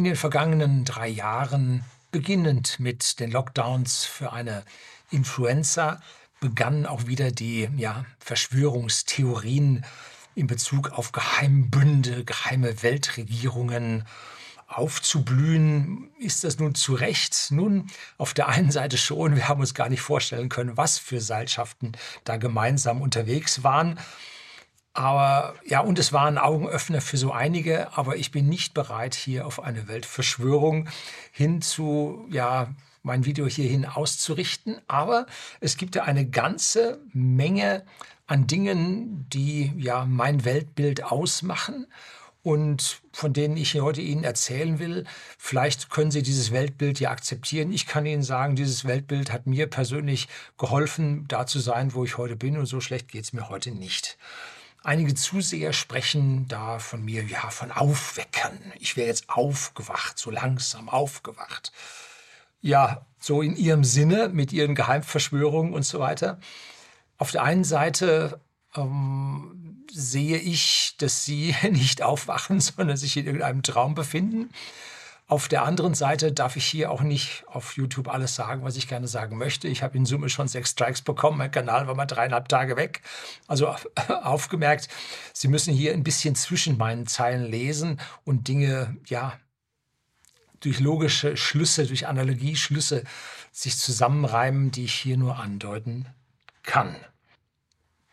[0.00, 4.64] In den vergangenen drei Jahren, beginnend mit den Lockdowns für eine
[5.10, 6.00] Influenza,
[6.40, 9.84] begannen auch wieder die ja, Verschwörungstheorien
[10.34, 14.06] in Bezug auf Geheimbünde, geheime Weltregierungen
[14.68, 16.08] aufzublühen.
[16.18, 17.48] Ist das nun zu Recht?
[17.50, 21.20] Nun, auf der einen Seite schon, wir haben uns gar nicht vorstellen können, was für
[21.20, 21.92] Seilschaften
[22.24, 24.00] da gemeinsam unterwegs waren.
[24.92, 29.14] Aber ja, und es war ein Augenöffner für so einige, aber ich bin nicht bereit,
[29.14, 30.88] hier auf eine Weltverschwörung
[31.30, 34.80] hin zu, ja, mein Video hierhin auszurichten.
[34.88, 35.26] Aber
[35.60, 37.84] es gibt ja eine ganze Menge
[38.26, 41.86] an Dingen, die ja mein Weltbild ausmachen
[42.42, 45.04] und von denen ich heute Ihnen erzählen will.
[45.38, 47.72] Vielleicht können Sie dieses Weltbild ja akzeptieren.
[47.72, 50.28] Ich kann Ihnen sagen, dieses Weltbild hat mir persönlich
[50.58, 53.72] geholfen, da zu sein, wo ich heute bin und so schlecht geht es mir heute
[53.72, 54.16] nicht.
[54.82, 58.72] Einige Zuseher sprechen da von mir, ja, von Aufwecken.
[58.78, 61.70] Ich wäre jetzt aufgewacht, so langsam aufgewacht.
[62.62, 66.40] Ja, so in ihrem Sinne, mit ihren Geheimverschwörungen und so weiter.
[67.18, 68.40] Auf der einen Seite
[68.74, 74.50] ähm, sehe ich, dass sie nicht aufwachen, sondern sich in irgendeinem Traum befinden.
[75.30, 78.88] Auf der anderen Seite darf ich hier auch nicht auf YouTube alles sagen, was ich
[78.88, 79.68] gerne sagen möchte.
[79.68, 81.38] Ich habe in Summe schon sechs Strikes bekommen.
[81.38, 83.02] Mein Kanal war mal dreieinhalb Tage weg.
[83.46, 83.68] Also
[84.08, 84.88] aufgemerkt,
[85.32, 89.38] Sie müssen hier ein bisschen zwischen meinen Zeilen lesen und Dinge, ja,
[90.58, 93.04] durch logische Schlüsse, durch Analogieschlüsse
[93.52, 96.06] sich zusammenreimen, die ich hier nur andeuten
[96.64, 96.96] kann.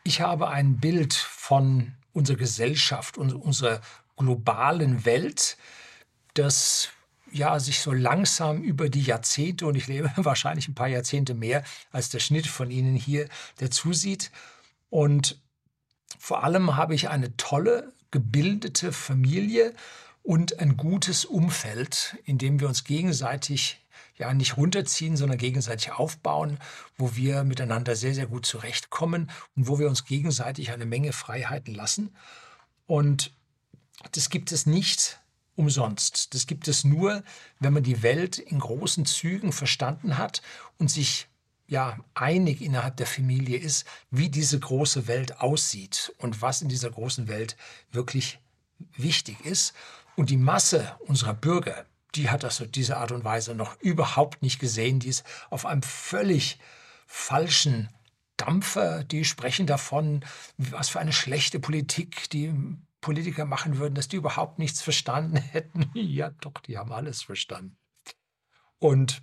[0.03, 3.81] Ich habe ein Bild von unserer Gesellschaft und unserer
[4.15, 5.57] globalen Welt,
[6.35, 6.91] das
[7.37, 11.63] ja, sich so langsam über die Jahrzehnte, und ich lebe wahrscheinlich ein paar Jahrzehnte mehr
[11.91, 13.27] als der Schnitt von Ihnen hier,
[13.59, 14.31] der zusieht.
[14.89, 15.41] Und
[16.19, 19.73] vor allem habe ich eine tolle, gebildete Familie
[20.23, 23.81] und ein gutes Umfeld, in dem wir uns gegenseitig
[24.17, 26.57] ja nicht runterziehen, sondern gegenseitig aufbauen,
[26.97, 31.73] wo wir miteinander sehr, sehr gut zurechtkommen und wo wir uns gegenseitig eine Menge Freiheiten
[31.73, 32.15] lassen.
[32.87, 33.31] Und
[34.11, 35.19] das gibt es nicht
[35.57, 36.33] umsonst.
[36.33, 37.23] Das gibt es nur,
[37.59, 40.41] wenn man die Welt in großen Zügen verstanden hat
[40.77, 41.27] und sich
[41.67, 46.91] ja einig innerhalb der Familie ist, wie diese große Welt aussieht und was in dieser
[46.91, 47.57] großen Welt
[47.91, 48.39] wirklich
[48.95, 49.73] wichtig ist.
[50.15, 51.85] Und die Masse unserer Bürger,
[52.15, 54.99] die hat das auf diese Art und Weise noch überhaupt nicht gesehen.
[54.99, 56.59] Die ist auf einem völlig
[57.05, 57.89] falschen
[58.37, 59.03] Dampfer.
[59.03, 60.23] Die sprechen davon,
[60.57, 62.53] was für eine schlechte Politik die
[63.01, 65.89] Politiker machen würden, dass die überhaupt nichts verstanden hätten.
[65.93, 67.77] Ja, doch, die haben alles verstanden.
[68.79, 69.21] Und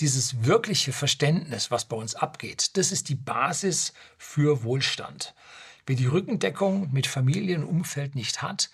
[0.00, 5.34] dieses wirkliche Verständnis, was bei uns abgeht, das ist die Basis für Wohlstand.
[5.86, 8.70] Wer die Rückendeckung mit Familienumfeld nicht hat,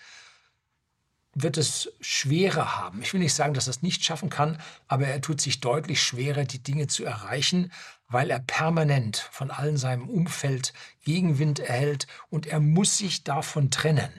[1.39, 3.01] wird es schwerer haben.
[3.01, 6.01] Ich will nicht sagen, dass er es nicht schaffen kann, aber er tut sich deutlich
[6.01, 7.71] schwerer, die Dinge zu erreichen,
[8.07, 14.11] weil er permanent von allen seinem Umfeld Gegenwind erhält und er muss sich davon trennen.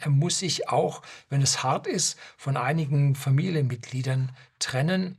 [0.00, 5.18] Er muss sich auch, wenn es hart ist, von einigen Familienmitgliedern trennen,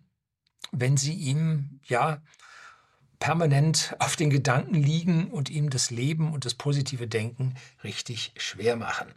[0.72, 2.22] wenn sie ihm ja
[3.20, 8.76] permanent auf den Gedanken liegen und ihm das Leben und das positive Denken richtig schwer
[8.76, 9.08] machen.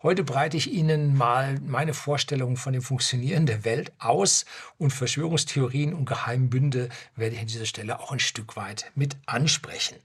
[0.00, 4.44] Heute breite ich Ihnen mal meine Vorstellung von dem Funktionieren der Welt aus
[4.78, 9.96] und Verschwörungstheorien und Geheimbünde werde ich an dieser Stelle auch ein Stück weit mit ansprechen.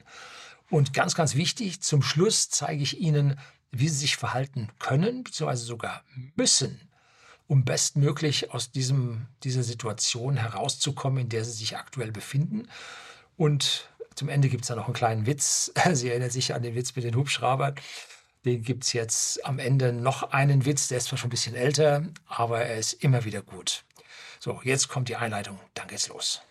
[0.71, 3.39] Und ganz, ganz wichtig, zum Schluss zeige ich Ihnen,
[3.69, 6.03] wie Sie sich verhalten können, beziehungsweise sogar
[6.35, 6.89] müssen,
[7.45, 12.67] um bestmöglich aus diesem, dieser Situation herauszukommen, in der Sie sich aktuell befinden.
[13.37, 15.71] Und zum Ende gibt es da noch einen kleinen Witz.
[15.93, 17.75] Sie erinnern sich an den Witz mit den Hubschraubern.
[18.45, 21.55] Den gibt es jetzt am Ende noch einen Witz, der ist zwar schon ein bisschen
[21.55, 23.83] älter, aber er ist immer wieder gut.
[24.39, 26.41] So, jetzt kommt die Einleitung, dann geht's los.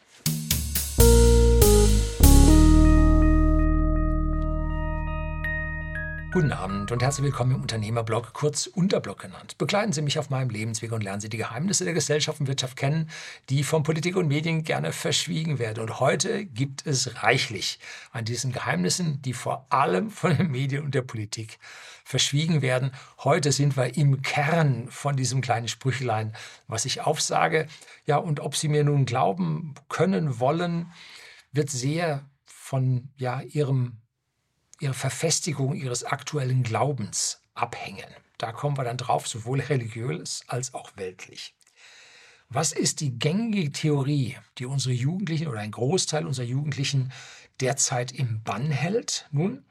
[6.32, 9.58] Guten Abend und herzlich willkommen im Unternehmerblog, kurz Unterblog genannt.
[9.58, 12.74] Begleiten Sie mich auf meinem Lebensweg und lernen Sie die Geheimnisse der Gesellschaft und Wirtschaft
[12.74, 13.10] kennen,
[13.50, 15.80] die von Politik und Medien gerne verschwiegen werden.
[15.80, 17.78] Und heute gibt es reichlich
[18.12, 21.58] an diesen Geheimnissen, die vor allem von den Medien und der Politik
[22.02, 22.92] verschwiegen werden.
[23.18, 26.32] Heute sind wir im Kern von diesem kleinen Sprüchlein,
[26.66, 27.66] was ich aufsage.
[28.06, 30.90] Ja, und ob Sie mir nun glauben können wollen,
[31.52, 34.01] wird sehr von ja, Ihrem
[34.82, 38.08] ihre Verfestigung ihres aktuellen Glaubens abhängen.
[38.38, 41.54] Da kommen wir dann drauf, sowohl religiös als auch weltlich.
[42.48, 47.12] Was ist die gängige Theorie, die unsere Jugendlichen oder ein Großteil unserer Jugendlichen
[47.60, 49.26] derzeit im Bann hält?
[49.30, 49.64] Nun,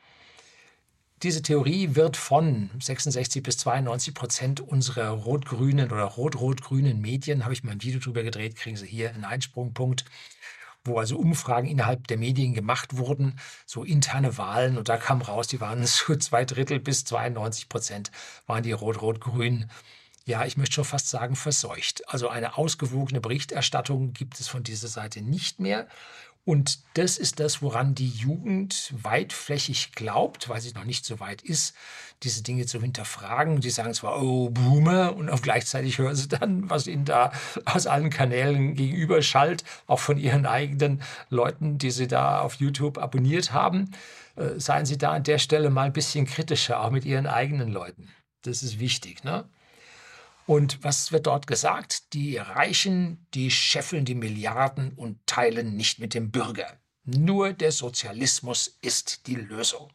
[1.21, 7.63] diese Theorie wird von 66 bis 92 Prozent unserer rot-grünen oder rot-rot-grünen Medien, habe ich
[7.63, 10.05] mal ein Video drüber gedreht, kriegen Sie hier einen Einsprungpunkt,
[10.83, 15.47] wo also Umfragen innerhalb der Medien gemacht wurden, so interne Wahlen und da kam raus,
[15.47, 18.11] die waren so zwei Drittel bis 92 Prozent
[18.47, 19.69] waren die rot-rot-grün.
[20.25, 22.03] Ja, ich möchte schon fast sagen, verseucht.
[22.07, 25.87] Also eine ausgewogene Berichterstattung gibt es von dieser Seite nicht mehr.
[26.43, 31.43] Und das ist das, woran die Jugend weitflächig glaubt, weil sie noch nicht so weit
[31.43, 31.75] ist,
[32.23, 33.61] diese Dinge zu hinterfragen.
[33.61, 37.31] Die sagen zwar, oh, Boomer, und auch gleichzeitig hören sie dann, was ihnen da
[37.65, 42.97] aus allen Kanälen gegenüber schallt, auch von ihren eigenen Leuten, die sie da auf YouTube
[42.97, 43.91] abonniert haben.
[44.35, 47.71] Äh, seien Sie da an der Stelle mal ein bisschen kritischer, auch mit Ihren eigenen
[47.71, 48.09] Leuten.
[48.43, 49.45] Das ist wichtig, ne?
[50.51, 52.11] Und was wird dort gesagt?
[52.11, 56.77] Die Reichen, die scheffeln die Milliarden und teilen nicht mit dem Bürger.
[57.05, 59.93] Nur der Sozialismus ist die Lösung.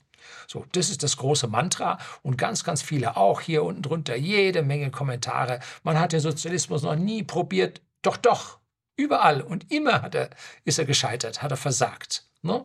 [0.49, 4.63] So, das ist das große Mantra und ganz, ganz viele auch hier unten drunter, jede
[4.63, 5.61] Menge Kommentare.
[5.83, 7.83] Man hat den Sozialismus noch nie probiert.
[8.01, 8.59] Doch, doch,
[8.97, 10.31] überall und immer hat er,
[10.65, 12.31] ist er gescheitert, hat er versagt.
[12.41, 12.65] Ne?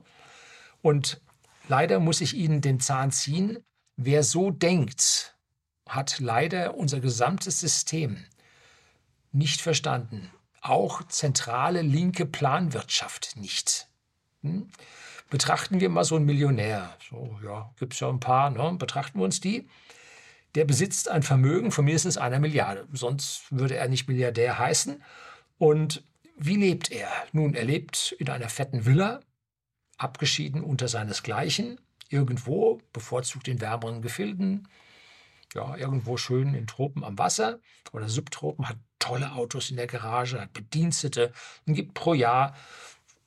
[0.82, 1.20] Und
[1.68, 3.66] leider muss ich Ihnen den Zahn ziehen.
[3.98, 5.31] Wer so denkt,
[5.96, 8.24] hat leider unser gesamtes System
[9.34, 10.32] nicht verstanden.
[10.62, 13.88] Auch zentrale linke Planwirtschaft nicht.
[14.42, 14.70] Hm?
[15.30, 16.96] Betrachten wir mal so einen Millionär.
[17.10, 18.76] So, ja, gibt es ja ein paar, ne?
[18.78, 19.68] betrachten wir uns die.
[20.56, 22.88] Der besitzt ein Vermögen von mindestens einer Milliarde.
[22.94, 25.02] Sonst würde er nicht Milliardär heißen.
[25.58, 26.04] Und
[26.38, 27.10] wie lebt er?
[27.34, 29.22] Nun, er lebt in einer fetten Villa,
[29.98, 31.80] abgeschieden unter seinesgleichen,
[32.10, 34.68] irgendwo, bevorzugt in wärmeren Gefilden,
[35.54, 37.60] ja, irgendwo schön in Tropen am Wasser
[37.92, 41.34] oder Subtropen, hat tolle Autos in der Garage, hat Bedienstete
[41.66, 42.56] und gibt pro Jahr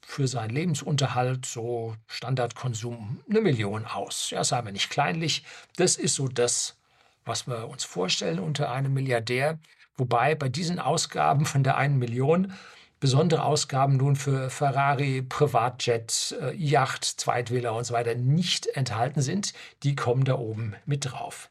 [0.07, 4.31] für seinen Lebensunterhalt, so Standardkonsum, eine Million aus.
[4.31, 5.45] Ja, sagen wir nicht kleinlich.
[5.77, 6.77] Das ist so das,
[7.25, 9.59] was wir uns vorstellen unter einem Milliardär.
[9.97, 12.53] Wobei bei diesen Ausgaben von der einen Million
[13.01, 19.53] besondere Ausgaben nun für Ferrari, Privatjet, äh, Yacht, Zweitwähler und so weiter nicht enthalten sind.
[19.83, 21.51] Die kommen da oben mit drauf.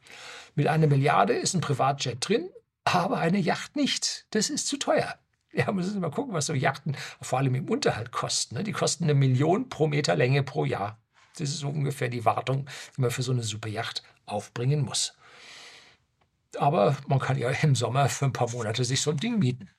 [0.54, 2.50] Mit einer Milliarde ist ein Privatjet drin,
[2.84, 4.26] aber eine Yacht nicht.
[4.30, 5.18] Das ist zu teuer.
[5.52, 8.56] Ja, man muss mal gucken, was so Yachten vor allem im Unterhalt kosten.
[8.56, 8.64] Ne?
[8.64, 11.00] Die kosten eine Million pro Meter Länge pro Jahr.
[11.38, 15.14] Das ist so ungefähr die Wartung, die man für so eine super Yacht aufbringen muss.
[16.58, 19.70] Aber man kann ja im Sommer für ein paar Monate sich so ein Ding mieten.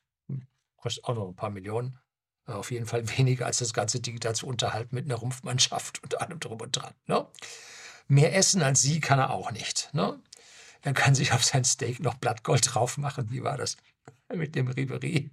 [0.77, 2.00] Kostet auch noch ein paar Millionen.
[2.45, 6.22] Auf jeden Fall weniger als das ganze Ding da zu unterhalten mit einer Rumpfmannschaft und
[6.22, 6.94] allem drum und dran.
[7.07, 7.25] Ne?
[8.07, 9.89] Mehr essen als sie kann er auch nicht.
[9.94, 10.22] Ne?
[10.85, 13.31] Er kann sich auf sein Steak noch Blattgold drauf machen.
[13.31, 13.75] Wie war das
[14.33, 15.31] mit dem Ribery?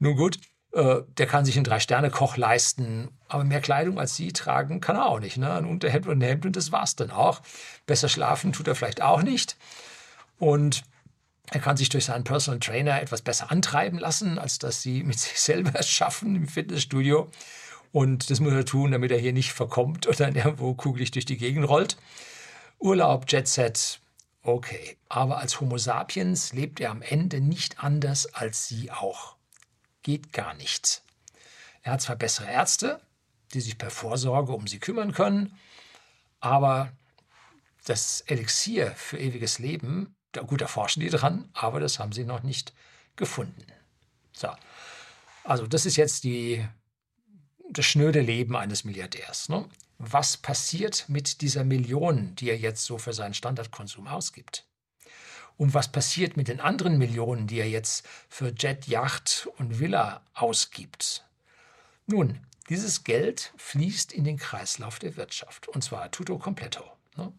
[0.00, 0.40] Nun gut,
[0.72, 5.06] äh, der kann sich einen Drei-Sterne-Koch leisten, aber mehr Kleidung als Sie tragen kann er
[5.06, 5.36] auch nicht.
[5.36, 5.52] Ne?
[5.52, 7.40] Ein Unterhemd und ein Hemd und das war's dann auch.
[7.86, 9.56] Besser schlafen tut er vielleicht auch nicht.
[10.38, 10.82] Und
[11.52, 15.18] er kann sich durch seinen Personal Trainer etwas besser antreiben lassen, als dass Sie mit
[15.20, 17.30] sich selber schaffen im Fitnessstudio.
[17.92, 21.36] Und das muss er tun, damit er hier nicht verkommt oder irgendwo kugelig durch die
[21.36, 21.96] Gegend rollt.
[22.80, 24.00] Urlaub, Jetset,
[24.46, 29.36] Okay, aber als Homo sapiens lebt er am Ende nicht anders als Sie auch.
[30.02, 31.02] Geht gar nicht.
[31.82, 33.00] Er hat zwar bessere Ärzte,
[33.54, 35.58] die sich per Vorsorge um Sie kümmern können,
[36.40, 36.92] aber
[37.86, 42.42] das Elixier für ewiges Leben, da gut erforschen die dran, aber das haben sie noch
[42.42, 42.74] nicht
[43.16, 43.64] gefunden.
[44.32, 44.48] So.
[45.44, 46.66] Also, das ist jetzt die,
[47.70, 49.48] das schnöde Leben eines Milliardärs.
[49.48, 49.66] Ne?
[49.98, 54.66] Was passiert mit dieser Million, die er jetzt so für seinen Standardkonsum ausgibt?
[55.56, 60.22] Und was passiert mit den anderen Millionen, die er jetzt für Jet, Yacht und Villa
[60.34, 61.24] ausgibt?
[62.06, 66.84] Nun, dieses Geld fließt in den Kreislauf der Wirtschaft und zwar tutto completo.
[67.16, 67.32] Ne?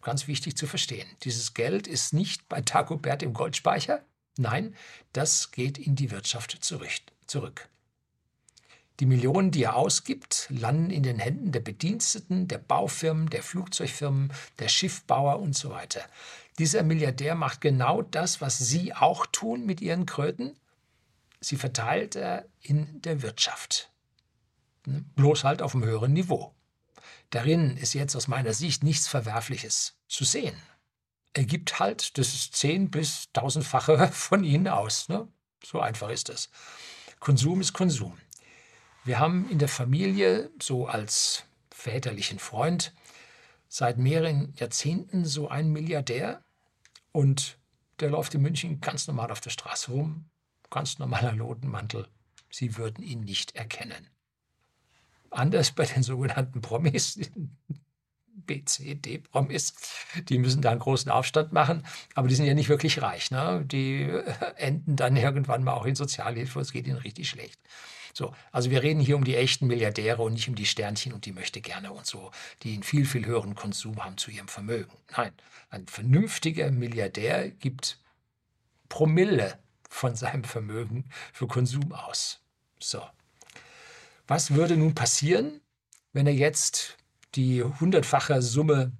[0.00, 1.08] Ganz wichtig zu verstehen.
[1.22, 4.02] Dieses Geld ist nicht bei Dagobert im Goldspeicher.
[4.38, 4.74] Nein,
[5.12, 7.68] das geht in die Wirtschaft zurück.
[9.00, 14.30] Die Millionen, die er ausgibt, landen in den Händen der Bediensteten, der Baufirmen, der Flugzeugfirmen,
[14.58, 16.02] der Schiffbauer und so weiter.
[16.58, 20.54] Dieser Milliardär macht genau das, was Sie auch tun mit Ihren Kröten.
[21.40, 23.90] Sie verteilt er in der Wirtschaft.
[24.84, 25.06] Hm?
[25.16, 26.54] Bloß halt auf einem höheren Niveau.
[27.30, 30.60] Darin ist jetzt aus meiner Sicht nichts Verwerfliches zu sehen.
[31.32, 35.08] Er gibt halt das zehn- bis tausendfache von Ihnen aus.
[35.08, 35.26] Ne?
[35.64, 36.50] So einfach ist es.
[37.18, 38.18] Konsum ist Konsum.
[39.10, 42.94] Wir haben in der Familie, so als väterlichen Freund,
[43.66, 46.44] seit mehreren Jahrzehnten so einen Milliardär
[47.10, 47.58] und
[47.98, 50.26] der läuft in München ganz normal auf der Straße rum,
[50.70, 52.06] ganz normaler Lodenmantel.
[52.52, 54.06] Sie würden ihn nicht erkennen.
[55.30, 57.18] Anders bei den sogenannten Promis,
[58.34, 59.74] B, C, D-Promis,
[60.28, 61.84] die müssen da einen großen Aufstand machen,
[62.14, 63.30] aber die sind ja nicht wirklich reich.
[63.30, 63.64] Ne?
[63.66, 64.24] Die äh,
[64.56, 67.60] enden dann irgendwann mal auch in Sozialhilfe, es geht ihnen richtig schlecht.
[68.12, 71.26] So, also wir reden hier um die echten Milliardäre und nicht um die Sternchen und
[71.26, 72.30] die möchte gerne und so,
[72.62, 74.92] die einen viel, viel höheren Konsum haben zu ihrem Vermögen.
[75.16, 75.32] Nein,
[75.70, 77.98] ein vernünftiger Milliardär gibt
[78.88, 79.58] Promille
[79.88, 82.40] von seinem Vermögen für Konsum aus.
[82.78, 83.02] So.
[84.26, 85.60] Was würde nun passieren,
[86.12, 86.96] wenn er jetzt
[87.34, 88.92] die hundertfache Summe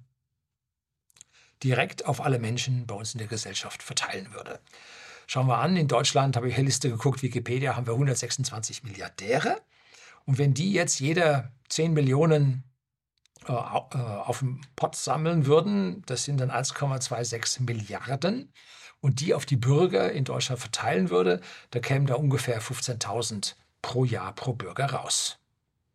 [1.63, 4.59] direkt auf alle Menschen bei uns in der Gesellschaft verteilen würde?
[5.27, 9.61] Schauen wir an, in Deutschland habe ich eine Liste geguckt, Wikipedia haben wir 126 Milliardäre.
[10.25, 12.63] Und wenn die jetzt jeder 10 Millionen
[13.47, 18.51] äh, äh, auf dem Pott sammeln würden, das sind dann 1,26 Milliarden,
[19.01, 24.05] und die auf die Bürger in Deutschland verteilen würde, da kämen da ungefähr 15.000 pro
[24.05, 25.39] Jahr pro Bürger raus.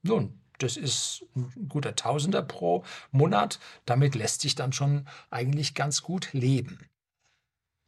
[0.03, 3.59] Nun, das ist ein guter Tausender pro Monat.
[3.85, 6.79] Damit lässt sich dann schon eigentlich ganz gut leben.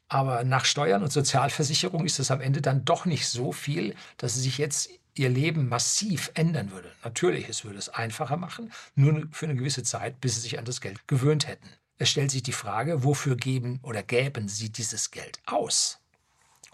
[0.08, 4.34] Aber nach Steuern und Sozialversicherung ist es am Ende dann doch nicht so viel, dass
[4.34, 6.90] sich jetzt ihr Leben massiv ändern würde.
[7.04, 10.64] Natürlich, es würde es einfacher machen, nur für eine gewisse Zeit, bis sie sich an
[10.64, 11.68] das Geld gewöhnt hätten.
[11.98, 15.98] Es stellt sich die Frage, wofür geben oder gäben sie dieses Geld aus?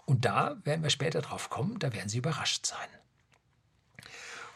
[0.05, 2.87] Und da werden wir später drauf kommen, da werden Sie überrascht sein.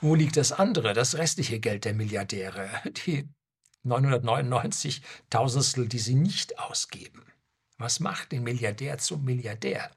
[0.01, 2.69] Wo liegt das andere, das restliche Geld der Milliardäre,
[3.05, 3.27] die
[3.83, 7.25] 999 Tausendstel, die sie nicht ausgeben?
[7.77, 9.91] Was macht den Milliardär zum Milliardär?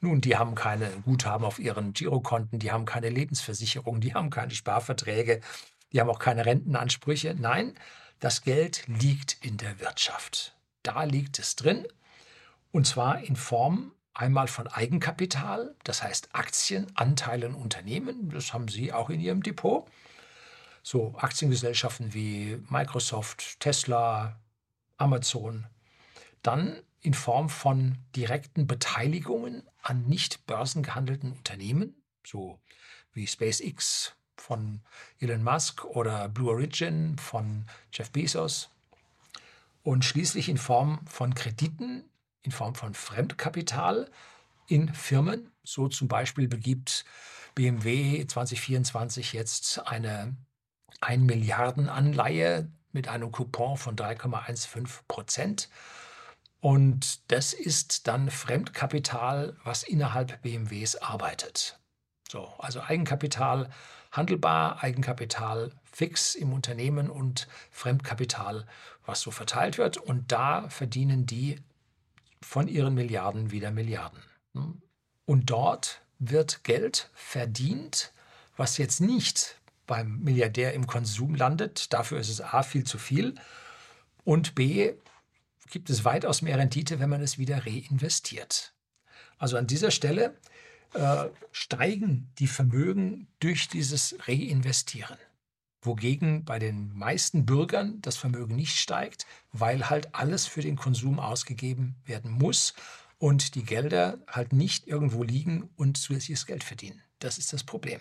[0.00, 4.52] Nun, die haben keine Guthaben auf ihren Girokonten, die haben keine Lebensversicherung, die haben keine
[4.52, 5.40] Sparverträge,
[5.92, 7.34] die haben auch keine Rentenansprüche.
[7.38, 7.74] Nein,
[8.20, 10.56] das Geld liegt in der Wirtschaft.
[10.82, 11.86] Da liegt es drin
[12.72, 18.92] und zwar in Form einmal von Eigenkapital, das heißt Aktien, Anteile Unternehmen, das haben Sie
[18.92, 19.86] auch in Ihrem Depot.
[20.82, 24.40] So Aktiengesellschaften wie Microsoft, Tesla,
[24.96, 25.66] Amazon,
[26.42, 32.60] dann in Form von direkten Beteiligungen an nicht börsengehandelten Unternehmen, so
[33.12, 34.80] wie SpaceX von
[35.18, 38.70] Elon Musk oder Blue Origin von Jeff Bezos.
[39.82, 42.04] Und schließlich in Form von Krediten,
[42.46, 44.10] in Form von Fremdkapital
[44.66, 45.52] in Firmen.
[45.64, 47.04] So zum Beispiel begibt
[47.54, 50.36] BMW 2024 jetzt eine
[51.00, 55.68] 1 Milliarden Anleihe mit einem Coupon von 3,15 Prozent
[56.60, 61.78] und das ist dann Fremdkapital, was innerhalb BMWs arbeitet.
[62.28, 63.70] So, also Eigenkapital
[64.10, 68.66] handelbar, Eigenkapital fix im Unternehmen und Fremdkapital,
[69.04, 69.98] was so verteilt wird.
[69.98, 71.60] Und da verdienen die
[72.46, 74.22] von ihren Milliarden wieder Milliarden.
[75.24, 78.12] Und dort wird Geld verdient,
[78.56, 81.92] was jetzt nicht beim Milliardär im Konsum landet.
[81.92, 83.34] Dafür ist es A viel zu viel
[84.22, 84.94] und B
[85.70, 88.72] gibt es weitaus mehr Rendite, wenn man es wieder reinvestiert.
[89.38, 90.36] Also an dieser Stelle
[90.94, 95.18] äh, steigen die Vermögen durch dieses Reinvestieren.
[95.82, 101.20] Wogegen bei den meisten Bürgern das Vermögen nicht steigt, weil halt alles für den Konsum
[101.20, 102.74] ausgegeben werden muss
[103.18, 107.02] und die Gelder halt nicht irgendwo liegen und zusätzliches Geld verdienen.
[107.18, 108.00] Das ist das Problem.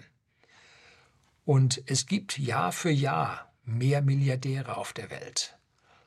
[1.46, 5.58] Und es gibt Jahr für Jahr mehr Milliardäre auf der Welt.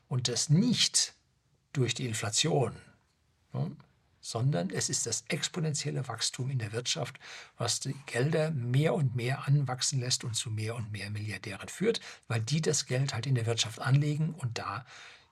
[0.07, 1.15] Und das nicht
[1.71, 2.75] durch die Inflation,
[3.53, 3.71] ne,
[4.21, 7.19] sondern es ist das exponentielle Wachstum in der Wirtschaft,
[7.57, 12.01] was die Gelder mehr und mehr anwachsen lässt und zu mehr und mehr Milliardären führt,
[12.27, 14.85] weil die das Geld halt in der Wirtschaft anlegen und da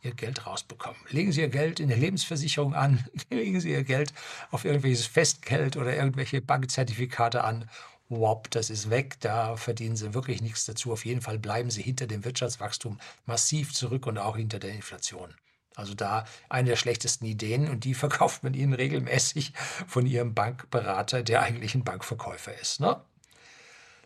[0.03, 0.99] ihr Geld rausbekommen.
[1.09, 4.13] Legen Sie Ihr Geld in der Lebensversicherung an, legen Sie Ihr Geld
[4.51, 7.69] auf irgendwelches Festgeld oder irgendwelche Bankzertifikate an.
[8.09, 10.93] Wop, das ist weg, da verdienen Sie wirklich nichts dazu.
[10.93, 15.33] Auf jeden Fall bleiben Sie hinter dem Wirtschaftswachstum massiv zurück und auch hinter der Inflation.
[15.77, 19.53] Also da eine der schlechtesten Ideen und die verkauft man Ihnen regelmäßig
[19.87, 22.79] von Ihrem Bankberater, der eigentlich ein Bankverkäufer ist.
[22.79, 22.99] Ne?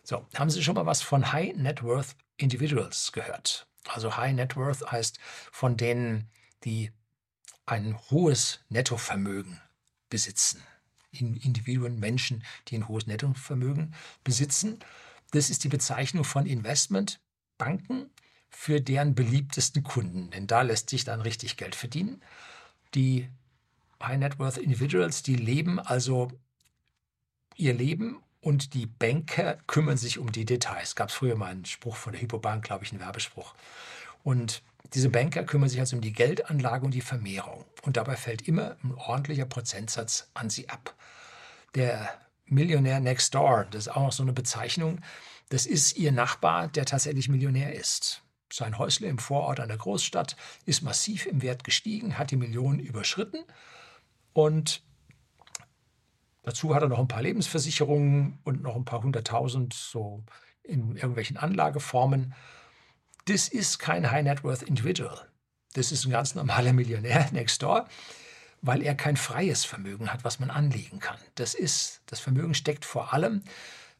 [0.04, 3.66] So, haben Sie schon mal was von High Net Worth Individuals gehört?
[3.88, 5.18] Also High Net Worth heißt
[5.50, 6.30] von denen,
[6.64, 6.92] die
[7.64, 9.60] ein hohes Nettovermögen
[10.10, 10.62] besitzen.
[11.10, 14.78] Individuen, Menschen, die ein hohes Nettovermögen besitzen.
[15.30, 18.10] Das ist die Bezeichnung von Investmentbanken
[18.54, 22.22] für deren beliebtesten Kunden, denn da lässt sich dann richtig Geld verdienen.
[22.94, 23.28] Die
[24.02, 26.30] High Net Worth Individuals, die leben also
[27.56, 30.96] ihr Leben und die Banker kümmern sich um die Details.
[30.96, 33.54] Gab es früher mal einen Spruch von der Hypobank, glaube ich, einen Werbespruch.
[34.22, 34.62] Und
[34.94, 37.64] diese Banker kümmern sich also um die Geldanlage und die Vermehrung.
[37.82, 40.94] Und dabei fällt immer ein ordentlicher Prozentsatz an sie ab.
[41.74, 42.10] Der
[42.46, 45.00] Millionär Next Door, das ist auch noch so eine Bezeichnung,
[45.48, 48.22] das ist ihr Nachbar, der tatsächlich Millionär ist.
[48.52, 53.44] Sein Häusle im Vorort einer Großstadt ist massiv im Wert gestiegen, hat die Millionen überschritten
[54.32, 54.82] und
[56.42, 60.22] dazu hat er noch ein paar Lebensversicherungen und noch ein paar hunderttausend so
[60.62, 62.34] in irgendwelchen Anlageformen.
[63.26, 65.28] Das ist kein High Net Worth Individual.
[65.74, 67.88] Das ist ein ganz normaler Millionär next door,
[68.60, 71.18] weil er kein freies Vermögen hat, was man anlegen kann.
[71.34, 73.42] Das ist, das Vermögen steckt vor allem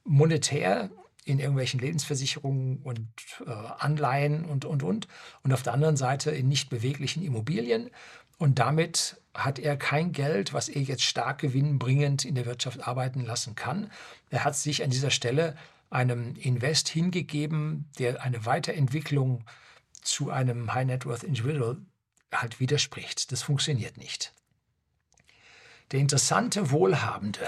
[0.05, 0.91] monetär
[1.25, 3.09] in irgendwelchen Lebensversicherungen und
[3.47, 5.09] äh, Anleihen und, und, und.
[5.43, 7.91] Und auf der anderen Seite in nicht beweglichen Immobilien.
[8.39, 13.25] Und damit hat er kein Geld, was er jetzt stark gewinnbringend in der Wirtschaft arbeiten
[13.25, 13.91] lassen kann.
[14.31, 15.57] Er hat sich an dieser Stelle
[15.91, 19.45] einem Invest hingegeben, der eine Weiterentwicklung
[20.01, 21.77] zu einem High Net Worth Individual
[22.33, 23.31] halt widerspricht.
[23.31, 24.33] Das funktioniert nicht.
[25.93, 27.47] Der interessante Wohlhabende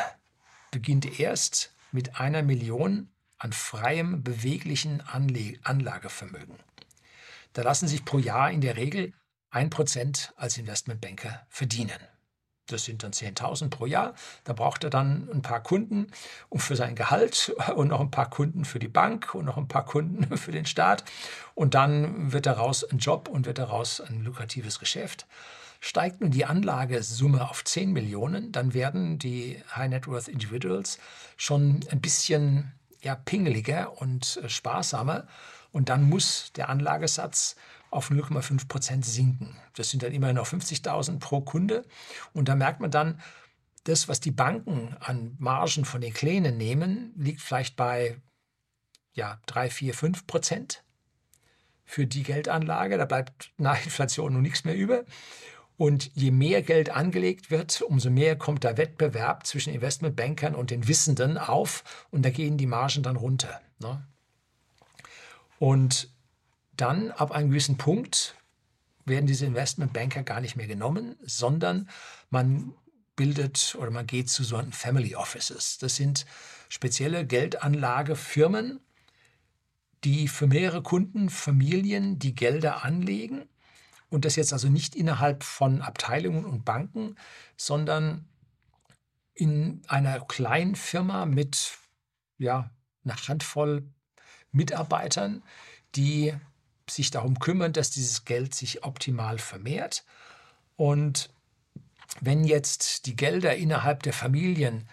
[0.71, 3.09] beginnt erst mit einer Million
[3.45, 6.57] an freiem, beweglichen Anle Anlagevermögen.
[7.53, 9.13] Da lassen sich pro Jahr in der Regel
[9.53, 11.99] 1% als Investmentbanker verdienen.
[12.69, 14.15] Das sind dann 10.000 pro Jahr.
[14.45, 16.07] Da braucht er dann ein paar Kunden
[16.57, 19.85] für sein Gehalt und noch ein paar Kunden für die Bank und noch ein paar
[19.85, 21.05] Kunden für den Staat.
[21.55, 25.27] Und dann wird daraus ein Job und wird daraus ein lukratives Geschäft.
[25.81, 30.99] Steigt nun die Anlagesumme auf 10 Millionen, dann werden die High Net Worth Individuals
[31.37, 32.73] schon ein bisschen
[33.05, 35.27] ja, pingeliger und äh, sparsamer.
[35.71, 37.57] Und dann muss der Anlagesatz
[37.91, 39.57] auf 0,5 Prozent sinken.
[39.77, 41.85] Das sind dann immerhin noch 50.000 pro Kunde.
[42.33, 43.21] Und da merkt man dann,
[43.85, 48.21] das, was die Banken an Margen von den Kleinen nehmen, liegt vielleicht bei
[49.13, 50.85] ja, 3, 4, 5 Prozent
[51.85, 52.97] für die Geldanlage.
[52.97, 55.05] Da bleibt nach Inflation nun nichts mehr über.
[55.77, 60.87] Und je mehr Geld angelegt wird, umso mehr kommt der Wettbewerb zwischen Investmentbankern und den
[60.87, 63.61] Wissenden auf und da gehen die Margen dann runter.
[63.81, 64.07] Ne?
[65.59, 66.11] Und
[66.77, 68.37] dann ab einem gewissen Punkt
[69.05, 71.89] werden diese Investmentbanker gar nicht mehr genommen, sondern
[72.31, 72.75] man
[73.17, 75.79] bildet oder man geht zu so Family Offices.
[75.79, 76.27] Das sind
[76.69, 78.81] spezielle Geldanlagefirmen,
[80.05, 83.49] die für mehrere Kunden, Familien die Gelder anlegen.
[84.11, 87.17] Und das jetzt also nicht innerhalb von Abteilungen und Banken,
[87.57, 88.29] sondern
[89.35, 91.77] in einer kleinen Firma mit
[92.39, 92.71] ja,
[93.05, 93.83] einer Handvoll
[94.53, 95.43] Mitarbeitern,
[95.97, 96.35] die
[96.89, 100.05] sich darum kümmern, dass dieses Geld sich optimal vermehrt.
[100.77, 101.31] Und
[102.21, 104.89] wenn jetzt die Gelder innerhalb der Familien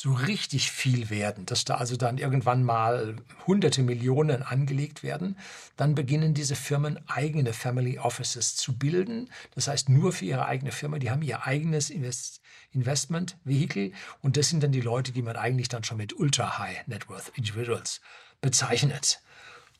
[0.00, 3.16] so richtig viel werden, dass da also dann irgendwann mal
[3.48, 5.36] hunderte Millionen angelegt werden,
[5.76, 9.28] dann beginnen diese Firmen eigene Family Offices zu bilden.
[9.56, 13.90] Das heißt, nur für ihre eigene Firma, die haben ihr eigenes Invest Investment-Vehikel
[14.22, 17.08] und das sind dann die Leute, die man eigentlich dann schon mit Ultra High Net
[17.08, 18.00] Worth Individuals
[18.40, 19.20] bezeichnet.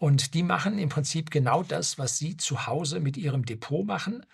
[0.00, 4.26] Und die machen im Prinzip genau das, was Sie zu Hause mit Ihrem Depot machen.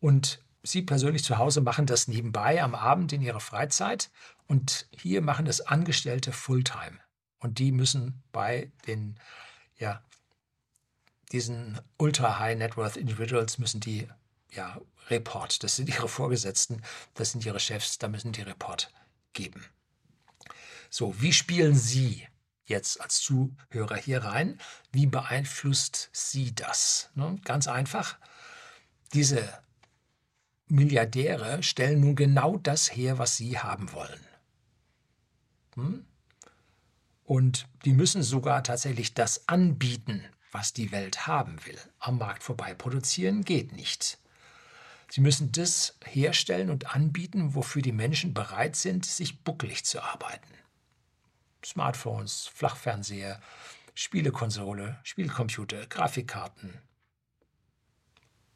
[0.00, 4.10] Und Sie persönlich zu Hause machen das nebenbei am Abend in Ihrer Freizeit.
[4.50, 6.98] Und hier machen das Angestellte Fulltime.
[7.38, 9.14] Und die müssen bei den,
[9.78, 10.02] ja,
[11.30, 14.08] diesen Ultra High Net Worth Individuals müssen die,
[14.50, 15.62] ja, Report.
[15.62, 16.82] Das sind ihre Vorgesetzten,
[17.14, 18.92] das sind ihre Chefs, da müssen die Report
[19.34, 19.64] geben.
[20.90, 22.26] So, wie spielen Sie
[22.64, 24.58] jetzt als Zuhörer hier rein.
[24.90, 27.10] Wie beeinflusst Sie das?
[27.14, 27.38] Ne?
[27.44, 28.18] Ganz einfach.
[29.12, 29.48] Diese
[30.66, 34.26] Milliardäre stellen nun genau das her, was Sie haben wollen.
[35.74, 36.04] Hm?
[37.24, 41.78] Und die müssen sogar tatsächlich das anbieten, was die Welt haben will.
[42.00, 44.18] Am Markt vorbei produzieren geht nicht.
[45.08, 50.54] Sie müssen das herstellen und anbieten, wofür die Menschen bereit sind, sich bucklig zu arbeiten.
[51.64, 53.40] Smartphones, Flachfernseher,
[53.94, 56.80] Spielekonsole, Spielcomputer, Grafikkarten,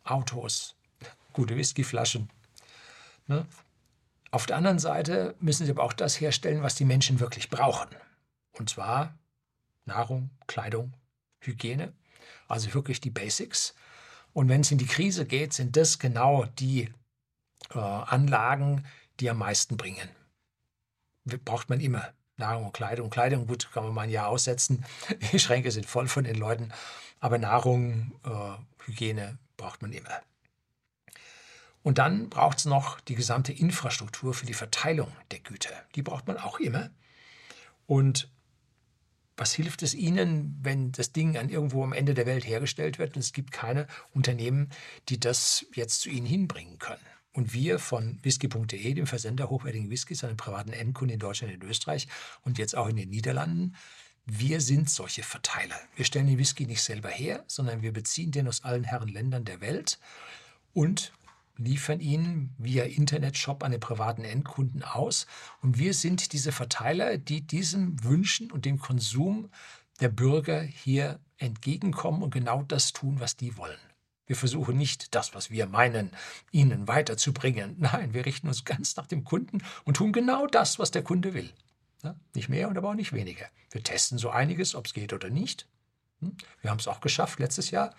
[0.05, 0.77] Autos,
[1.33, 2.31] gute Whiskyflaschen.
[3.27, 3.47] Ne?
[4.35, 7.89] Auf der anderen Seite müssen sie aber auch das herstellen, was die Menschen wirklich brauchen.
[8.51, 9.17] Und zwar
[9.85, 10.93] Nahrung, Kleidung,
[11.39, 11.93] Hygiene,
[12.49, 13.77] also wirklich die Basics.
[14.33, 16.93] Und wenn es in die Krise geht, sind das genau die
[17.73, 18.85] äh, Anlagen,
[19.21, 20.09] die am meisten bringen.
[21.45, 22.13] Braucht man immer.
[22.37, 23.11] Nahrung und Kleidung.
[23.11, 24.85] Kleidung, gut, kann man mal ein Jahr aussetzen.
[25.31, 26.73] Die Schränke sind voll von den Leuten.
[27.21, 30.23] Aber Nahrung, äh, Hygiene braucht man immer.
[31.85, 35.71] Und dann braucht es noch die gesamte Infrastruktur für die Verteilung der Güter.
[35.95, 36.91] Die braucht man auch immer.
[37.87, 38.31] Und
[39.37, 43.17] was hilft es Ihnen, wenn das Ding an irgendwo am Ende der Welt hergestellt wird
[43.17, 44.71] und es gibt keine Unternehmen,
[45.11, 47.05] die das jetzt zu Ihnen hinbringen können?
[47.35, 51.69] Und wir von whisky.de, dem Versender hochwertigen Whiskys den privaten Endkunden in Deutschland und in
[51.69, 52.09] Österreich
[52.45, 53.77] und jetzt auch in den Niederlanden,
[54.27, 55.79] Wir sind solche Verteiler.
[55.97, 59.45] Wir stellen den Whisky nicht selber her, sondern wir beziehen den aus allen Herren Ländern
[59.45, 59.99] der Welt
[60.73, 61.13] und
[61.57, 65.27] liefern ihn via Internetshop an den privaten Endkunden aus.
[65.63, 69.51] Und wir sind diese Verteiler, die diesem Wünschen und dem Konsum
[70.01, 73.79] der Bürger hier entgegenkommen und genau das tun, was die wollen.
[74.27, 76.11] Wir versuchen nicht, das, was wir meinen,
[76.51, 77.77] ihnen weiterzubringen.
[77.79, 81.35] Nein, wir richten uns ganz nach dem Kunden und tun genau das, was der Kunde
[81.35, 81.53] will.
[82.35, 83.47] Nicht mehr und aber auch nicht weniger.
[83.71, 85.67] Wir testen so einiges, ob es geht oder nicht.
[86.21, 86.37] Hm?
[86.61, 87.95] Wir haben es auch geschafft letztes Jahr.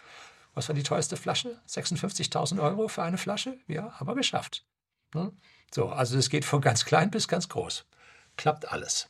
[0.55, 1.59] Was war die teuerste Flasche?
[1.67, 3.57] 56.000 Euro für eine Flasche?
[3.67, 4.65] Ja, haben wir geschafft.
[5.13, 5.37] Hm?
[5.73, 7.85] So, also es geht von ganz klein bis ganz groß.
[8.37, 9.09] Klappt alles.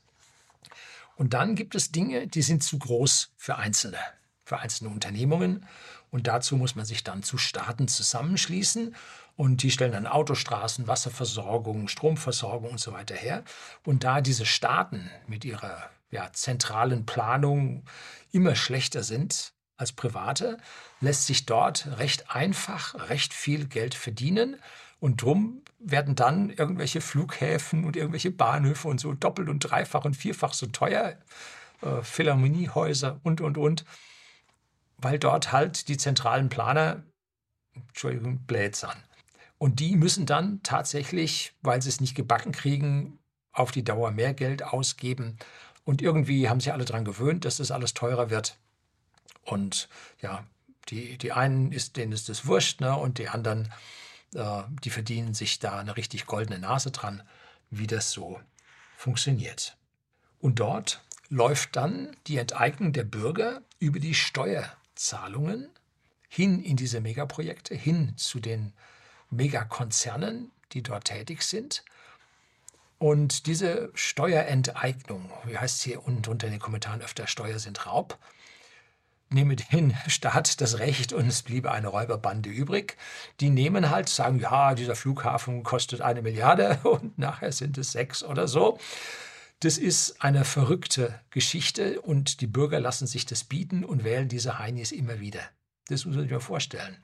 [1.16, 4.00] Und dann gibt es Dinge, die sind zu groß für Einzelne,
[4.44, 5.66] für einzelne Unternehmungen.
[6.10, 8.96] Und dazu muss man sich dann zu Staaten zusammenschließen.
[9.36, 13.44] Und die stellen dann Autostraßen, Wasserversorgung, Stromversorgung und so weiter her.
[13.86, 17.84] Und da diese Staaten mit ihrer ja, zentralen Planung
[18.32, 20.58] immer schlechter sind als private,
[21.02, 24.58] lässt sich dort recht einfach recht viel Geld verdienen.
[25.00, 30.16] Und drum werden dann irgendwelche Flughäfen und irgendwelche Bahnhöfe und so doppelt und dreifach und
[30.16, 31.18] vierfach so teuer,
[31.82, 33.86] äh, Philharmoniehäuser und, und, und,
[34.98, 37.04] weil dort halt die zentralen Planer,
[37.74, 38.98] Entschuldigung, blätsern.
[39.58, 43.20] Und die müssen dann tatsächlich, weil sie es nicht gebacken kriegen,
[43.52, 45.38] auf die Dauer mehr Geld ausgeben.
[45.84, 48.58] Und irgendwie haben sich alle daran gewöhnt, dass das alles teurer wird.
[49.46, 49.88] Und
[50.22, 50.46] ja,
[50.90, 52.96] die, die einen ist, denen ist das wurscht, ne?
[52.96, 53.72] und die anderen,
[54.34, 57.24] äh, die verdienen sich da eine richtig goldene Nase dran,
[57.70, 58.40] wie das so
[58.98, 59.78] funktioniert.
[60.40, 65.70] Und dort läuft dann die Enteignung der Bürger über die Steuerzahlungen
[66.28, 68.74] hin in diese Megaprojekte, hin zu den
[69.30, 71.84] Megakonzernen, die dort tätig sind.
[72.98, 78.18] Und diese Steuerenteignung, wie heißt es hier unten unter den Kommentaren öfter, Steuer sind Raub,
[79.30, 82.98] nehme den Staat das Recht und es bliebe eine Räuberbande übrig.
[83.40, 88.24] Die nehmen halt, sagen, ja, dieser Flughafen kostet eine Milliarde und nachher sind es sechs
[88.24, 88.78] oder so.
[89.62, 94.60] Das ist eine verrückte Geschichte und die Bürger lassen sich das bieten und wählen diese
[94.60, 95.42] Heinis immer wieder.
[95.88, 96.98] Das muss man sich mal vorstellen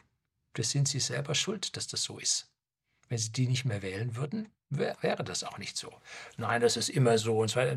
[0.53, 2.49] das sind sie selber schuld, dass das so ist.
[3.09, 5.93] Wenn sie die nicht mehr wählen würden, wäre das auch nicht so.
[6.37, 7.39] Nein, das ist immer so.
[7.39, 7.75] Und zwar,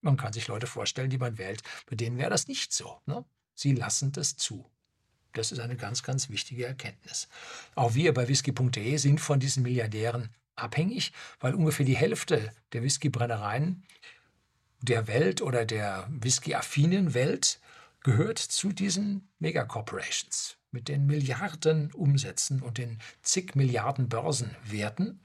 [0.00, 3.00] man kann sich Leute vorstellen, die man wählt, bei denen wäre das nicht so.
[3.06, 3.24] Ne?
[3.60, 4.64] Sie lassen das zu.
[5.34, 7.28] Das ist eine ganz, ganz wichtige Erkenntnis.
[7.74, 13.82] Auch wir bei whisky.de sind von diesen Milliardären abhängig, weil ungefähr die Hälfte der Whiskybrennereien
[14.80, 17.60] der Welt oder der whisky-affinen Welt
[18.02, 25.20] gehört zu diesen Megacorporations mit den Milliarden Umsätzen und den zig Milliarden Börsenwerten.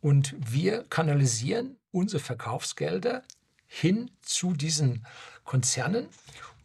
[0.00, 3.24] Und wir kanalisieren unsere Verkaufsgelder
[3.66, 5.04] hin zu diesen
[5.42, 6.06] Konzernen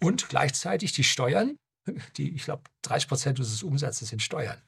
[0.04, 1.58] und gleichzeitig die Steuern,
[2.18, 4.62] die, ich glaube, 30 Prozent unseres Umsatzes sind Steuern,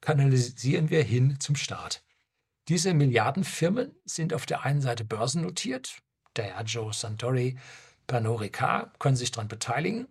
[0.00, 2.02] kanalisieren wir hin zum Staat.
[2.68, 5.98] Diese Milliardenfirmen sind auf der einen Seite börsennotiert,
[6.36, 7.58] Diageo, Santori,
[8.06, 10.08] Pernod Ricard können sich daran beteiligen.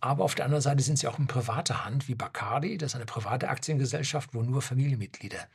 [0.00, 2.96] Aber auf der anderen Seite sind sie auch in privater Hand, wie Bacardi, das ist
[2.96, 5.46] eine private Aktiengesellschaft, wo nur Familienmitglieder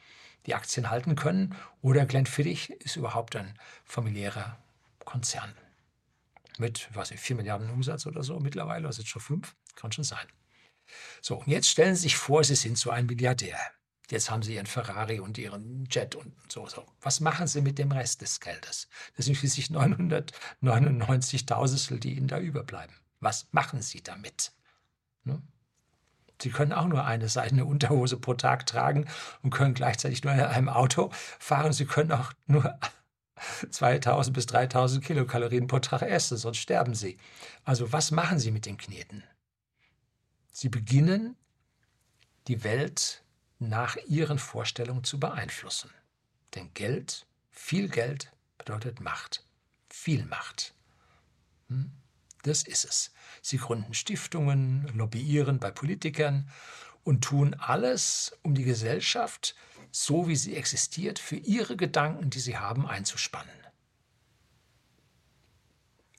[0.46, 1.56] die Aktien halten können.
[1.82, 4.58] Oder Glenfiddich ist überhaupt ein familiärer
[5.04, 5.54] Konzern.
[6.60, 10.04] Mit, was nicht, 4 Milliarden Umsatz oder so mittlerweile, was jetzt schon 5, kann schon
[10.04, 10.26] sein.
[11.22, 13.60] So, und jetzt stellen Sie sich vor, Sie sind so ein Milliardär.
[14.10, 16.86] Jetzt haben Sie Ihren Ferrari und Ihren Jet und so, so.
[17.02, 18.88] Was machen Sie mit dem Rest des Geldes?
[19.17, 22.96] Das sind schließlich 999.000, die Ihnen da überbleiben.
[23.20, 24.54] Was machen Sie damit?
[25.26, 25.41] Ne?
[26.41, 29.08] Sie können auch nur eine seidene Unterhose pro Tag tragen
[29.41, 31.74] und können gleichzeitig nur in einem Auto fahren.
[31.74, 32.80] Sie können auch nur
[33.69, 37.17] 2000 bis 3000 Kilokalorien pro Tag essen, sonst sterben Sie.
[37.63, 39.23] Also was machen Sie mit den Kneten?
[40.52, 41.36] Sie beginnen,
[42.47, 43.23] die Welt
[43.60, 45.89] nach Ihren Vorstellungen zu beeinflussen.
[46.56, 49.45] Denn Geld, viel Geld bedeutet Macht,
[49.89, 50.73] viel Macht.
[51.69, 51.91] Hm?
[52.43, 53.12] Das ist es.
[53.41, 56.50] Sie gründen Stiftungen, lobbyieren bei Politikern
[57.04, 59.56] und tun alles, um die Gesellschaft,
[60.06, 63.56] so wie sie existiert, für ihre Gedanken, die sie haben, einzuspannen.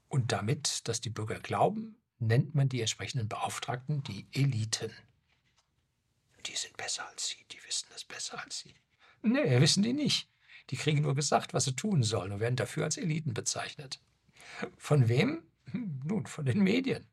[0.09, 4.91] Und damit, dass die Bürger glauben, nennt man die entsprechenden Beauftragten die Eliten.
[6.47, 8.75] Die sind besser als sie, die wissen das besser als sie.
[9.23, 10.29] Nee, wissen die nicht.
[10.71, 14.01] Die kriegen nur gesagt, was sie tun sollen und werden dafür als Eliten bezeichnet.
[14.77, 15.45] Von wem?
[15.73, 17.07] Nun, von den Medien.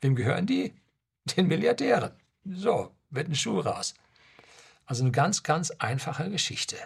[0.00, 0.74] Wem gehören die?
[1.36, 2.12] Den Milliardären.
[2.44, 3.94] So, wird ein Schuh raus.
[4.90, 6.76] Also eine ganz, ganz einfache Geschichte.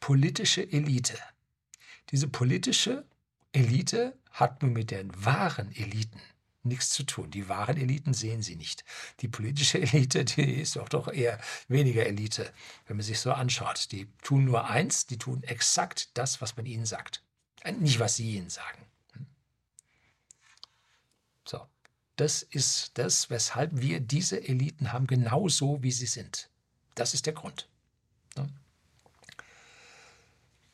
[0.00, 1.18] Politische Elite.
[2.10, 3.06] Diese politische
[3.52, 6.20] Elite hat nun mit den wahren Eliten
[6.62, 7.30] nichts zu tun.
[7.30, 8.84] Die wahren Eliten sehen sie nicht.
[9.20, 12.52] Die politische Elite, die ist doch doch eher weniger Elite,
[12.86, 13.90] wenn man sich so anschaut.
[13.92, 17.22] Die tun nur eins, die tun exakt das, was man ihnen sagt.
[17.62, 18.84] Äh, nicht, was sie ihnen sagen.
[21.48, 21.66] So,
[22.16, 26.51] das ist das, weshalb wir diese Eliten haben, genauso wie sie sind.
[26.94, 27.68] Das ist der Grund.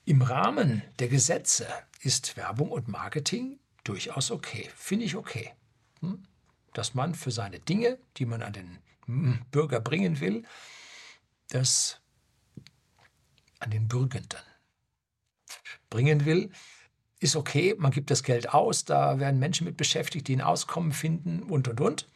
[0.09, 1.69] Im Rahmen der Gesetze
[2.01, 4.71] ist Werbung und Marketing durchaus okay.
[4.75, 5.53] Finde ich okay.
[6.01, 6.23] Hm?
[6.73, 10.45] Dass man für seine Dinge, die man an den hm, Bürger bringen will,
[11.49, 12.01] das
[13.59, 14.41] an den Bürgenden
[15.91, 16.53] bringen will,
[17.21, 17.75] ist okay.
[17.77, 21.69] Man gibt das Geld aus, da werden Menschen mit beschäftigt, die ein Auskommen finden und
[21.69, 22.09] und und.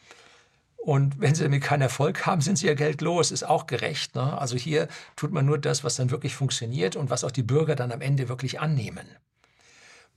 [0.85, 3.31] Und wenn sie damit keinen Erfolg haben, sind sie ihr Geld los.
[3.31, 4.17] Ist auch gerecht.
[4.17, 4.37] Ne?
[4.37, 7.77] Also hier tut man nur das, was dann wirklich funktioniert und was auch die Bürger
[7.77, 9.07] dann am Ende wirklich annehmen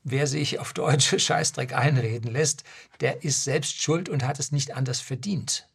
[0.06, 2.64] wer sich auf deutsche Scheißdreck einreden lässt,
[3.02, 5.68] der ist selbst schuld und hat es nicht anders verdient.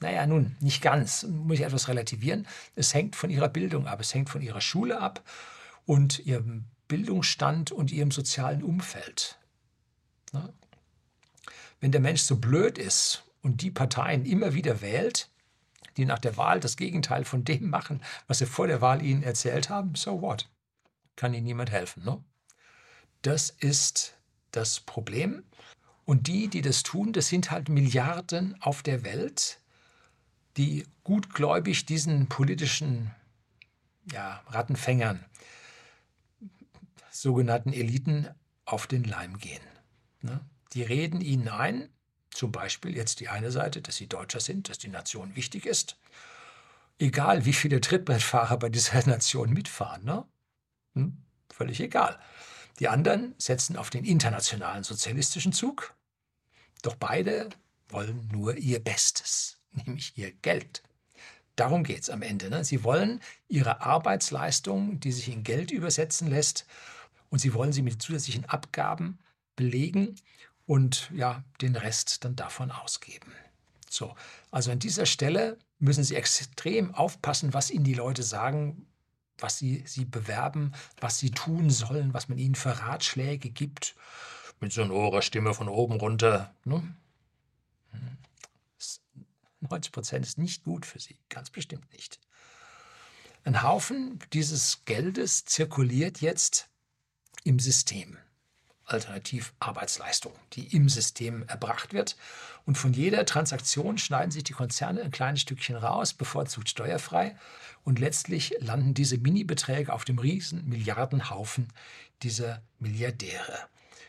[0.00, 2.48] Naja, nun, nicht ganz, muss ich etwas relativieren.
[2.74, 5.22] Es hängt von ihrer Bildung ab, es hängt von ihrer Schule ab
[5.84, 9.38] und ihrem Bildungsstand und ihrem sozialen Umfeld.
[11.80, 15.30] Wenn der Mensch so blöd ist und die Parteien immer wieder wählt,
[15.96, 19.22] die nach der Wahl das Gegenteil von dem machen, was sie vor der Wahl ihnen
[19.22, 20.48] erzählt haben, so what?
[21.16, 22.22] Kann ihnen niemand helfen, ne?
[23.22, 24.16] Das ist
[24.50, 25.44] das Problem.
[26.04, 29.60] Und die, die das tun, das sind halt Milliarden auf der Welt,
[30.56, 33.14] die gutgläubig diesen politischen
[34.10, 35.24] ja, Rattenfängern,
[37.10, 38.28] sogenannten Eliten,
[38.64, 39.62] auf den Leim gehen.
[40.22, 40.40] Ne?
[40.72, 41.88] Die reden ihnen ein,
[42.30, 45.96] zum Beispiel jetzt die eine Seite, dass sie Deutscher sind, dass die Nation wichtig ist.
[46.98, 50.04] Egal, wie viele Trittbrettfahrer bei dieser Nation mitfahren.
[50.04, 50.24] Ne?
[50.94, 51.16] Hm?
[51.50, 52.18] Völlig egal.
[52.78, 55.94] Die anderen setzen auf den internationalen sozialistischen Zug.
[56.82, 57.48] Doch beide
[57.88, 60.82] wollen nur ihr Bestes, nämlich ihr Geld.
[61.56, 62.48] Darum geht es am Ende.
[62.48, 62.64] Ne?
[62.64, 66.66] Sie wollen ihre Arbeitsleistung, die sich in Geld übersetzen lässt,
[67.28, 69.18] und sie wollen sie mit zusätzlichen Abgaben
[69.54, 70.16] belegen
[70.70, 73.32] und ja, den Rest dann davon ausgeben.
[73.88, 74.14] So,
[74.52, 78.86] also an dieser Stelle müssen Sie extrem aufpassen, was Ihnen die Leute sagen,
[79.36, 83.96] was sie, sie bewerben, was sie tun sollen, was man ihnen für Ratschläge gibt.
[84.60, 86.54] Mit so einer Stimme von oben runter.
[86.64, 86.94] Ne?
[89.60, 92.20] 90 Prozent ist nicht gut für sie, ganz bestimmt nicht.
[93.42, 96.68] Ein Haufen dieses Geldes zirkuliert jetzt
[97.42, 98.18] im System.
[98.90, 102.16] Alternativ Arbeitsleistung, die im System erbracht wird.
[102.66, 107.36] Und von jeder Transaktion schneiden sich die Konzerne ein kleines Stückchen raus, bevorzugt steuerfrei.
[107.84, 111.68] Und letztlich landen diese Mini-Beträge auf dem riesen Milliardenhaufen
[112.22, 113.58] dieser Milliardäre.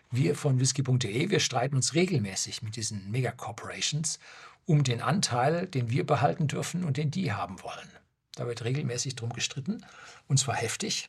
[0.10, 4.20] Wir von whisky.de, wir streiten uns regelmäßig mit diesen Megacorporations
[4.66, 7.90] um den Anteil, den wir behalten dürfen und den die haben wollen.
[8.36, 9.86] Da wird regelmäßig drum gestritten,
[10.28, 11.08] und zwar heftig.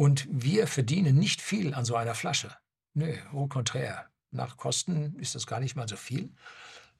[0.00, 2.56] Und wir verdienen nicht viel an so einer Flasche.
[2.94, 4.06] Nö, au contraire.
[4.30, 6.32] Nach Kosten ist das gar nicht mal so viel.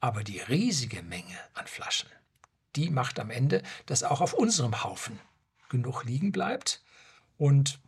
[0.01, 2.11] Aber die riesige Menge an Flaschen,
[2.77, 5.19] die macht am Ende, dass auch auf unserem Haufen
[5.71, 6.85] genug liegen bleibt.
[7.39, 7.81] Und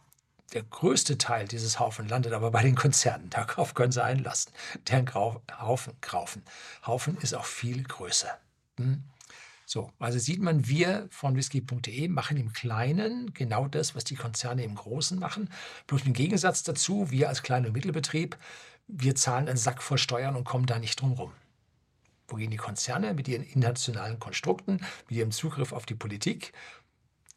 [0.55, 3.29] der größte Teil dieses Haufen landet aber bei den Konzernen.
[3.29, 4.55] Darauf können sie einlassen.
[4.89, 6.43] Deren Haufen.
[6.87, 8.41] Haufen ist auch viel größer.
[8.79, 9.05] Hm?
[9.73, 14.65] So, also sieht man, wir von whisky.de machen im Kleinen genau das, was die Konzerne
[14.65, 15.49] im Großen machen.
[15.87, 18.37] Bloß im Gegensatz dazu, wir als Klein- und Mittelbetrieb,
[18.87, 21.33] wir zahlen einen Sack voll Steuern und kommen da nicht drum rum.
[22.29, 26.53] Wogegen die Konzerne mit ihren internationalen Konstrukten, mit ihrem Zugriff auf die Politik,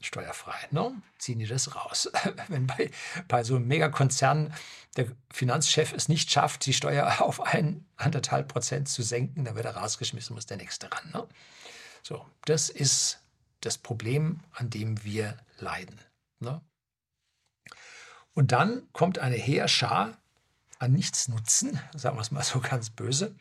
[0.02, 0.91] steuerfrei, ne?
[1.17, 2.12] ziehen die das raus.
[2.50, 2.91] Wenn bei,
[3.30, 4.54] bei so einem Megakonzern
[4.98, 9.67] der Finanzchef es nicht schafft, die Steuer auf ein, anderthalb Prozent zu senken, dann wird
[9.67, 11.12] er rausgeschmissen, muss der Nächste ran.
[11.13, 11.26] Ne?
[12.07, 13.19] So, das ist
[13.61, 15.99] das Problem, an dem wir leiden.
[16.39, 16.61] Ne?
[18.35, 20.15] Und dann kommt eine Heerschar
[20.77, 23.33] an Nichtsnutzen, sagen wir es mal so ganz böse,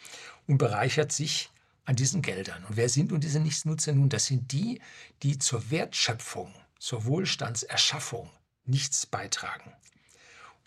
[0.47, 1.51] und bereichert sich
[1.85, 2.65] an diesen Geldern.
[2.65, 3.93] Und wer sind nun diese Nichtsnutzer?
[3.93, 4.81] Nun, das sind die,
[5.23, 8.31] die zur Wertschöpfung, zur Wohlstandserschaffung
[8.65, 9.75] nichts beitragen.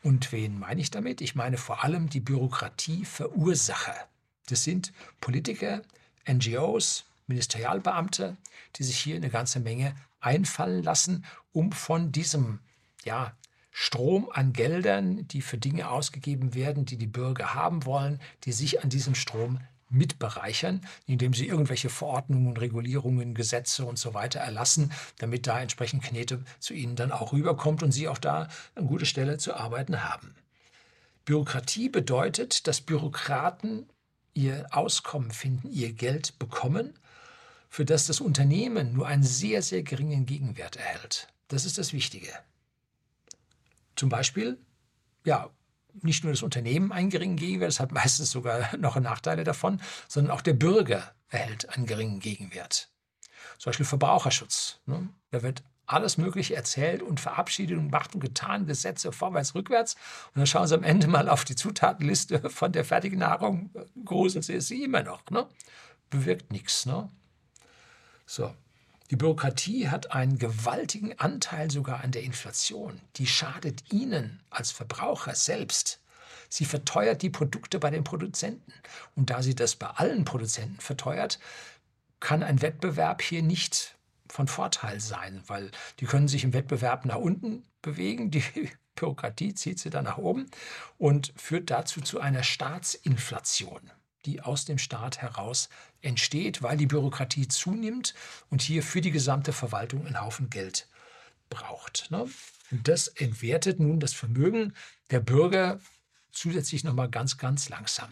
[0.03, 1.19] Und wen meine ich damit?
[1.19, 4.07] Ich meine vor allem die Bürokratieverursacher.
[4.45, 5.81] Das sind Politiker,
[6.29, 8.37] NGOs, Ministerialbeamte,
[8.75, 12.59] die sich hier eine ganze Menge einfallen lassen, um von diesem
[13.03, 13.33] ja,
[13.71, 18.83] Strom an Geldern, die für Dinge ausgegeben werden, die die Bürger haben wollen, die sich
[18.83, 19.59] an diesem Strom
[19.89, 26.43] mitbereichern, indem sie irgendwelche Verordnungen, Regulierungen, Gesetze und so weiter erlassen, damit da entsprechend Knete
[26.59, 30.35] zu ihnen dann auch rüberkommt und sie auch da eine gute Stelle zu arbeiten haben.
[31.25, 33.87] Bürokratie bedeutet, dass Bürokraten
[34.33, 36.93] ihr Auskommen finden, ihr Geld bekommen,
[37.69, 41.27] für das das Unternehmen nur einen sehr, sehr geringen Gegenwert erhält.
[41.47, 42.31] Das ist das Wichtige.
[43.95, 44.57] Zum Beispiel,
[45.25, 45.49] ja,
[46.01, 50.33] nicht nur das Unternehmen einen geringen Gegenwert, es hat meistens sogar noch Nachteile davon, sondern
[50.33, 52.89] auch der Bürger erhält einen geringen Gegenwert.
[53.57, 54.79] Zum Beispiel Verbraucherschutz.
[54.85, 55.09] Ne?
[55.31, 59.95] Da wird alles Mögliche erzählt und verabschiedet und macht und getan, Gesetze vorwärts, rückwärts.
[60.27, 63.71] Und dann schauen Sie am Ende mal auf die Zutatenliste von der fertigen Nahrung,
[64.03, 65.29] gruseln Sie sie immer noch.
[65.29, 65.47] Ne?
[66.09, 66.85] Bewirkt nichts.
[66.85, 67.09] Ne?
[68.27, 68.53] So.
[69.09, 72.99] Die Bürokratie hat einen gewaltigen Anteil sogar an der Inflation.
[73.15, 76.01] Die schadet Ihnen als Verbraucher selbst.
[76.49, 78.73] Sie verteuert die Produkte bei den Produzenten.
[79.15, 81.39] Und da sie das bei allen Produzenten verteuert,
[82.19, 83.95] kann ein Wettbewerb hier nicht
[84.29, 88.43] von Vorteil sein, weil die können sich im Wettbewerb nach unten bewegen, die
[88.95, 90.49] Bürokratie zieht sie dann nach oben
[90.97, 93.91] und führt dazu zu einer Staatsinflation,
[94.25, 95.69] die aus dem Staat heraus
[96.01, 98.13] entsteht, weil die Bürokratie zunimmt
[98.49, 100.87] und hier für die gesamte Verwaltung einen Haufen Geld
[101.49, 102.11] braucht.
[102.11, 102.27] Ne?
[102.71, 104.73] Und das entwertet nun das Vermögen
[105.11, 105.79] der Bürger
[106.31, 108.09] zusätzlich nochmal ganz, ganz langsam.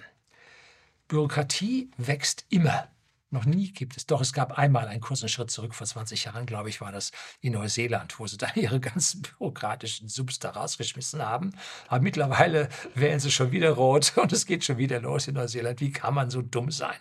[1.07, 2.87] Bürokratie wächst immer.
[3.35, 4.05] Noch nie gibt es.
[4.05, 7.11] Doch, es gab einmal einen kurzen Schritt zurück, vor 20 Jahren, glaube ich, war das
[7.41, 11.53] in Neuseeland, wo sie da ihre ganzen bürokratischen Subs da rausgeschmissen haben.
[11.89, 15.81] Aber mittlerweile wählen sie schon wieder rot und es geht schon wieder los in Neuseeland.
[15.81, 16.95] Wie kann man so dumm sein?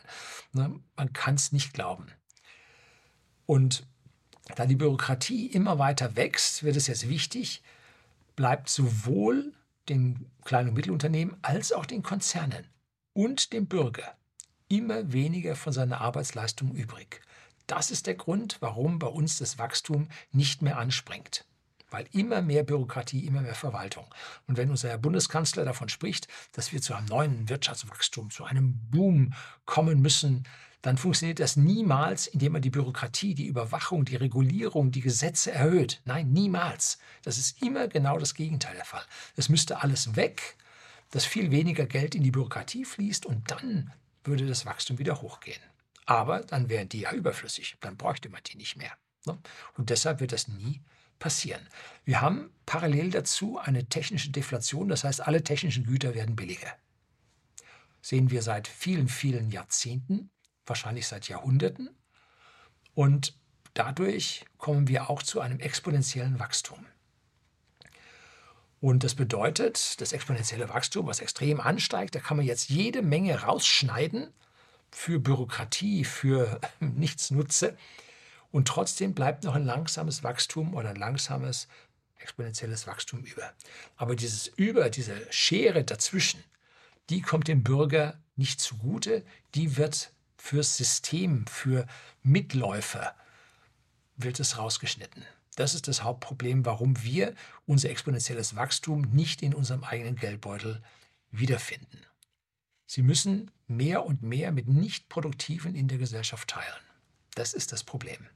[0.53, 0.75] Ne?
[0.97, 2.09] Man kann es nicht glauben.
[3.47, 3.87] Und
[4.57, 7.63] da die Bürokratie immer weiter wächst, wird es jetzt wichtig,
[8.35, 9.53] bleibt sowohl
[9.89, 12.67] den kleinen und Mittelunternehmen als auch den Konzernen
[13.13, 14.17] und dem Bürger
[14.77, 17.21] immer weniger von seiner Arbeitsleistung übrig.
[17.67, 21.45] Das ist der Grund, warum bei uns das Wachstum nicht mehr anspringt.
[21.91, 24.07] Weil immer mehr Bürokratie, immer mehr Verwaltung.
[24.49, 28.75] Und wenn unser Herr Bundeskanzler davon spricht, dass wir zu einem neuen Wirtschaftswachstum, zu einem
[28.91, 29.33] Boom
[29.65, 30.45] kommen müssen,
[30.83, 36.03] dann funktioniert das niemals, indem man die Bürokratie, die Überwachung, die Regulierung, die Gesetze erhöht.
[36.05, 36.99] Nein, niemals.
[37.23, 39.05] Das ist immer genau das Gegenteil der Fall.
[39.37, 40.57] Es müsste alles weg,
[41.11, 43.93] dass viel weniger Geld in die Bürokratie fließt und dann
[44.25, 45.61] würde das Wachstum wieder hochgehen.
[46.07, 48.93] Aber dann wären die ja überflüssig, dann bräuchte man die nicht mehr.
[49.27, 49.39] Ne?
[49.75, 50.83] Und deshalb wird das nie
[51.19, 51.67] passieren.
[52.05, 56.75] Wir haben parallel dazu eine technische Deflation, das heißt, alle technischen Güter werden billiger.
[58.03, 60.31] Sehen wir seit vielen, vielen Jahrzehnten,
[60.67, 61.89] wahrscheinlich seit Jahrhunderten.
[62.93, 63.39] Und
[63.73, 66.85] dadurch kommen wir auch zu einem exponentiellen Wachstum.
[68.85, 73.41] Und das bedeutet, das exponentielle Wachstum, was extrem ansteigt, da kann man jetzt jede Menge
[73.41, 74.29] rausschneiden
[74.91, 77.79] für Bürokratie, für Nichtsnutze.
[78.53, 81.67] Und trotzdem bleibt noch ein langsames Wachstum oder ein langsames
[82.19, 83.55] exponentielles Wachstum über.
[83.97, 86.45] Aber dieses Über, diese Schere dazwischen,
[87.09, 91.87] die kommt dem Bürger nicht zugute, die wird fürs System, für
[92.23, 93.15] Mitläufer,
[94.19, 95.25] wird es rausgeschnitten.
[95.57, 97.35] Das ist das Hauptproblem, warum wir
[97.67, 100.83] unser exponentielles Wachstum nicht in unserem eigenen Geldbeutel
[101.31, 102.01] wiederfinden.
[102.87, 106.83] Sie müssen mehr und mehr mit Nichtproduktiven in der Gesellschaft teilen.
[107.35, 108.27] Das ist das Problem.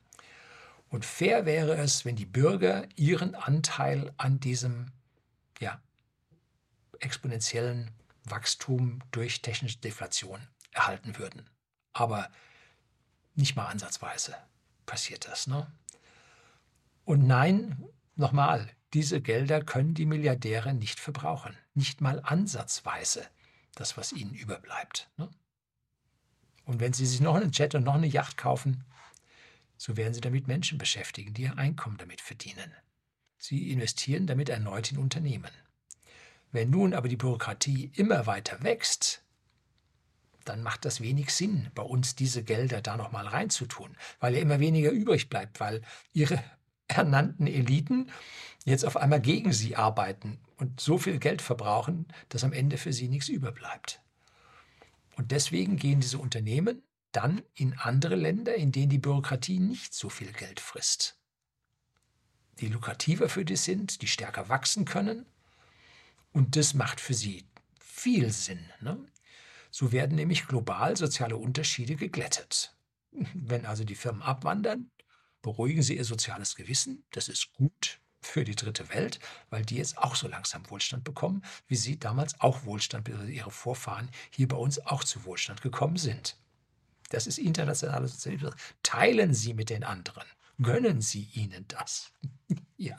[0.88, 4.90] Und fair wäre es, wenn die Bürger ihren Anteil an diesem
[5.60, 5.80] ja,
[6.98, 7.90] exponentiellen
[8.24, 10.40] Wachstum durch technische Deflation
[10.72, 11.48] erhalten würden.
[11.92, 12.30] Aber
[13.34, 14.34] nicht mal ansatzweise
[14.86, 15.46] passiert das.
[15.46, 15.70] Ne?
[17.08, 17.82] Und nein,
[18.16, 21.56] nochmal, diese Gelder können die Milliardäre nicht verbrauchen.
[21.72, 23.26] Nicht mal ansatzweise
[23.74, 25.08] das, was ihnen überbleibt.
[25.16, 25.30] Ne?
[26.66, 28.84] Und wenn sie sich noch einen Jet und noch eine Yacht kaufen,
[29.78, 32.74] so werden sie damit Menschen beschäftigen, die ihr Einkommen damit verdienen.
[33.38, 35.50] Sie investieren damit erneut in Unternehmen.
[36.52, 39.24] Wenn nun aber die Bürokratie immer weiter wächst,
[40.44, 44.60] dann macht das wenig Sinn, bei uns diese Gelder da nochmal reinzutun, weil ja immer
[44.60, 45.80] weniger übrig bleibt, weil
[46.12, 46.44] ihre
[46.88, 48.10] ernannten Eliten
[48.64, 52.92] jetzt auf einmal gegen sie arbeiten und so viel Geld verbrauchen, dass am Ende für
[52.92, 54.00] sie nichts überbleibt.
[55.16, 60.08] Und deswegen gehen diese Unternehmen dann in andere Länder, in denen die Bürokratie nicht so
[60.08, 61.18] viel Geld frisst.
[62.60, 65.26] Die lukrativer für die sind, die stärker wachsen können.
[66.32, 67.46] Und das macht für sie
[67.80, 68.64] viel Sinn.
[68.80, 68.98] Ne?
[69.70, 72.76] So werden nämlich global soziale Unterschiede geglättet.
[73.10, 74.90] Wenn also die Firmen abwandern,
[75.42, 77.04] beruhigen Sie Ihr soziales Gewissen.
[77.10, 79.20] Das ist gut für die dritte Welt,
[79.50, 83.50] weil die jetzt auch so langsam Wohlstand bekommen, wie Sie damals auch Wohlstand, also Ihre
[83.50, 86.36] Vorfahren hier bei uns auch zu Wohlstand gekommen sind.
[87.10, 88.54] Das ist internationale Sozialismus.
[88.82, 90.24] Teilen Sie mit den anderen.
[90.60, 92.12] Gönnen Sie ihnen das.
[92.76, 92.96] ja.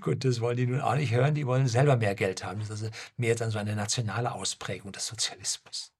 [0.00, 1.34] Gut, das wollen die nun auch nicht hören.
[1.34, 2.60] Die wollen selber mehr Geld haben.
[2.60, 5.92] Das ist also mehr dann so eine nationale Ausprägung des Sozialismus.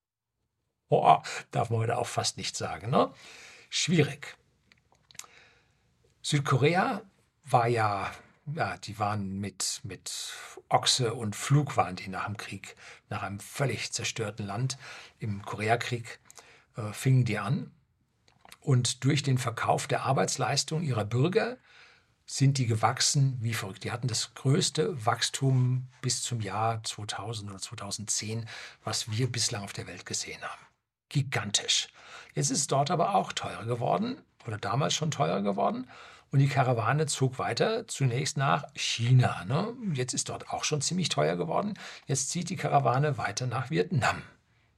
[0.88, 1.18] Oh,
[1.50, 2.90] darf man heute auch fast nicht sagen.
[2.90, 3.12] Ne?
[3.70, 4.36] Schwierig.
[6.22, 7.02] Südkorea
[7.44, 8.10] war ja,
[8.54, 10.32] ja, die waren mit, mit
[10.68, 12.76] Ochse und Flug waren die nach dem Krieg,
[13.08, 14.78] nach einem völlig zerstörten Land
[15.18, 16.20] im Koreakrieg,
[16.76, 17.72] äh, fingen die an.
[18.60, 21.58] Und durch den Verkauf der Arbeitsleistung ihrer Bürger
[22.24, 23.82] sind die gewachsen wie verrückt.
[23.82, 28.48] Die hatten das größte Wachstum bis zum Jahr 2000 oder 2010,
[28.84, 30.62] was wir bislang auf der Welt gesehen haben.
[31.08, 31.88] Gigantisch.
[32.34, 35.88] Jetzt ist es dort aber auch teurer geworden oder damals schon teurer geworden.
[36.32, 39.44] Und die Karawane zog weiter zunächst nach China.
[39.44, 39.74] Ne?
[39.92, 41.74] Jetzt ist dort auch schon ziemlich teuer geworden.
[42.06, 44.22] Jetzt zieht die Karawane weiter nach Vietnam.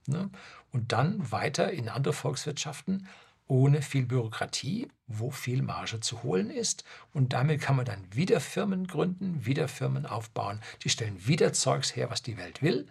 [0.05, 0.29] Ne?
[0.73, 3.07] Und dann weiter in andere Volkswirtschaften
[3.47, 6.83] ohne viel Bürokratie, wo viel Marge zu holen ist.
[7.13, 10.61] Und damit kann man dann wieder Firmen gründen, wieder Firmen aufbauen.
[10.83, 12.87] Die stellen wieder Zeugs her, was die Welt will.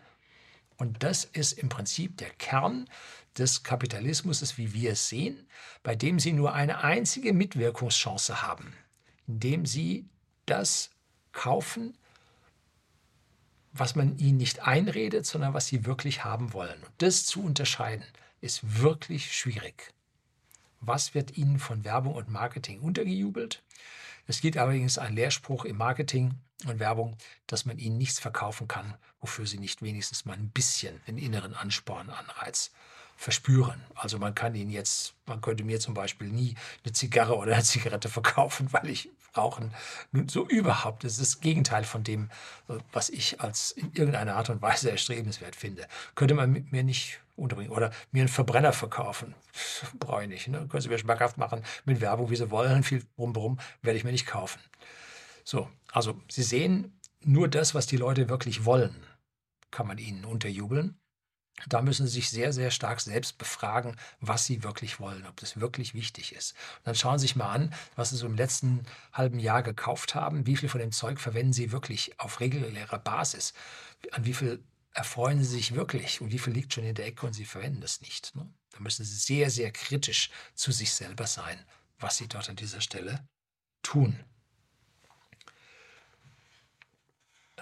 [0.76, 2.88] Und das ist im Prinzip der Kern
[3.38, 5.46] des Kapitalismus, wie wir es sehen,
[5.82, 8.74] bei dem sie nur eine einzige Mitwirkungschance haben,
[9.26, 10.08] indem sie
[10.46, 10.90] das
[11.32, 11.96] kaufen,
[13.72, 16.80] was man ihnen nicht einredet, sondern was sie wirklich haben wollen.
[16.82, 18.04] Und das zu unterscheiden,
[18.40, 19.92] ist wirklich schwierig.
[20.80, 23.62] Was wird ihnen von Werbung und Marketing untergejubelt?
[24.26, 26.34] Es gibt allerdings einen Lehrspruch im Marketing
[26.66, 27.16] und Werbung,
[27.46, 31.54] dass man ihnen nichts verkaufen kann, wofür sie nicht wenigstens mal ein bisschen den inneren
[31.54, 32.70] Ansporn, Anreiz
[33.16, 33.82] verspüren.
[33.94, 36.54] Also man kann ihnen jetzt, man könnte mir zum Beispiel nie
[36.84, 39.74] eine Zigarre oder eine Zigarette verkaufen, weil ich Rauchen
[40.12, 42.30] nun so überhaupt, das ist das Gegenteil von dem,
[42.92, 45.88] was ich als in irgendeiner Art und Weise erstrebenswert finde.
[46.14, 49.34] Könnte man mir nicht unterbringen oder mir einen Verbrenner verkaufen.
[49.98, 50.48] Brauche ich nicht.
[50.48, 50.66] Ne?
[50.68, 54.12] Können Sie mir schmackhaft machen mit Werbung, wie Sie wollen, viel rum, werde ich mir
[54.12, 54.60] nicht kaufen.
[55.42, 58.94] So, also Sie sehen, nur das, was die Leute wirklich wollen,
[59.70, 60.96] kann man ihnen unterjubeln.
[61.68, 65.60] Da müssen Sie sich sehr, sehr stark selbst befragen, was Sie wirklich wollen, ob das
[65.60, 66.52] wirklich wichtig ist.
[66.78, 70.14] Und dann schauen Sie sich mal an, was Sie so im letzten halben Jahr gekauft
[70.14, 70.46] haben.
[70.46, 73.54] Wie viel von dem Zeug verwenden Sie wirklich auf regulärer Basis?
[74.12, 77.26] An wie viel erfreuen Sie sich wirklich und wie viel liegt schon in der Ecke
[77.26, 78.34] und Sie verwenden es nicht?
[78.34, 78.52] Ne?
[78.70, 81.58] Da müssen Sie sehr, sehr kritisch zu sich selber sein,
[81.98, 83.26] was Sie dort an dieser Stelle
[83.82, 84.18] tun.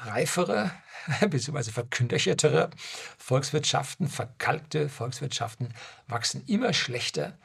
[0.06, 0.70] Reifere
[1.28, 1.70] bzw.
[1.70, 2.70] verknöchertere
[3.18, 5.74] Volkswirtschaften, verkalkte Volkswirtschaften
[6.06, 7.38] wachsen immer schlechter,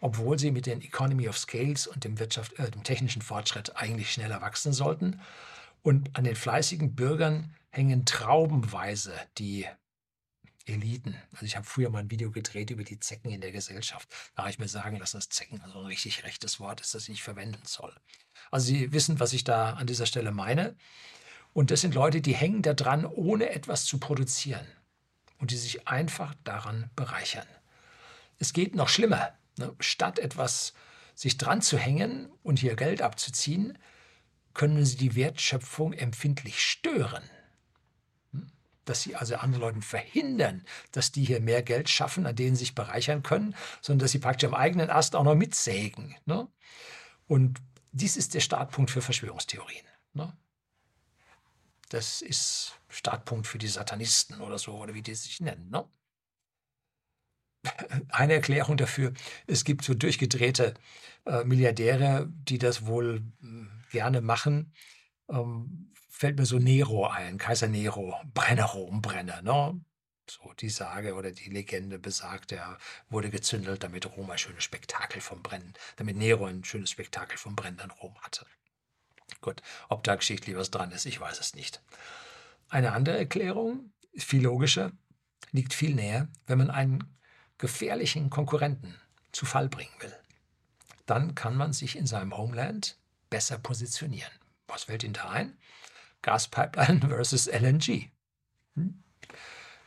[0.00, 4.12] obwohl sie mit den Economy of Scales und dem, Wirtschaft, äh, dem technischen Fortschritt eigentlich
[4.12, 5.20] schneller wachsen sollten.
[5.82, 9.66] Und an den fleißigen Bürgern hängen traubenweise die
[10.66, 11.16] Eliten.
[11.32, 14.08] Also ich habe früher mal ein Video gedreht über die Zecken in der Gesellschaft.
[14.34, 17.04] Da habe ich mir sagen lassen, dass Zecken also ein richtig rechtes Wort ist, das
[17.04, 17.94] ich nicht verwenden soll.
[18.50, 20.76] Also Sie wissen, was ich da an dieser Stelle meine.
[21.52, 24.66] Und das sind Leute, die hängen da dran, ohne etwas zu produzieren.
[25.38, 27.46] Und die sich einfach daran bereichern.
[28.38, 29.32] Es geht noch schlimmer.
[29.58, 29.74] Ne?
[29.80, 30.72] Statt etwas
[31.14, 33.78] sich dran zu hängen und hier Geld abzuziehen,
[34.54, 37.22] können sie die Wertschöpfung empfindlich stören.
[38.32, 38.50] Hm?
[38.84, 42.64] Dass sie also anderen Leuten verhindern, dass die hier mehr Geld schaffen, an denen sie
[42.64, 46.14] sich bereichern können, sondern dass sie praktisch am eigenen Ast auch noch mitsägen.
[46.24, 46.48] Ne?
[47.26, 47.60] Und
[47.92, 49.86] dies ist der Startpunkt für Verschwörungstheorien.
[50.14, 50.32] Ne?
[51.92, 55.68] Das ist Startpunkt für die Satanisten oder so, oder wie die sich nennen.
[55.68, 55.86] Ne?
[58.08, 59.12] Eine Erklärung dafür,
[59.46, 60.72] es gibt so durchgedrehte
[61.26, 64.72] äh, Milliardäre, die das wohl äh, gerne machen.
[65.28, 69.42] Ähm, fällt mir so Nero ein, Kaiser Nero, Brenner, Rombrenner.
[69.42, 69.78] Ne?
[70.30, 72.78] So die Sage oder die Legende besagt, er
[73.10, 77.54] wurde gezündelt, damit Rom ein schönes Spektakel vom Brennen, damit Nero ein schönes Spektakel vom
[77.54, 78.46] brennenden Rom hatte.
[79.40, 81.82] Gut, ob da geschichtlich was dran ist, ich weiß es nicht.
[82.68, 84.92] Eine andere Erklärung, viel logischer,
[85.50, 87.18] liegt viel näher, wenn man einen
[87.58, 88.94] gefährlichen Konkurrenten
[89.32, 90.14] zu Fall bringen will.
[91.06, 92.98] Dann kann man sich in seinem Homeland
[93.30, 94.32] besser positionieren.
[94.68, 95.58] Was fällt Ihnen da ein?
[96.22, 98.10] Gaspipeline versus LNG.
[98.74, 99.02] Hm?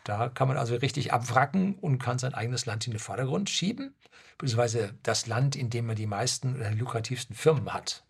[0.03, 3.95] Da kann man also richtig abwracken und kann sein eigenes Land in den Vordergrund schieben,
[4.37, 8.04] beziehungsweise das Land, in dem man die meisten oder lukrativsten Firmen hat.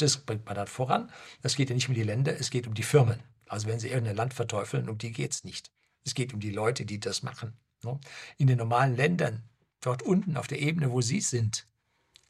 [0.00, 1.10] Das bringt man dann voran.
[1.42, 3.20] Es geht ja nicht um die Länder, es geht um die Firmen.
[3.46, 5.70] Also wenn Sie irgendein Land verteufeln, um die geht es nicht.
[6.04, 7.52] Es geht um die Leute, die das machen.
[7.82, 8.00] Ne?
[8.38, 9.42] In den normalen Ländern,
[9.80, 11.66] dort unten auf der Ebene, wo Sie sind,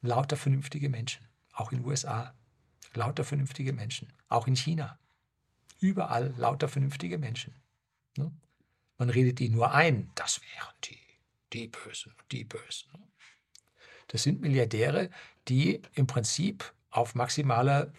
[0.00, 1.28] lauter vernünftige Menschen.
[1.52, 2.34] Auch in den USA,
[2.94, 4.12] lauter vernünftige Menschen.
[4.28, 4.98] Auch in China.
[5.78, 7.54] Überall lauter vernünftige Menschen.
[8.16, 8.32] Ne?
[8.98, 10.98] Man redet die nur ein, das wären die,
[11.52, 12.90] die Bösen, die Bösen.
[12.92, 13.06] Ne?
[14.08, 15.10] Das sind Milliardäre,
[15.48, 17.92] die im Prinzip auf maximale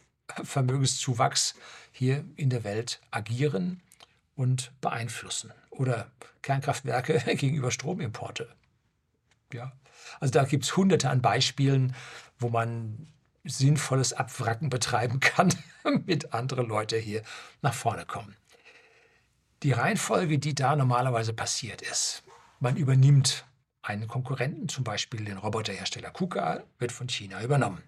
[0.43, 1.55] Vermögenszuwachs
[1.91, 3.81] hier in der Welt agieren
[4.35, 5.51] und beeinflussen.
[5.69, 6.11] Oder
[6.41, 8.53] Kernkraftwerke gegenüber Stromimporte.
[9.53, 9.71] Ja.
[10.19, 11.95] Also da gibt es hunderte an Beispielen,
[12.39, 13.07] wo man
[13.43, 17.23] sinnvolles Abwracken betreiben kann, damit andere Leute hier
[17.61, 18.35] nach vorne kommen.
[19.63, 22.23] Die Reihenfolge, die da normalerweise passiert ist,
[22.59, 23.45] man übernimmt
[23.83, 27.83] einen Konkurrenten, zum Beispiel den Roboterhersteller KUKA, wird von China übernommen.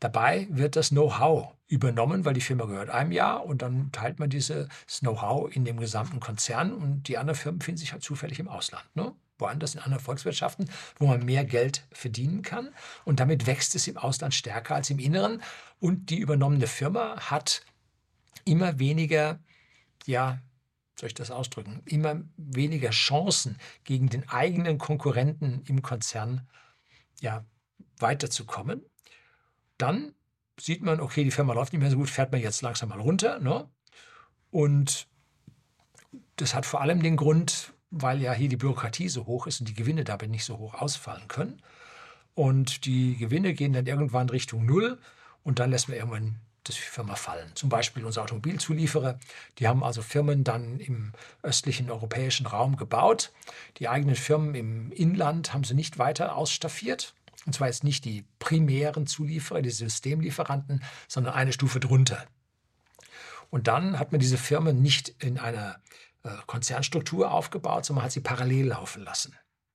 [0.00, 4.30] Dabei wird das Know-how übernommen, weil die Firma gehört einem Jahr und dann teilt man
[4.30, 4.68] dieses
[5.00, 8.84] Know-how in dem gesamten Konzern und die anderen Firmen finden sich halt zufällig im Ausland.
[8.94, 9.14] Ne?
[9.40, 12.74] woanders in anderen Volkswirtschaften, wo man mehr Geld verdienen kann.
[13.04, 15.42] Und damit wächst es im Ausland stärker als im Inneren.
[15.78, 17.64] Und die übernommene Firma hat
[18.44, 19.40] immer weniger,
[20.06, 20.40] ja,
[20.98, 26.46] soll ich das ausdrücken, immer weniger Chancen gegen den eigenen Konkurrenten im Konzern
[27.20, 27.44] ja,
[27.98, 28.84] weiterzukommen.
[29.80, 30.14] Dann
[30.58, 33.00] sieht man, okay, die Firma läuft nicht mehr so gut, fährt man jetzt langsam mal
[33.00, 33.40] runter.
[33.40, 33.68] Ne?
[34.50, 35.06] Und
[36.36, 39.68] das hat vor allem den Grund, weil ja hier die Bürokratie so hoch ist und
[39.68, 41.62] die Gewinne dabei nicht so hoch ausfallen können.
[42.34, 44.98] Und die Gewinne gehen dann irgendwann Richtung Null
[45.42, 47.50] und dann lässt man irgendwann das Firma fallen.
[47.54, 49.18] Zum Beispiel unsere Automobilzulieferer,
[49.58, 51.12] die haben also Firmen dann im
[51.42, 53.32] östlichen europäischen Raum gebaut.
[53.78, 57.14] Die eigenen Firmen im Inland haben sie nicht weiter ausstaffiert.
[57.46, 62.26] Und zwar jetzt nicht die primären Zulieferer, die Systemlieferanten, sondern eine Stufe drunter.
[63.50, 65.80] Und dann hat man diese Firmen nicht in einer
[66.22, 69.34] äh, Konzernstruktur aufgebaut, sondern man hat sie parallel laufen lassen.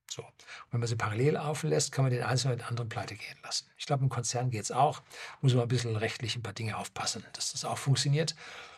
[0.09, 0.21] So.
[0.21, 0.33] Und
[0.71, 3.67] wenn man sie parallel laufen lässt, kann man den Einzelnen mit anderen pleite gehen lassen.
[3.77, 5.01] Ich glaube, im Konzern geht es auch.
[5.41, 8.35] Muss man ein bisschen rechtlich ein paar Dinge aufpassen, dass das auch funktioniert.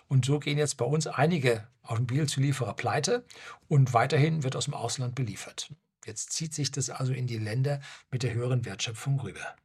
[0.07, 3.25] Und so gehen jetzt bei uns einige Automobilzulieferer pleite
[3.67, 5.69] und weiterhin wird aus dem Ausland beliefert.
[6.07, 7.79] Jetzt zieht sich das also in die Länder
[8.09, 9.55] mit der höheren Wertschöpfung rüber.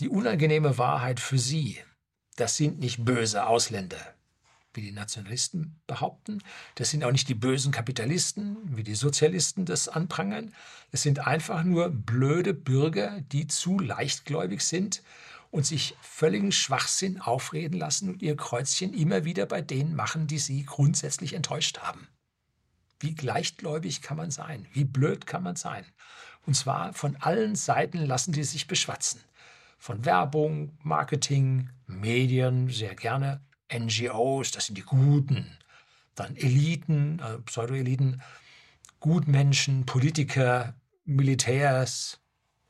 [0.00, 1.80] Die unangenehme Wahrheit für Sie
[2.36, 4.14] das sind nicht böse Ausländer,
[4.72, 6.42] wie die Nationalisten behaupten.
[6.74, 10.52] Das sind auch nicht die bösen Kapitalisten, wie die Sozialisten das anprangern.
[10.90, 15.02] Es sind einfach nur blöde Bürger, die zu leichtgläubig sind
[15.52, 20.40] und sich völligen Schwachsinn aufreden lassen und ihr Kreuzchen immer wieder bei denen machen, die
[20.40, 22.08] sie grundsätzlich enttäuscht haben.
[23.00, 24.66] Wie leichtgläubig kann man sein?
[24.72, 25.84] Wie blöd kann man sein?
[26.46, 29.20] Und zwar von allen Seiten lassen die sich beschwatzen
[29.84, 35.58] von Werbung, Marketing, Medien, sehr gerne, NGOs, das sind die Guten,
[36.14, 38.22] dann Eliten, also Pseudo-Eliten,
[38.98, 40.74] Gutmenschen, Politiker,
[41.04, 42.18] Militärs,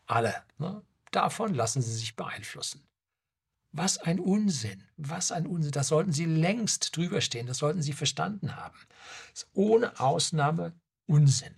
[0.09, 0.35] alle.
[0.59, 0.83] Ne?
[1.13, 2.83] Davon lassen sie sich beeinflussen.
[3.77, 5.73] Was ein Unsinn, was ein Unsinn.
[5.73, 8.79] Das sollten Sie längst drüber stehen, das sollten Sie verstanden haben.
[9.53, 11.57] Ohne Ausnahme Unsinn.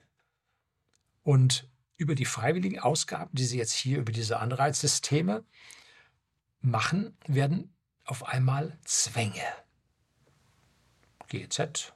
[1.23, 5.45] Und über die freiwilligen Ausgaben, die Sie jetzt hier über diese Anreizsysteme
[6.63, 9.45] machen, werden auf einmal Zwänge.
[11.29, 11.93] GEZ.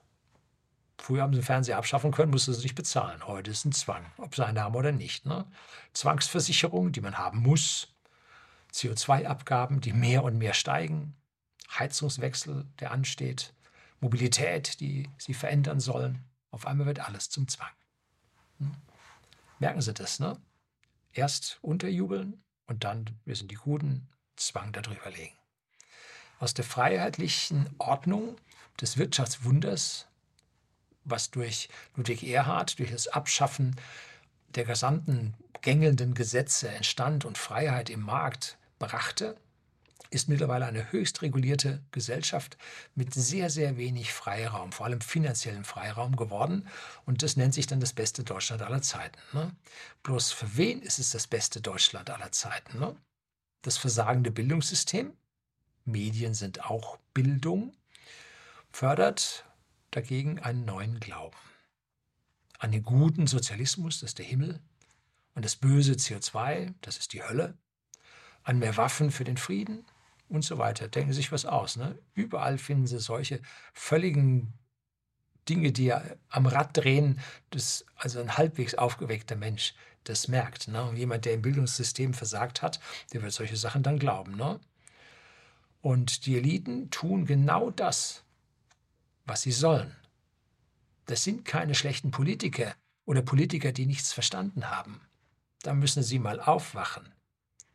[0.98, 3.26] Früher haben sie den Fernseher abschaffen können, mussten sie nicht bezahlen.
[3.26, 5.24] Heute ist ein Zwang, ob sie einen haben oder nicht.
[5.24, 5.50] Ne?
[5.94, 7.89] Zwangsversicherung, die man haben muss.
[8.72, 11.14] CO2-Abgaben, die mehr und mehr steigen.
[11.78, 13.54] Heizungswechsel, der ansteht.
[14.00, 16.24] Mobilität, die sie verändern sollen.
[16.50, 17.70] Auf einmal wird alles zum Zwang.
[18.58, 18.72] Hm?
[19.58, 20.40] Merken Sie das, ne?
[21.12, 25.36] Erst unterjubeln und dann, wir sind die Guten, Zwang darüber legen.
[26.38, 28.36] Aus der freiheitlichen Ordnung
[28.80, 30.08] des Wirtschaftswunders,
[31.04, 33.76] was durch Ludwig Erhard, durch das Abschaffen
[34.54, 39.36] der gesamten gängelnden Gesetze entstand und Freiheit im Markt brachte,
[40.10, 42.58] ist mittlerweile eine höchst regulierte Gesellschaft
[42.96, 46.66] mit sehr, sehr wenig Freiraum, vor allem finanziellem Freiraum geworden.
[47.06, 49.20] Und das nennt sich dann das beste Deutschland aller Zeiten.
[49.32, 49.54] Ne?
[50.02, 52.80] Bloß für wen ist es das beste Deutschland aller Zeiten?
[52.80, 52.96] Ne?
[53.62, 55.12] Das versagende Bildungssystem,
[55.84, 57.72] Medien sind auch Bildung,
[58.72, 59.44] fördert
[59.92, 61.36] dagegen einen neuen Glauben.
[62.58, 64.60] An den guten Sozialismus, das ist der Himmel,
[65.34, 67.56] an das böse CO2, das ist die Hölle,
[68.50, 69.84] an mehr Waffen für den Frieden,
[70.30, 70.88] und so weiter.
[70.88, 71.76] Denken Sie sich was aus.
[71.76, 71.98] Ne?
[72.14, 73.40] Überall finden Sie solche
[73.74, 74.54] völligen
[75.48, 77.20] Dinge, die ja am Rad drehen,
[77.50, 79.74] das, also ein halbwegs aufgeweckter Mensch
[80.04, 80.68] das merkt.
[80.68, 80.82] Ne?
[80.84, 82.80] Und jemand, der im Bildungssystem versagt hat,
[83.12, 84.36] der wird solche Sachen dann glauben.
[84.36, 84.58] Ne?
[85.82, 88.22] Und die Eliten tun genau das,
[89.26, 89.94] was sie sollen.
[91.06, 92.74] Das sind keine schlechten Politiker
[93.04, 95.00] oder Politiker, die nichts verstanden haben.
[95.62, 97.12] Da müssen sie mal aufwachen.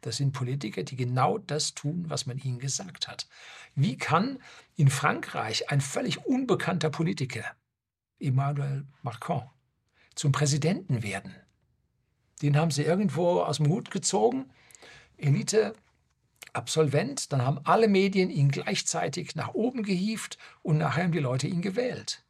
[0.05, 3.27] Das sind Politiker, die genau das tun, was man ihnen gesagt hat.
[3.73, 4.37] Wie kann
[4.75, 7.43] in Frankreich ein völlig unbekannter Politiker,
[8.19, 9.49] Emmanuel Macron,
[10.13, 11.33] zum Präsidenten werden?
[12.43, 14.51] Den haben sie irgendwo aus dem Hut gezogen
[15.17, 21.47] Elite-Absolvent, dann haben alle Medien ihn gleichzeitig nach oben gehievt und nachher haben die Leute
[21.47, 22.23] ihn gewählt.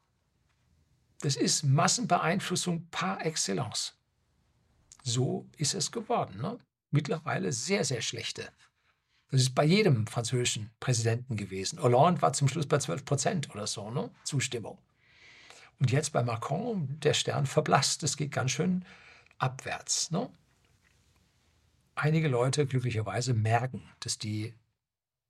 [1.19, 3.99] Das ist Massenbeeinflussung par excellence.
[5.03, 6.39] So ist es geworden.
[6.41, 6.57] Ne?
[6.95, 8.49] Mittlerweile sehr, sehr schlechte.
[9.29, 11.81] Das ist bei jedem französischen Präsidenten gewesen.
[11.81, 14.09] Hollande war zum Schluss bei 12 Prozent oder so, ne?
[14.23, 14.77] Zustimmung.
[15.79, 18.85] Und jetzt bei Macron, der Stern verblasst, es geht ganz schön
[19.37, 20.09] abwärts.
[20.09, 20.29] Ne?
[21.95, 24.53] Einige Leute glücklicherweise merken, dass die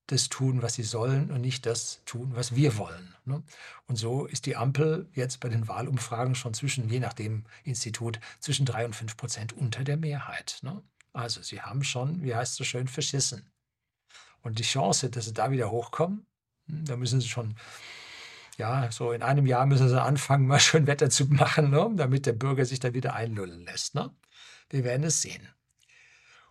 [0.06, 3.16] das tun, was sie sollen und nicht das tun, was wir wollen.
[3.26, 3.42] Ne?
[3.88, 8.20] Und so ist die Ampel jetzt bei den Wahlumfragen schon zwischen, je nach dem Institut,
[8.40, 10.60] zwischen drei und fünf Prozent unter der Mehrheit.
[10.62, 10.84] Ne?
[11.16, 13.50] Also sie haben schon, wie heißt es so schön, verschissen.
[14.42, 16.28] Und die Chance, dass sie da wieder hochkommen,
[16.68, 17.56] hm, da müssen sie schon,
[18.58, 21.90] ja, so in einem Jahr müssen sie anfangen, mal schön Wetter zu machen, ne?
[21.96, 23.96] damit der Bürger sich da wieder einlullen lässt.
[23.96, 24.14] Ne?
[24.70, 25.48] Wir werden es sehen.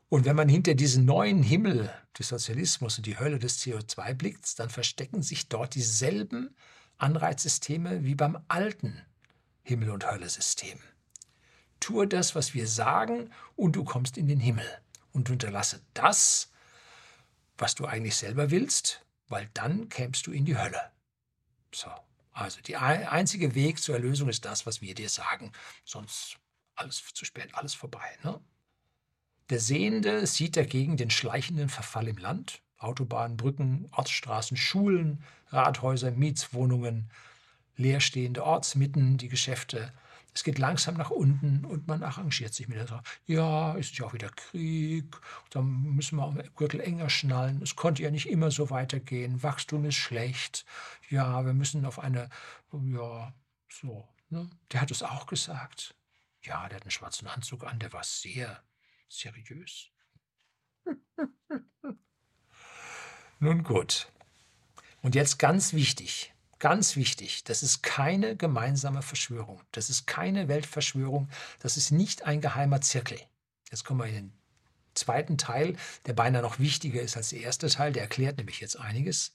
[0.09, 4.59] Und wenn man hinter diesen neuen Himmel des Sozialismus und die Hölle des CO2 blickt,
[4.59, 6.57] dann verstecken sich dort dieselben
[6.97, 9.03] Anreizsysteme wie beim alten
[9.63, 10.79] Himmel- und Hölle-System.
[11.85, 14.65] Tue das, was wir sagen, und du kommst in den Himmel.
[15.13, 16.51] Und unterlasse das,
[17.59, 20.81] was du eigentlich selber willst, weil dann kämst du in die Hölle.
[21.75, 21.91] So,
[22.33, 25.53] also der einzige Weg zur Erlösung ist das, was wir dir sagen.
[25.85, 26.39] Sonst
[26.75, 28.17] alles zu spät, alles vorbei.
[28.23, 28.41] Ne?
[29.51, 32.63] Der Sehende sieht dagegen den schleichenden Verfall im Land.
[32.79, 37.11] Autobahnen, Brücken, Ortsstraßen, Schulen, Rathäuser, Mietswohnungen,
[37.77, 39.93] leerstehende Ortsmitten, die Geschäfte.
[40.35, 43.05] Es geht langsam nach unten und man arrangiert sich mit der Sache.
[43.27, 45.17] Ja, ist ja auch wieder Krieg,
[45.51, 47.63] dann müssen wir am Gürtel enger schnallen.
[47.63, 49.45] Es konnte ja nicht immer so weitergehen.
[49.45, 50.67] Wachstum ist schlecht.
[51.09, 52.29] Ja, wir müssen auf eine,
[52.73, 53.33] ja,
[53.69, 54.09] so.
[54.29, 54.51] Ne?
[54.73, 55.95] Der hat es auch gesagt.
[56.43, 58.63] Ja, der hat einen schwarzen Anzug an, der war sehr
[59.09, 59.91] seriös.
[63.39, 64.11] Nun gut.
[65.01, 69.61] Und jetzt ganz wichtig, ganz wichtig, das ist keine gemeinsame Verschwörung.
[69.73, 71.29] Das ist keine Weltverschwörung.
[71.61, 73.19] Das ist nicht ein geheimer Zirkel.
[73.71, 74.33] Jetzt kommen wir in den
[74.95, 75.77] zweiten Teil,
[76.07, 77.93] der beinahe noch wichtiger ist als der erste Teil.
[77.93, 79.33] Der erklärt nämlich jetzt einiges.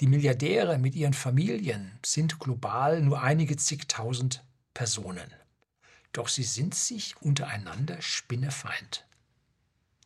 [0.00, 5.32] Die Milliardäre mit ihren Familien sind global nur einige zigtausend Personen.
[6.12, 9.06] Doch sie sind sich untereinander Spinnefeind.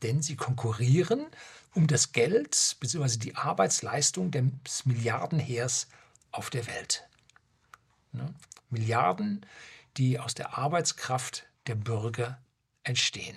[0.02, 1.26] Denn sie konkurrieren
[1.74, 3.18] um das Geld bzw.
[3.18, 5.88] die Arbeitsleistung des Milliardenheers
[6.30, 7.08] auf der Welt.
[8.12, 8.34] Ne?
[8.70, 9.44] Milliarden,
[9.96, 12.38] die aus der Arbeitskraft der Bürger
[12.82, 13.36] entstehen.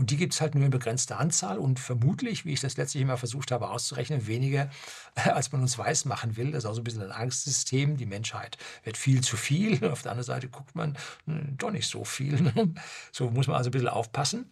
[0.00, 3.02] Und die gibt es halt nur in begrenzter Anzahl und vermutlich, wie ich das letztlich
[3.02, 4.70] immer versucht habe auszurechnen, weniger,
[5.14, 6.52] als man uns weiß machen will.
[6.52, 7.98] Das ist auch so ein bisschen ein Angstsystem.
[7.98, 9.84] Die Menschheit wird viel zu viel.
[9.90, 10.96] Auf der anderen Seite guckt man
[11.26, 12.50] hm, doch nicht so viel.
[13.12, 14.50] So muss man also ein bisschen aufpassen.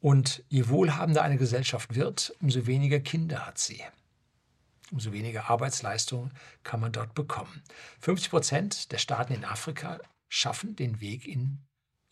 [0.00, 3.82] Und je wohlhabender eine Gesellschaft wird, umso weniger Kinder hat sie.
[4.92, 6.30] Umso weniger Arbeitsleistung
[6.62, 7.62] kann man dort bekommen.
[8.00, 11.58] 50 Prozent der Staaten in Afrika schaffen den Weg in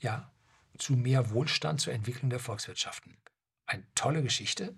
[0.00, 0.30] ja,
[0.78, 3.16] zu mehr Wohlstand, zur Entwicklung der Volkswirtschaften.
[3.66, 4.74] Eine tolle Geschichte.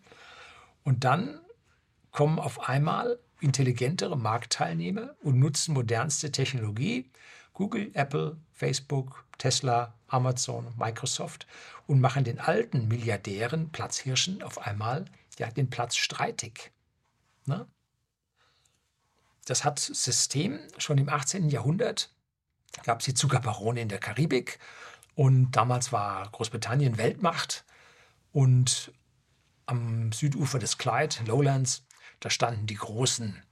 [0.85, 1.41] Und dann
[2.11, 7.11] kommen auf einmal intelligentere Marktteilnehmer und nutzen modernste Technologie,
[7.53, 11.47] Google, Apple, Facebook, Tesla, Amazon, Microsoft
[11.87, 15.07] und machen den alten Milliardären, Platzhirschen, auf einmal
[15.39, 16.73] ja, den Platz streitig.
[17.47, 17.67] Ne?
[19.47, 21.49] Das hat System schon im 18.
[21.49, 22.13] Jahrhundert,
[22.85, 24.59] gab es die Zuckerbarone in der Karibik
[25.15, 27.65] und damals war Großbritannien Weltmacht
[28.33, 28.93] und
[29.65, 31.87] am Südufer des Clyde, Lowlands,
[32.21, 33.43] da standen die großen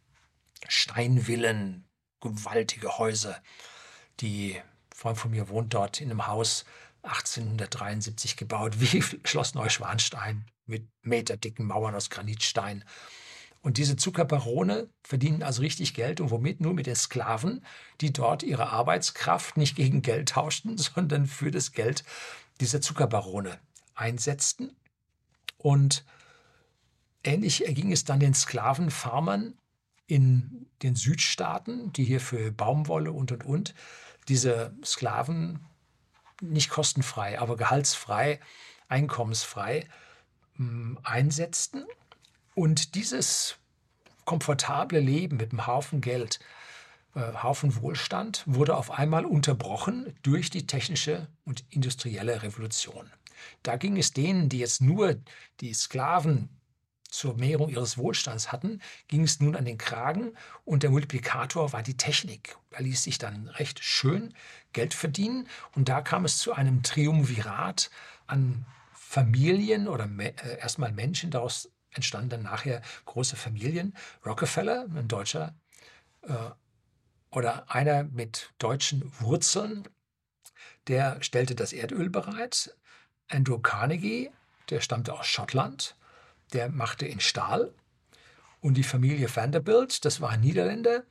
[0.69, 1.89] Steinvillen,
[2.21, 3.41] gewaltige Häuser.
[4.21, 4.61] Die
[4.95, 6.65] Freund von mir wohnt dort in einem Haus
[7.03, 12.85] 1873 gebaut, wie Schloss Neuschwanstein mit meterdicken Mauern aus Granitstein.
[13.65, 16.61] Und diese Zuckerbarone verdienen also richtig Geld und womit?
[16.61, 17.65] Nur mit den Sklaven,
[18.03, 22.05] die dort ihre Arbeitskraft nicht gegen Geld tauschten, sondern für das Geld
[22.61, 23.59] dieser Zuckerbarone
[23.95, 24.77] einsetzten.
[25.57, 26.05] Und
[27.23, 29.55] ähnlich erging es dann den Sklavenfarmern
[30.07, 33.75] in den Südstaaten, die hier für Baumwolle und und und
[34.29, 35.65] diese Sklaven
[36.43, 38.41] nicht kostenfrei, aber gehaltsfrei,
[38.89, 39.89] einkommensfrei
[40.57, 41.87] hm, einsetzten
[42.55, 43.57] und dieses
[44.25, 46.39] komfortable Leben mit einem Haufen Geld,
[47.15, 53.11] äh, Haufen Wohlstand wurde auf einmal unterbrochen durch die technische und industrielle Revolution.
[53.63, 55.17] Da ging es denen, die jetzt nur
[55.61, 56.49] die Sklaven
[57.15, 60.33] zur Mehrung ihres Wohlstands hatten, ging es nun an den Kragen
[60.65, 62.57] und der Multiplikator war die Technik.
[62.71, 64.35] Da ließ sich dann recht schön
[64.73, 67.91] Geld verdienen und da kam es zu einem Triumvirat
[68.27, 73.97] an Familien oder äh, erstmal Menschen, daraus entstanden dann nachher große Familien.
[74.25, 75.55] Rockefeller, ein Deutscher,
[76.23, 76.51] äh,
[77.31, 79.89] oder einer mit deutschen Wurzeln,
[80.87, 82.77] der stellte das Erdöl bereit.
[83.29, 84.31] Andrew Carnegie,
[84.71, 85.97] der stammte aus Schottland,
[86.53, 87.75] der machte in Stahl.
[88.61, 91.05] Und die Familie Vanderbilt, das waren Niederländer,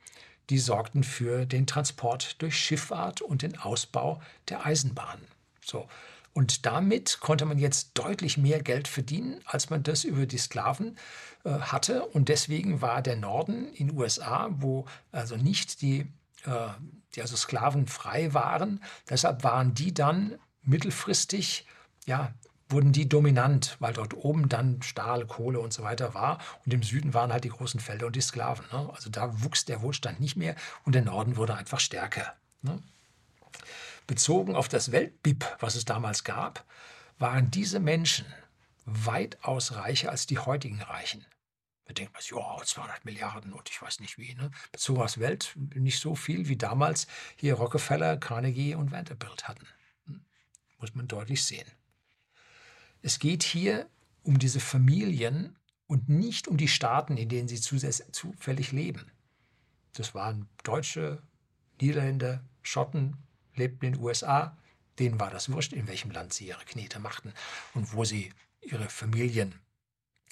[0.50, 5.20] die sorgten für den Transport durch Schifffahrt und den Ausbau der Eisenbahn.
[5.64, 5.88] So.
[6.34, 10.98] Und damit konnte man jetzt deutlich mehr Geld verdienen, als man das über die Sklaven
[11.44, 12.04] äh, hatte.
[12.06, 16.00] Und deswegen war der Norden in den USA, wo also nicht die,
[16.44, 16.68] äh,
[17.14, 21.66] die also Sklaven frei waren, deshalb waren die dann mittelfristig
[22.06, 22.32] ja,
[22.68, 26.38] wurden die dominant, weil dort oben dann Stahl, Kohle und so weiter war.
[26.64, 28.64] Und im Süden waren halt die großen Felder und die Sklaven.
[28.72, 28.90] Ne?
[28.92, 32.34] Also da wuchs der Wohlstand nicht mehr und der Norden wurde einfach stärker.
[32.62, 32.82] Ne?
[34.06, 36.64] Bezogen auf das Weltbib, was es damals gab,
[37.18, 38.26] waren diese Menschen
[38.84, 41.24] weitaus reicher als die heutigen Reichen.
[41.90, 44.34] Denkt man, ja, 200 Milliarden und ich weiß nicht wie.
[44.34, 44.50] Ne?
[44.72, 49.66] Bezogen aufs Welt nicht so viel wie damals hier Rockefeller, Carnegie und Vanderbilt hatten.
[50.06, 50.24] Hm?
[50.78, 51.70] Muss man deutlich sehen.
[53.02, 53.88] Es geht hier
[54.22, 59.12] um diese Familien und nicht um die Staaten, in denen sie zufällig leben.
[59.92, 61.22] Das waren Deutsche,
[61.80, 63.18] Niederländer, Schotten,
[63.56, 64.56] lebten in den USA.
[64.98, 67.32] Denen war das wurscht, in welchem Land sie ihre Knete machten
[67.74, 69.58] und wo sie ihre Familien,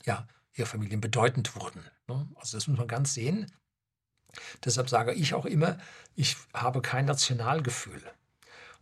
[0.05, 1.85] ja, ihre Familien bedeutend wurden.
[2.07, 2.29] Ne?
[2.37, 3.51] Also das muss man ganz sehen.
[4.65, 5.79] Deshalb sage ich auch immer,
[6.15, 8.03] ich habe kein Nationalgefühl.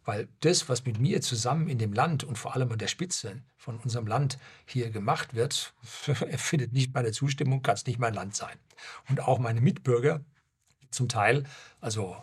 [0.05, 3.43] Weil das, was mit mir zusammen in dem Land und vor allem an der Spitze
[3.57, 8.35] von unserem Land hier gemacht wird, findet nicht meine Zustimmung, kann es nicht mein Land
[8.35, 8.57] sein.
[9.09, 10.25] Und auch meine Mitbürger,
[10.91, 11.45] zum Teil,
[11.81, 12.17] also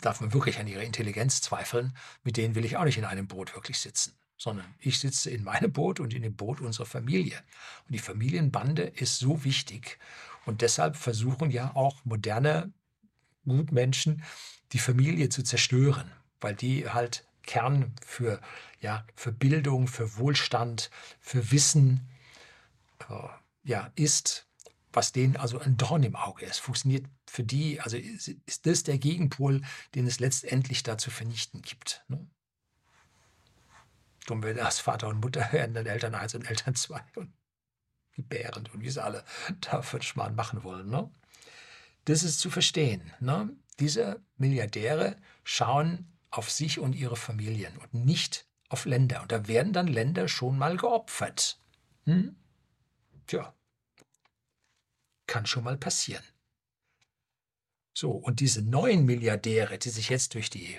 [0.00, 3.26] darf man wirklich an ihrer Intelligenz zweifeln, mit denen will ich auch nicht in einem
[3.26, 7.36] Boot wirklich sitzen, sondern ich sitze in meinem Boot und in dem Boot unserer Familie.
[7.86, 9.98] Und die Familienbande ist so wichtig.
[10.46, 12.72] Und deshalb versuchen ja auch moderne
[13.44, 14.22] Gutmenschen,
[14.72, 16.10] die Familie zu zerstören
[16.42, 18.40] weil die halt Kern für,
[18.80, 20.90] ja, für Bildung, für Wohlstand,
[21.20, 22.08] für Wissen
[23.08, 23.28] äh,
[23.64, 24.46] ja, ist,
[24.92, 26.58] was denen also ein Dorn im Auge ist.
[26.58, 29.62] Funktioniert für die, also ist, ist das der Gegenpol,
[29.94, 32.04] den es letztendlich da zu vernichten gibt.
[32.08, 32.26] Ne?
[34.26, 37.32] Dumm will das Vater und Mutter werden dann Eltern 1 und Eltern 2 und
[38.12, 39.24] gebärend und wie sie alle
[39.60, 40.88] da für Schmarrn machen wollen.
[40.88, 41.10] Ne?
[42.04, 43.12] Das ist zu verstehen.
[43.20, 43.50] Ne?
[43.80, 49.22] Diese Milliardäre schauen auf sich und ihre Familien und nicht auf Länder.
[49.22, 51.58] Und da werden dann Länder schon mal geopfert.
[52.04, 52.36] Hm?
[53.26, 53.54] Tja,
[55.32, 56.22] kann schon mal passieren.
[57.94, 60.78] So, und diese neuen Milliardäre, die sich jetzt durch die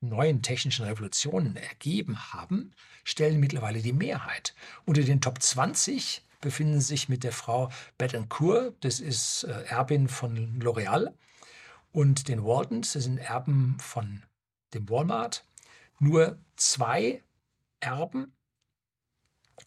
[0.00, 2.72] neuen technischen Revolutionen ergeben haben,
[3.02, 4.54] stellen mittlerweile die Mehrheit.
[4.84, 7.68] Unter den Top 20 befinden sich mit der Frau
[7.98, 11.12] Bettencourt, das ist äh, Erbin von L'Oreal,
[11.90, 14.22] und den Waltons, das sind Erben von
[14.72, 15.44] dem Walmart,
[15.98, 17.24] nur zwei
[17.80, 18.36] Erben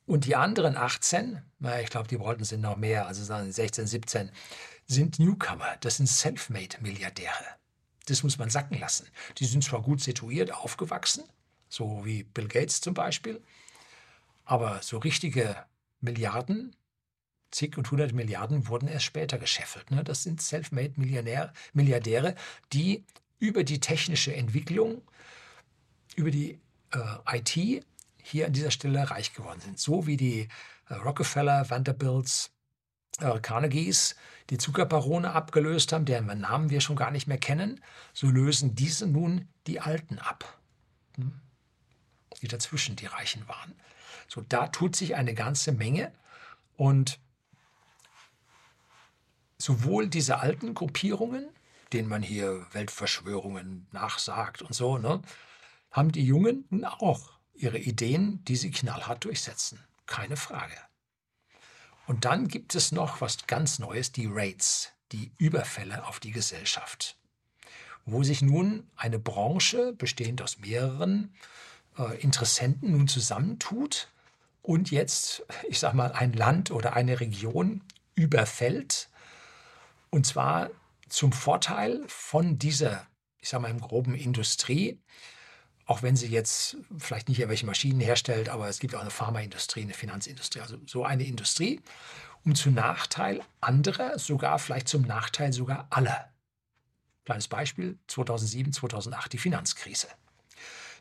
[0.06, 4.32] und die anderen 18, na, ich glaube, die wollten sind noch mehr, also 16, 17,
[4.86, 5.76] sind Newcomer.
[5.82, 7.58] Das sind Selfmade-Milliardäre.
[8.06, 9.08] Das muss man sacken lassen.
[9.38, 11.24] Die sind zwar gut situiert, aufgewachsen,
[11.68, 13.42] so wie Bill Gates zum Beispiel,
[14.46, 15.58] aber so richtige
[16.00, 16.76] Milliarden,
[17.52, 19.92] zig und hundert Milliarden wurden erst später gescheffelt.
[19.92, 20.04] Ne?
[20.04, 22.36] Das sind Selfmade-Milliardäre,
[22.72, 23.04] die
[23.40, 25.02] über die technische Entwicklung,
[26.16, 26.60] über die
[26.92, 27.86] äh, IT
[28.28, 29.80] hier an dieser Stelle reich geworden sind.
[29.80, 30.48] So wie die
[30.90, 32.52] äh, Rockefeller, Vanderbilts,
[33.20, 34.16] äh, Carnegies
[34.50, 37.82] die Zuckerbarone abgelöst haben, deren Namen wir schon gar nicht mehr kennen,
[38.14, 40.60] so lösen diese nun die Alten ab,
[41.16, 41.34] hm?
[42.42, 43.74] die dazwischen die Reichen waren.
[44.28, 46.14] So, da tut sich eine ganze Menge
[46.76, 47.20] und
[49.58, 51.50] sowohl diese alten Gruppierungen
[51.94, 55.22] denen man hier Weltverschwörungen nachsagt und so, ne,
[55.92, 59.80] haben die Jungen auch ihre Ideen, die sie knallhart durchsetzen.
[60.06, 60.76] Keine Frage.
[62.06, 67.18] Und dann gibt es noch was ganz Neues, die Raids, die Überfälle auf die Gesellschaft,
[68.06, 71.36] wo sich nun eine Branche bestehend aus mehreren
[71.98, 74.10] äh, Interessenten nun zusammentut
[74.62, 77.84] und jetzt, ich sage mal, ein Land oder eine Region
[78.16, 79.10] überfällt.
[80.10, 80.70] Und zwar
[81.08, 83.08] zum Vorteil von dieser,
[83.40, 85.00] ich sage mal im groben Industrie,
[85.88, 89.82] auch wenn sie jetzt vielleicht nicht irgendwelche Maschinen herstellt, aber es gibt auch eine Pharmaindustrie,
[89.82, 91.82] eine Finanzindustrie, also so eine Industrie,
[92.46, 96.30] um zu Nachteil anderer, sogar vielleicht zum Nachteil sogar aller.
[97.26, 100.08] Kleines Beispiel, 2007, 2008 die Finanzkrise.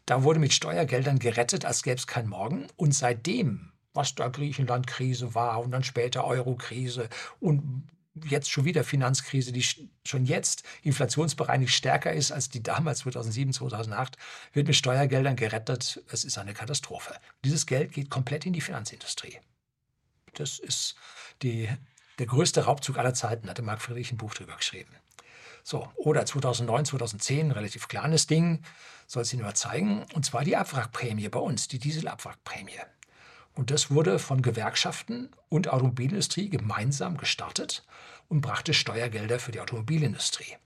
[0.06, 2.66] Da wurde mit Steuergeldern gerettet, als gäbe es kein Morgen.
[2.76, 7.08] Und seitdem was da Griechenland-Krise war und dann später Euro-Krise
[7.40, 7.82] und
[8.24, 9.64] jetzt schon wieder Finanzkrise, die
[10.04, 14.16] schon jetzt inflationsbereinigt stärker ist als die damals 2007, 2008,
[14.52, 16.02] wird mit Steuergeldern gerettet.
[16.10, 17.14] Es ist eine Katastrophe.
[17.44, 19.38] Dieses Geld geht komplett in die Finanzindustrie.
[20.34, 20.96] Das ist
[21.42, 21.68] die,
[22.18, 24.94] der größte Raubzug aller Zeiten, hatte Marc Friedrich ein Buch drüber geschrieben.
[25.62, 28.62] So, oder 2009, 2010, relativ kleines Ding,
[29.06, 32.78] soll es Ihnen nur zeigen, und zwar die Abwrackprämie bei uns, die Dieselabwrackprämie.
[33.56, 37.84] Und das wurde von Gewerkschaften und Automobilindustrie gemeinsam gestartet
[38.28, 40.56] und brachte Steuergelder für die Automobilindustrie.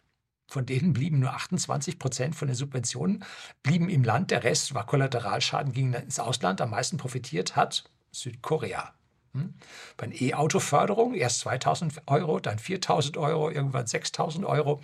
[0.49, 3.25] Von denen blieben nur 28 Prozent von den Subventionen
[3.63, 4.33] blieben im Land.
[4.33, 6.61] Der Rest war Kollateralschaden, ging ins Ausland.
[6.61, 8.93] Am meisten profitiert hat Südkorea.
[9.35, 9.55] Hm?
[9.97, 14.81] Bei der E-Auto-Förderung erst 2000 Euro, dann 4000 Euro, irgendwann 6000 Euro.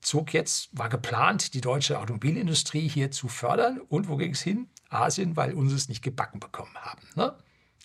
[0.00, 3.80] Zog jetzt, war geplant, die deutsche Automobilindustrie hier zu fördern.
[3.88, 4.68] Und wo ging es hin?
[4.88, 7.06] Asien, weil uns es nicht gebacken bekommen haben.
[7.14, 7.36] Ne?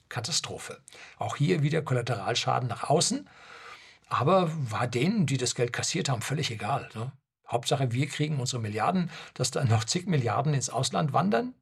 [0.10, 0.82] Katastrophe.
[1.18, 3.30] Auch hier wieder Kollateralschaden nach außen.
[4.08, 6.89] Aber war denen, die das Geld kassiert haben, völlig egal.
[6.93, 7.12] Ne?
[7.47, 11.54] Hauptsache, wir kriegen unsere Milliarden, dass dann noch zig Milliarden ins Ausland wandern.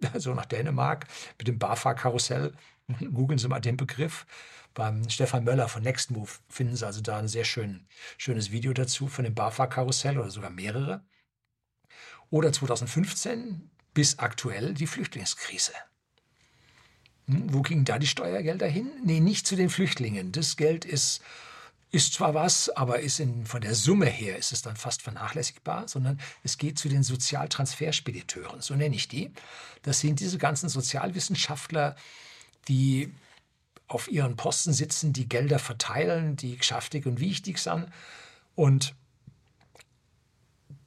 [0.16, 1.06] So nach Dänemark
[1.38, 2.54] mit dem BAFA-Karussell.
[3.12, 4.26] Googeln Sie mal den Begriff.
[4.74, 9.06] Beim Stefan Möller von Nextmove finden Sie also da ein sehr schön, schönes Video dazu
[9.06, 11.04] von dem BAFA-Karussell oder sogar mehrere.
[12.30, 15.72] Oder 2015 bis aktuell die Flüchtlingskrise.
[17.26, 18.90] Hm, wo gingen da die Steuergelder hin?
[19.04, 20.32] Nee, nicht zu den Flüchtlingen.
[20.32, 21.20] Das Geld ist,
[21.90, 25.88] ist zwar was, aber ist in, von der Summe her ist es dann fast vernachlässigbar,
[25.88, 29.30] sondern es geht zu den Sozialtransferspediteuren, so nenne ich die.
[29.82, 31.96] Das sind diese ganzen Sozialwissenschaftler,
[32.68, 33.12] die
[33.88, 37.86] auf ihren Posten sitzen, die Gelder verteilen, die geschäftig und wichtig sind.
[38.54, 38.94] Und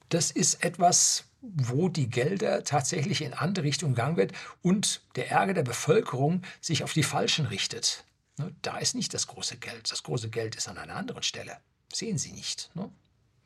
[0.08, 1.24] das ist etwas,
[1.54, 4.32] wo die Gelder tatsächlich in andere Richtungen gegangen wird
[4.62, 8.04] und der Ärger der Bevölkerung sich auf die Falschen richtet.
[8.38, 9.90] Ne, da ist nicht das große Geld.
[9.90, 11.56] Das große Geld ist an einer anderen Stelle.
[11.92, 12.70] Sehen Sie nicht.
[12.74, 12.90] Ne?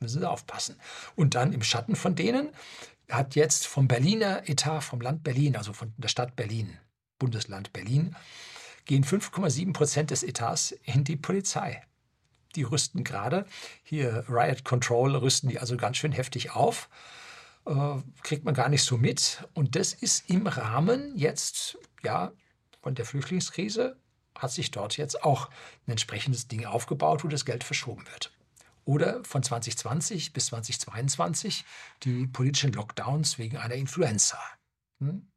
[0.00, 0.76] Müssen Sie aufpassen.
[1.14, 2.48] Und dann im Schatten von denen
[3.08, 6.78] hat jetzt vom Berliner Etat, vom Land Berlin, also von der Stadt Berlin,
[7.18, 8.16] Bundesland Berlin,
[8.84, 11.82] gehen 5,7 Prozent des Etats in die Polizei.
[12.56, 13.46] Die rüsten gerade,
[13.84, 16.88] hier Riot Control rüsten die also ganz schön heftig auf.
[17.70, 19.46] Äh, kriegt man gar nicht so mit.
[19.54, 22.32] Und das ist im Rahmen jetzt, ja,
[22.82, 23.96] von der Flüchtlingskrise
[24.36, 25.48] hat sich dort jetzt auch
[25.86, 28.32] ein entsprechendes Ding aufgebaut, wo das Geld verschoben wird.
[28.84, 31.64] Oder von 2020 bis 2022
[32.02, 34.38] die politischen Lockdowns wegen einer Influenza.
[34.98, 35.30] Hm?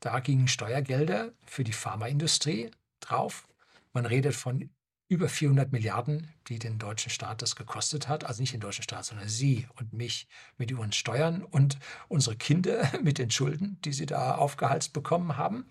[0.00, 2.70] Da gingen Steuergelder für die Pharmaindustrie
[3.00, 3.46] drauf.
[3.92, 4.70] Man redet von
[5.08, 8.24] über 400 Milliarden, die den deutschen Staat das gekostet hat.
[8.24, 11.78] Also nicht den deutschen Staat, sondern Sie und mich mit ihren Steuern und
[12.08, 15.66] unsere Kinder mit den Schulden, die sie da aufgehalst bekommen haben.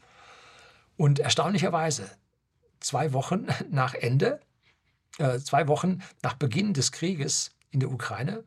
[0.96, 2.10] Und erstaunlicherweise,
[2.80, 4.40] zwei Wochen nach Ende,
[5.18, 8.44] äh, zwei Wochen nach Beginn des Krieges in der Ukraine,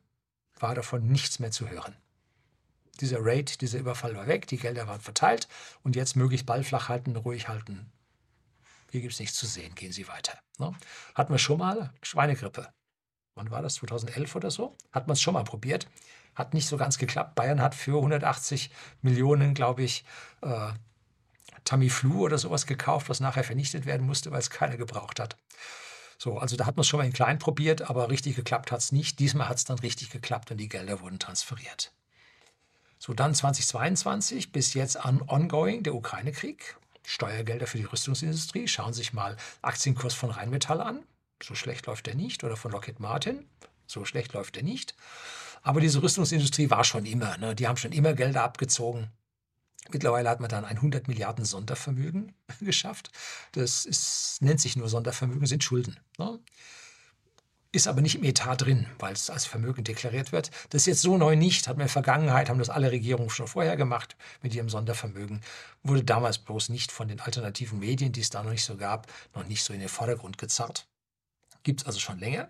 [0.58, 1.96] war davon nichts mehr zu hören.
[3.00, 5.48] Dieser Raid, dieser Überfall war weg, die Gelder waren verteilt
[5.82, 7.92] und jetzt möglichst Ball flach halten, ruhig halten,
[8.90, 10.38] hier gibt es nichts zu sehen, gehen Sie weiter.
[10.58, 10.72] Ne?
[11.14, 12.68] Hatten wir schon mal Schweinegrippe.
[13.34, 13.74] Wann war das?
[13.74, 14.76] 2011 oder so?
[14.92, 15.86] Hat man es schon mal probiert.
[16.34, 17.34] Hat nicht so ganz geklappt.
[17.34, 18.70] Bayern hat für 180
[19.02, 20.04] Millionen, glaube ich,
[20.42, 20.72] äh,
[21.64, 25.36] Tamiflu oder sowas gekauft, was nachher vernichtet werden musste, weil es keiner gebraucht hat.
[26.18, 28.80] So, also da hat man es schon mal in klein probiert, aber richtig geklappt hat
[28.80, 29.18] es nicht.
[29.18, 31.92] Diesmal hat es dann richtig geklappt und die Gelder wurden transferiert.
[32.98, 36.76] So, dann 2022 bis jetzt an ongoing der Ukraine-Krieg.
[37.06, 38.68] Steuergelder für die Rüstungsindustrie.
[38.68, 41.04] Schauen Sie sich mal Aktienkurs von Rheinmetall an.
[41.42, 42.44] So schlecht läuft er nicht.
[42.44, 43.46] Oder von Lockheed Martin.
[43.86, 44.94] So schlecht läuft er nicht.
[45.62, 47.38] Aber diese Rüstungsindustrie war schon immer.
[47.38, 47.54] Ne?
[47.54, 49.10] Die haben schon immer Gelder abgezogen.
[49.90, 53.10] Mittlerweile hat man dann ein 100 Milliarden Sondervermögen geschafft.
[53.52, 55.98] Das ist, nennt sich nur Sondervermögen, sind Schulden.
[56.18, 56.40] Ne?
[57.72, 60.50] Ist aber nicht im Etat drin, weil es als Vermögen deklariert wird.
[60.70, 63.30] Das ist jetzt so neu nicht, hat man in der Vergangenheit, haben das alle Regierungen
[63.30, 65.42] schon vorher gemacht mit ihrem Sondervermögen,
[65.82, 69.12] wurde damals bloß nicht von den alternativen Medien, die es da noch nicht so gab,
[69.34, 70.88] noch nicht so in den Vordergrund gezerrt.
[71.62, 72.48] Gibt es also schon länger.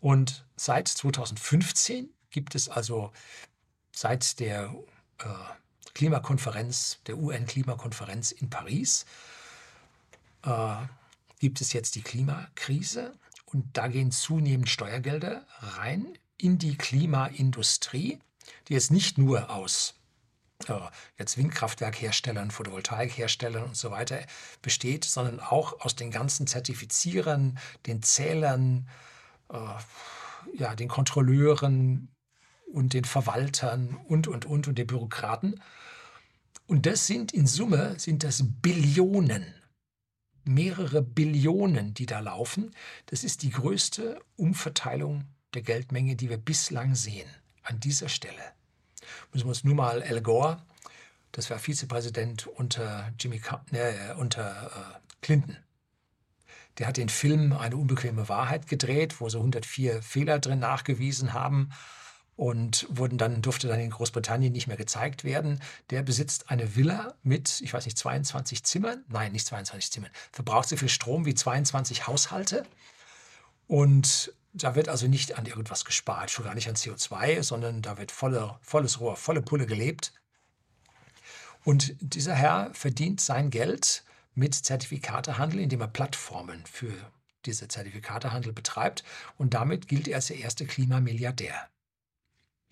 [0.00, 3.12] Und seit 2015 gibt es also
[3.94, 4.74] seit der
[5.18, 5.26] äh,
[5.94, 9.04] Klimakonferenz, der UN-Klimakonferenz in Paris,
[10.44, 10.76] äh,
[11.38, 13.14] gibt es jetzt die Klimakrise
[13.52, 18.18] und da gehen zunehmend Steuergelder rein in die Klimaindustrie,
[18.68, 19.94] die jetzt nicht nur aus
[20.68, 20.74] äh,
[21.18, 24.18] jetzt Windkraftwerkherstellern, Photovoltaikherstellern und so weiter
[24.60, 28.88] besteht, sondern auch aus den ganzen Zertifizierern, den Zählern,
[29.50, 29.56] äh,
[30.56, 32.08] ja, den Kontrolleuren
[32.72, 35.60] und den Verwaltern und, und, und, und den Bürokraten.
[36.66, 39.54] Und das sind in Summe, sind das Billionen,
[40.44, 42.74] mehrere Billionen, die da laufen.
[43.06, 45.24] Das ist die größte Umverteilung
[45.54, 47.28] der Geldmenge, die wir bislang sehen.
[47.62, 48.42] An dieser Stelle
[49.32, 50.62] müssen wir uns nur mal Al Gore,
[51.32, 53.40] das war Vizepräsident unter, Jimmy,
[53.72, 55.56] äh, unter äh, Clinton,
[56.78, 61.70] der hat den Film Eine unbequeme Wahrheit gedreht, wo sie 104 Fehler drin nachgewiesen haben
[62.42, 65.60] und wurden dann, durfte dann in Großbritannien nicht mehr gezeigt werden.
[65.90, 69.04] Der besitzt eine Villa mit, ich weiß nicht, 22 Zimmern.
[69.06, 70.10] Nein, nicht 22 Zimmern.
[70.32, 72.66] Verbraucht so viel Strom wie 22 Haushalte.
[73.68, 77.96] Und da wird also nicht an irgendwas gespart, schon gar nicht an CO2, sondern da
[77.96, 80.12] wird volle, volles Rohr, volle Pulle gelebt.
[81.62, 84.02] Und dieser Herr verdient sein Geld
[84.34, 86.92] mit Zertifikatehandel, indem er Plattformen für
[87.46, 89.04] diese Zertifikatehandel betreibt.
[89.38, 91.68] Und damit gilt er als der erste Klimamilliardär.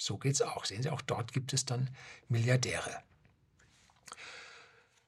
[0.00, 0.64] So geht es auch.
[0.64, 1.90] Sehen Sie, auch dort gibt es dann
[2.28, 3.02] Milliardäre.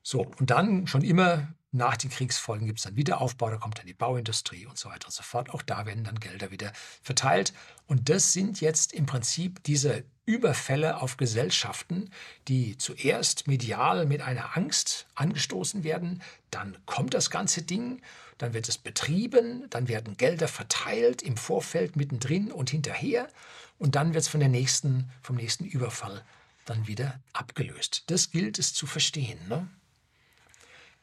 [0.02, 3.86] So, und dann schon immer nach den Kriegsfolgen gibt es dann Wiederaufbau, da kommt dann
[3.86, 5.48] die Bauindustrie und so weiter und so fort.
[5.50, 6.72] Auch da werden dann Gelder wieder
[7.02, 7.54] verteilt.
[7.86, 12.10] Und das sind jetzt im Prinzip diese Überfälle auf Gesellschaften,
[12.46, 16.22] die zuerst medial mit einer Angst angestoßen werden.
[16.50, 18.02] Dann kommt das ganze Ding,
[18.36, 23.28] dann wird es betrieben, dann werden Gelder verteilt im Vorfeld, mittendrin und hinterher.
[23.82, 26.22] Und dann wird es nächsten, vom nächsten Überfall
[26.66, 28.04] dann wieder abgelöst.
[28.06, 29.40] Das gilt es zu verstehen.
[29.48, 29.68] Ne?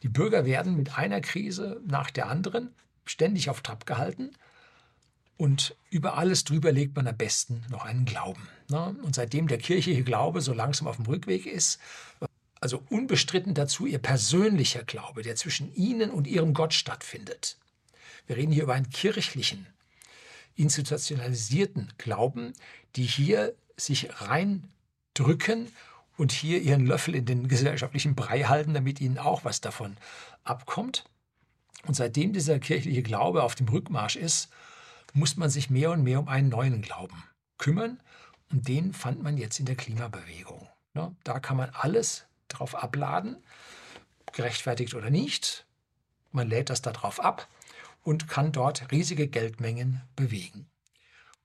[0.02, 2.74] Die Bürger werden mit einer Krise nach der anderen
[3.04, 4.32] ständig auf Trab gehalten.
[5.36, 8.48] Und über alles drüber legt man am besten noch einen Glauben.
[8.70, 8.96] Ne?
[9.04, 11.80] Und seitdem der kirchliche Glaube so langsam auf dem Rückweg ist,
[12.62, 17.58] also unbestritten dazu ihr persönlicher Glaube, der zwischen ihnen und ihrem Gott stattfindet.
[18.26, 19.68] Wir reden hier über einen kirchlichen,
[20.60, 22.54] institutionalisierten Glauben,
[22.96, 25.72] die hier sich reindrücken
[26.18, 29.96] und hier ihren Löffel in den gesellschaftlichen Brei halten, damit ihnen auch was davon
[30.44, 31.06] abkommt.
[31.86, 34.50] Und seitdem dieser kirchliche Glaube auf dem Rückmarsch ist,
[35.14, 37.24] muss man sich mehr und mehr um einen neuen Glauben
[37.58, 38.02] kümmern.
[38.52, 40.68] Und den fand man jetzt in der Klimabewegung.
[41.24, 43.38] Da kann man alles drauf abladen,
[44.34, 45.66] gerechtfertigt oder nicht.
[46.34, 47.48] Man lädt das darauf ab
[48.10, 50.68] und kann dort riesige Geldmengen bewegen.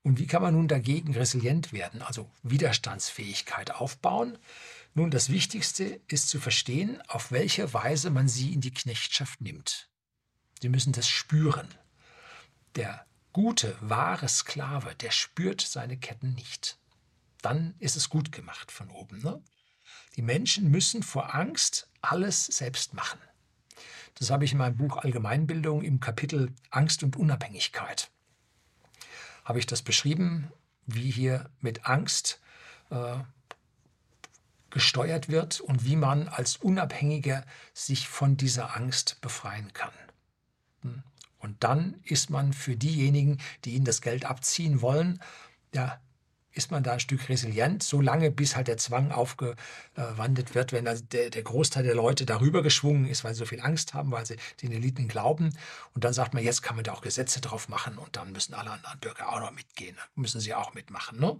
[0.00, 4.38] Und wie kann man nun dagegen resilient werden, also Widerstandsfähigkeit aufbauen?
[4.94, 9.90] Nun, das Wichtigste ist zu verstehen, auf welche Weise man sie in die Knechtschaft nimmt.
[10.62, 11.68] Sie müssen das spüren.
[12.76, 13.04] Der
[13.34, 16.78] gute, wahre Sklave, der spürt seine Ketten nicht.
[17.42, 19.20] Dann ist es gut gemacht von oben.
[19.20, 19.42] Ne?
[20.16, 23.20] Die Menschen müssen vor Angst alles selbst machen.
[24.14, 28.10] Das habe ich in meinem Buch Allgemeinbildung im Kapitel Angst und Unabhängigkeit
[29.44, 30.50] habe ich das beschrieben,
[30.86, 32.40] wie hier mit Angst
[32.90, 33.16] äh,
[34.70, 39.92] gesteuert wird und wie man als Unabhängiger sich von dieser Angst befreien kann.
[40.82, 41.02] Hm.
[41.38, 45.20] Und dann ist man für diejenigen, die ihnen das Geld abziehen wollen,
[45.74, 46.00] ja,
[46.54, 50.86] ist man da ein Stück resilient, so lange bis halt der Zwang aufgewandelt wird, wenn
[50.86, 54.12] also der, der, Großteil der Leute darüber geschwungen ist, weil sie so viel Angst haben,
[54.12, 55.56] weil sie den Eliten glauben.
[55.94, 58.54] Und dann sagt man, jetzt kann man da auch Gesetze drauf machen und dann müssen
[58.54, 61.18] alle anderen Bürger auch noch mitgehen, müssen sie auch mitmachen.
[61.18, 61.38] Ne?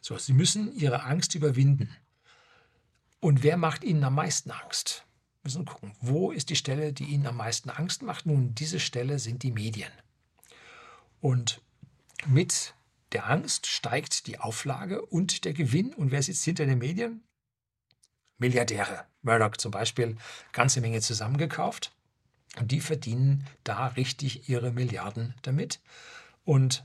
[0.00, 1.94] So, sie müssen ihre Angst überwinden.
[3.20, 5.04] Und wer macht ihnen am meisten Angst?
[5.42, 8.26] Wir müssen gucken, wo ist die Stelle, die ihnen am meisten Angst macht?
[8.26, 9.90] Nun, diese Stelle sind die Medien.
[11.20, 11.60] Und
[12.26, 12.74] mit
[13.12, 15.94] der Angst steigt die Auflage und der Gewinn.
[15.94, 17.24] Und wer sitzt hinter den Medien?
[18.38, 19.06] Milliardäre.
[19.22, 20.16] Murdoch zum Beispiel,
[20.52, 21.92] ganze Menge zusammengekauft.
[22.58, 25.80] Und die verdienen da richtig ihre Milliarden damit.
[26.44, 26.84] Und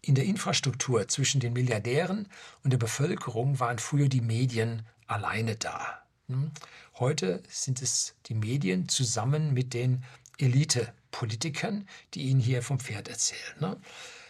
[0.00, 2.28] in der Infrastruktur zwischen den Milliardären
[2.62, 6.02] und der Bevölkerung waren früher die Medien alleine da.
[6.28, 6.50] Hm?
[6.98, 10.04] Heute sind es die Medien zusammen mit den
[10.38, 13.76] Elite-Politikern, die ihnen hier vom Pferd erzählen.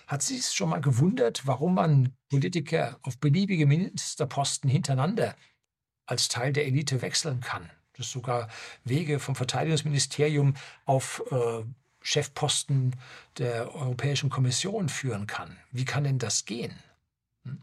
[0.08, 5.36] Hat Sie es schon mal gewundert, warum man Politiker auf beliebige Ministerposten hintereinander
[6.06, 7.68] als Teil der Elite wechseln kann?
[7.92, 8.48] Dass sogar
[8.84, 10.54] Wege vom Verteidigungsministerium
[10.86, 11.62] auf äh,
[12.00, 12.96] Chefposten
[13.36, 15.58] der Europäischen Kommission führen kann.
[15.72, 16.74] Wie kann denn das gehen?
[17.44, 17.60] Hm?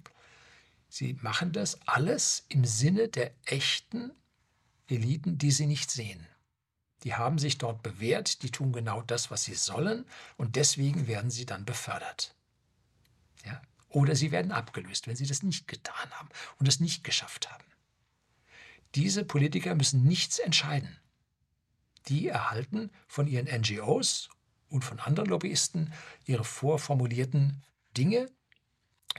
[0.87, 4.11] Sie machen das alles im Sinne der echten
[4.87, 6.27] Eliten, die sie nicht sehen.
[7.03, 10.05] Die haben sich dort bewährt, die tun genau das, was sie sollen
[10.37, 12.34] und deswegen werden sie dann befördert.
[13.45, 13.61] Ja?
[13.89, 17.63] Oder sie werden abgelöst, wenn sie das nicht getan haben und es nicht geschafft haben.
[18.95, 20.97] Diese Politiker müssen nichts entscheiden.
[22.07, 24.29] Die erhalten von ihren NGOs
[24.69, 25.93] und von anderen Lobbyisten
[26.25, 27.63] ihre vorformulierten
[27.97, 28.29] Dinge,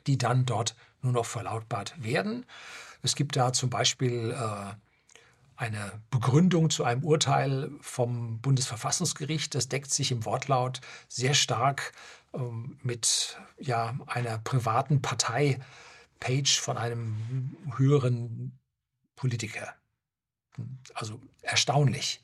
[0.07, 2.47] die dann dort nur noch verlautbart werden.
[3.03, 4.75] Es gibt da zum Beispiel äh,
[5.57, 9.55] eine Begründung zu einem Urteil vom Bundesverfassungsgericht.
[9.55, 11.93] Das deckt sich im Wortlaut sehr stark
[12.35, 18.59] ähm, mit ja, einer privaten Partei-Page von einem höheren
[19.17, 19.75] Politiker.
[20.95, 22.23] Also erstaunlich,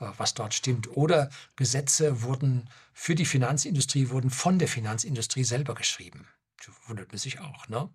[0.00, 0.88] äh, was dort stimmt.
[0.96, 6.26] Oder Gesetze wurden für die Finanzindustrie, wurden von der Finanzindustrie selber geschrieben.
[6.58, 7.68] Das wundert man sich auch.
[7.68, 7.88] Ne?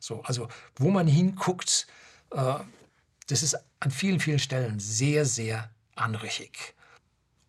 [0.00, 1.86] So, also wo man hinguckt,
[2.30, 2.54] äh,
[3.28, 6.74] das ist an vielen, vielen Stellen sehr, sehr anrüchig.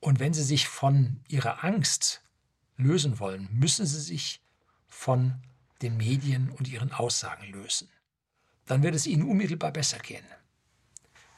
[0.02, 2.22] Und wenn Sie sich von Ihrer Angst
[2.78, 4.42] lösen wollen, müssen Sie sich
[4.88, 5.42] von
[5.82, 7.90] den Medien und ihren Aussagen lösen.
[8.66, 10.26] Dann wird es Ihnen unmittelbar besser gehen.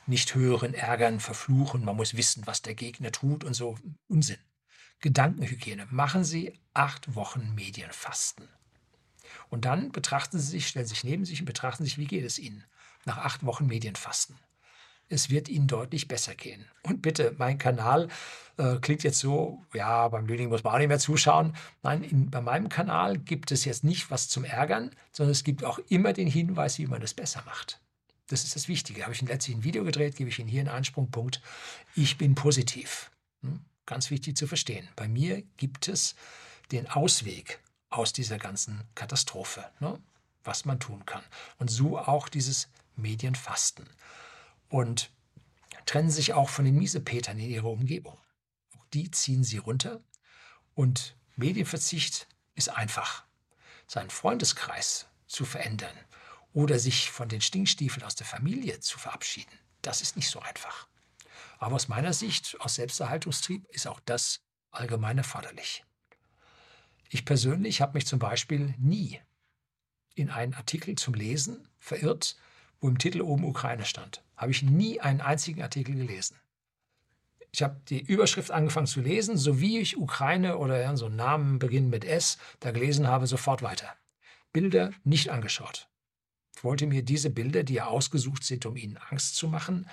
[0.07, 3.77] Nicht hören, ärgern, verfluchen, man muss wissen, was der Gegner tut und so
[4.07, 4.39] Unsinn.
[4.99, 5.87] Gedankenhygiene.
[5.91, 8.47] Machen Sie acht Wochen Medienfasten.
[9.49, 12.39] Und dann betrachten Sie sich, stellen sich neben sich und betrachten sich, wie geht es
[12.39, 12.65] Ihnen
[13.05, 14.37] nach acht Wochen Medienfasten.
[15.09, 16.65] Es wird Ihnen deutlich besser gehen.
[16.83, 18.07] Und bitte, mein Kanal
[18.57, 21.53] äh, klingt jetzt so, ja, beim Lüning muss man auch nicht mehr zuschauen.
[21.83, 25.65] Nein, in, bei meinem Kanal gibt es jetzt nicht was zum Ärgern, sondern es gibt
[25.65, 27.81] auch immer den Hinweis, wie man es besser macht.
[28.27, 29.03] Das ist das Wichtige.
[29.03, 31.41] Habe ich letztlich ein Video gedreht, gebe ich Ihnen hier einen Einsprungpunkt.
[31.95, 33.11] Ich bin positiv.
[33.41, 33.59] Hm?
[33.85, 34.87] Ganz wichtig zu verstehen.
[34.95, 36.15] Bei mir gibt es
[36.71, 39.99] den Ausweg aus dieser ganzen Katastrophe, ne?
[40.45, 41.23] was man tun kann.
[41.57, 43.89] Und so auch dieses Medienfasten.
[44.69, 45.11] Und
[45.85, 48.17] trennen sich auch von den Miesepetern in ihrer Umgebung.
[48.77, 50.03] Auch die ziehen sie runter.
[50.73, 53.25] Und Medienverzicht ist einfach.
[53.87, 55.97] Seinen Freundeskreis zu verändern
[56.53, 60.87] oder sich von den Stinkstiefeln aus der Familie zu verabschieden, das ist nicht so einfach.
[61.59, 65.83] Aber aus meiner Sicht, aus Selbsterhaltungstrieb, ist auch das allgemein erforderlich.
[67.09, 69.19] Ich persönlich habe mich zum Beispiel nie
[70.15, 72.37] in einen Artikel zum Lesen verirrt,
[72.81, 74.23] wo im Titel oben Ukraine stand.
[74.35, 76.35] Habe ich nie einen einzigen Artikel gelesen.
[77.51, 81.59] Ich habe die Überschrift angefangen zu lesen, so wie ich Ukraine oder so einen Namen
[81.59, 83.93] beginnen mit S da gelesen habe, sofort weiter.
[84.51, 85.87] Bilder nicht angeschaut.
[86.55, 89.87] Ich wollte mir diese Bilder, die ja ausgesucht sind, um ihnen Angst zu machen,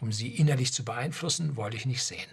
[0.00, 2.28] um sie innerlich zu beeinflussen, wollte ich nicht sehen.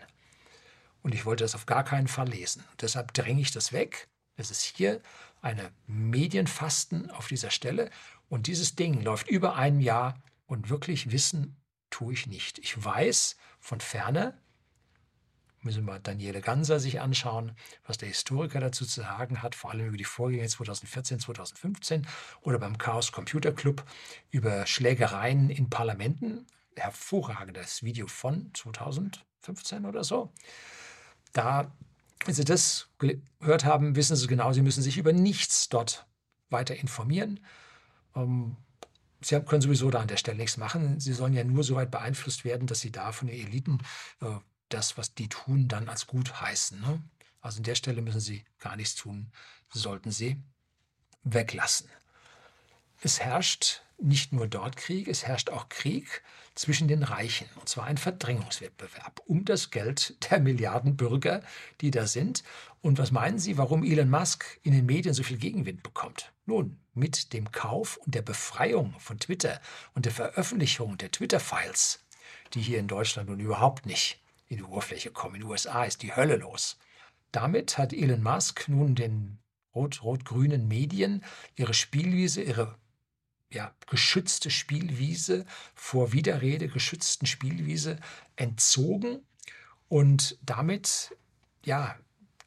[1.04, 2.64] Und ich wollte das auf gar keinen Fall lesen.
[2.80, 4.08] deshalb dränge ich das weg
[4.42, 5.02] es ist hier
[5.42, 7.90] eine Medienfasten auf dieser Stelle
[8.32, 10.16] und dieses Ding läuft über ein Jahr
[10.46, 12.60] und wirklich wissen tue ich nicht.
[12.60, 14.40] Ich weiß von ferne,
[15.60, 17.52] müssen wir Daniele Ganser sich anschauen,
[17.86, 22.08] was der Historiker dazu zu sagen hat, vor allem über die Vorgänge 2014, 2015
[22.40, 23.84] oder beim Chaos Computer Club
[24.30, 26.48] über Schlägereien in Parlamenten.
[26.78, 30.32] Hervorragendes Video von 2015 oder so.
[31.34, 31.76] Da
[32.26, 36.06] wenn Sie das gehört haben, wissen Sie genau, Sie müssen sich über nichts dort
[36.50, 37.42] weiter informieren.
[38.16, 38.58] Ähm,
[39.24, 41.00] Sie können sowieso da an der Stelle nichts machen.
[41.00, 43.78] Sie sollen ja nur so weit beeinflusst werden, dass Sie da von den Eliten
[44.20, 44.38] äh,
[44.70, 46.82] das, was die tun, dann als gut heißen.
[46.82, 47.04] Ne?
[47.40, 49.32] Also an der Stelle müssen Sie gar nichts tun,
[49.70, 50.42] sollten Sie
[51.24, 51.88] weglassen.
[53.04, 56.22] Es herrscht nicht nur dort Krieg, es herrscht auch Krieg
[56.54, 61.42] zwischen den Reichen, und zwar ein Verdrängungswettbewerb um das Geld der Milliarden Bürger,
[61.82, 62.44] die da sind.
[62.82, 66.32] Und was meinen Sie, warum Elon Musk in den Medien so viel Gegenwind bekommt?
[66.46, 69.60] Nun, mit dem Kauf und der Befreiung von Twitter
[69.96, 72.06] und der Veröffentlichung der Twitter-Files,
[72.54, 75.36] die hier in Deutschland nun überhaupt nicht in die Oberfläche kommen.
[75.36, 76.78] In den USA ist die Hölle los.
[77.32, 79.40] Damit hat Elon Musk nun den
[79.74, 81.24] rot-rot-grünen Medien
[81.56, 82.78] ihre Spielwiese, ihre
[83.52, 85.46] ja, geschützte Spielwiese
[85.76, 87.98] vor Widerrede geschützten Spielwiese
[88.36, 89.22] entzogen
[89.90, 91.16] und damit
[91.64, 91.96] ja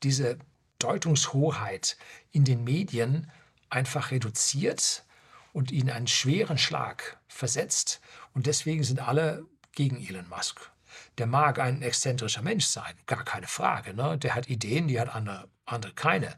[0.02, 0.38] diese
[0.78, 1.96] Deutungshoheit
[2.32, 3.30] in den Medien
[3.70, 5.04] einfach reduziert
[5.52, 8.00] und ihnen einen schweren Schlag versetzt.
[8.32, 10.70] Und deswegen sind alle gegen Elon Musk.
[11.18, 13.94] Der mag ein exzentrischer Mensch sein, gar keine Frage.
[13.94, 14.18] Ne?
[14.18, 16.36] Der hat Ideen, die hat andere, andere keine.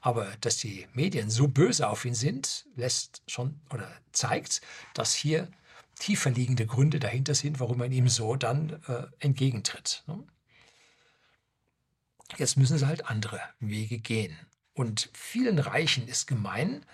[0.00, 4.60] Aber dass die Medien so böse auf ihn sind, lässt schon oder zeigt,
[4.94, 5.48] dass hier
[5.98, 10.04] tiefer liegende Gründe dahinter sind, warum man ihm so dann äh, entgegentritt.
[10.06, 10.22] Ne?
[12.36, 14.36] Jetzt müssen sie halt andere Wege gehen.
[14.74, 16.84] Und vielen Reichen ist gemein,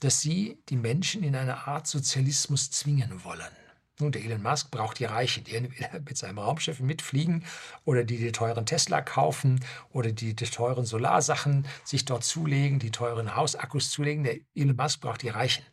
[0.00, 3.52] dass sie die Menschen in eine Art Sozialismus zwingen wollen.
[4.00, 7.44] Nun, der Elon Musk braucht die Reichen, die entweder mit seinem Raumschiff mitfliegen
[7.84, 12.90] oder die die teuren Tesla kaufen oder die die teuren Solarsachen sich dort zulegen, die
[12.90, 14.24] teuren Hausakkus zulegen.
[14.24, 15.64] Der Elon Musk braucht die Reichen.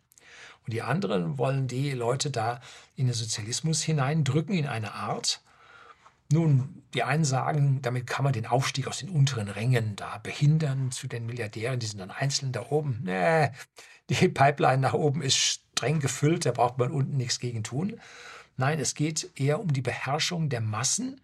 [0.65, 2.59] Und die anderen wollen die Leute da
[2.95, 5.41] in den Sozialismus hineindrücken, in eine Art.
[6.31, 10.91] Nun, die einen sagen, damit kann man den Aufstieg aus den unteren Rängen da behindern
[10.91, 12.99] zu den Milliardären, die sind dann einzeln da oben.
[13.03, 13.49] Nee,
[14.09, 18.01] die Pipeline nach oben ist streng gefüllt, da braucht man unten nichts gegen tun.
[18.57, 21.21] Nein, es geht eher um die Beherrschung der Massen,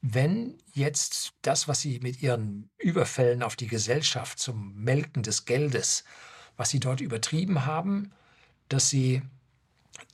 [0.00, 6.04] wenn jetzt das, was sie mit ihren Überfällen auf die Gesellschaft zum Melken des Geldes,
[6.56, 8.12] was sie dort übertrieben haben,
[8.70, 9.20] dass sie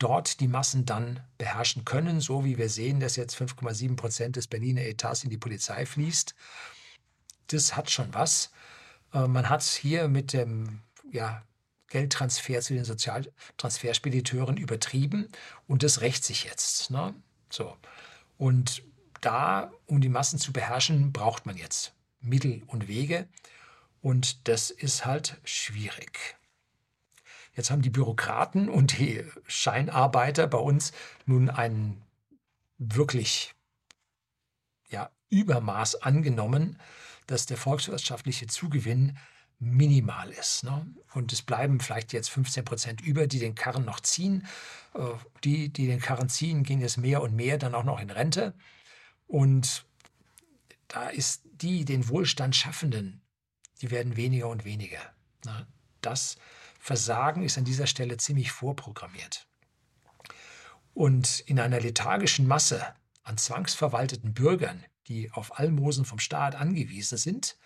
[0.01, 4.49] dort die Massen dann beherrschen können, so wie wir sehen, dass jetzt 5,7 Prozent des
[4.49, 6.35] Berliner Etats in die Polizei fließt.
[7.47, 8.51] Das hat schon was.
[9.15, 10.81] Äh, man hat hier mit dem
[11.13, 11.43] ja,
[11.89, 15.29] Geldtransfer zu den Sozialtransferspediteuren übertrieben
[15.67, 16.91] und das rächt sich jetzt.
[16.91, 17.15] Ne?
[17.51, 17.77] So.
[18.37, 18.83] Und
[19.21, 23.27] da, um die Massen zu beherrschen, braucht man jetzt Mittel und Wege
[24.01, 26.37] und das ist halt schwierig.
[27.55, 30.93] Jetzt haben die Bürokraten und die Scheinarbeiter bei uns
[31.27, 32.01] nun ein
[32.79, 33.55] wirklich
[34.91, 36.79] ja, Übermaß angenommen,
[37.27, 39.19] dass der volkswirtschaftliche Zugewinn
[39.59, 40.65] minimal ist.
[40.65, 40.87] Ne?
[41.15, 44.47] Und es bleiben vielleicht jetzt 15 Prozent über, die den Karren noch ziehen.
[44.95, 45.01] Äh,
[45.45, 48.55] die, die den Karren ziehen, gehen jetzt mehr und mehr dann auch noch in Rente.
[49.27, 49.85] Und
[50.87, 53.21] da ist die, den Wohlstand Schaffenden,
[53.81, 55.01] die werden weniger und weniger.
[55.45, 55.67] Ne?
[56.01, 56.37] Das
[56.79, 59.47] Versagen ist an dieser Stelle ziemlich vorprogrammiert.
[60.95, 67.59] Und in einer lethargischen Masse an zwangsverwalteten Bürgern, die auf Almosen vom Staat angewiesen sind,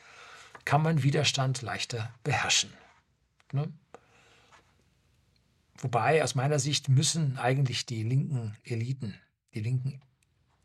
[0.65, 2.73] kann man Widerstand leichter beherrschen.
[3.53, 3.73] Ne?
[5.79, 9.19] Wobei aus meiner Sicht müssen eigentlich die linken Eliten,
[9.55, 10.01] die linken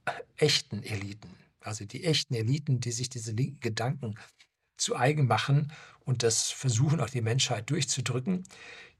[0.06, 4.16] äh, echten Eliten, also die echten Eliten, die sich diese linken Gedanken
[4.78, 5.72] zu eigen machen
[6.06, 8.44] und das versuchen auch die Menschheit durchzudrücken,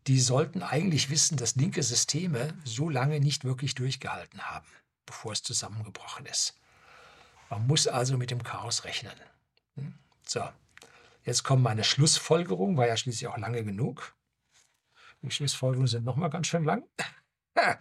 [0.08, 4.68] die sollten eigentlich wissen, dass linke Systeme so lange nicht wirklich durchgehalten haben,
[5.06, 6.56] bevor es zusammengebrochen ist.
[7.50, 9.14] Man muss also mit dem Chaos rechnen.
[9.76, 9.94] Hm?
[10.26, 10.42] So,
[11.28, 14.16] Jetzt kommt meine Schlussfolgerung, war ja schließlich auch lange genug.
[15.22, 16.84] Die Schlussfolgerungen sind nochmal ganz schön lang.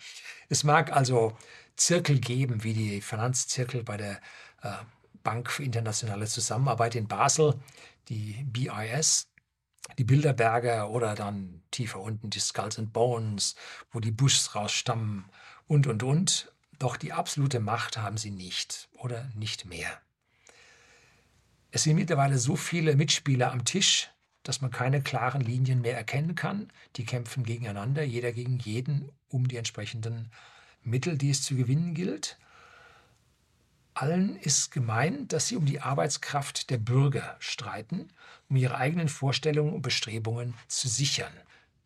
[0.48, 1.36] Es mag also
[1.76, 4.20] Zirkel geben, wie die Finanzzirkel bei der
[4.62, 4.72] äh,
[5.22, 7.60] Bank für internationale Zusammenarbeit in Basel,
[8.08, 9.28] die BIS,
[9.98, 13.54] die Bilderberger oder dann tiefer unten die Skulls and Bones,
[13.92, 15.30] wo die Bushs rausstammen
[15.68, 16.52] und, und, und.
[16.78, 20.00] Doch die absolute Macht haben sie nicht oder nicht mehr.
[21.76, 24.10] Es sind mittlerweile so viele Mitspieler am Tisch,
[24.44, 26.72] dass man keine klaren Linien mehr erkennen kann.
[26.96, 30.30] Die kämpfen gegeneinander, jeder gegen jeden, um die entsprechenden
[30.82, 32.38] Mittel, die es zu gewinnen gilt.
[33.92, 38.08] Allen ist gemeint, dass sie um die Arbeitskraft der Bürger streiten,
[38.48, 41.34] um ihre eigenen Vorstellungen und Bestrebungen zu sichern.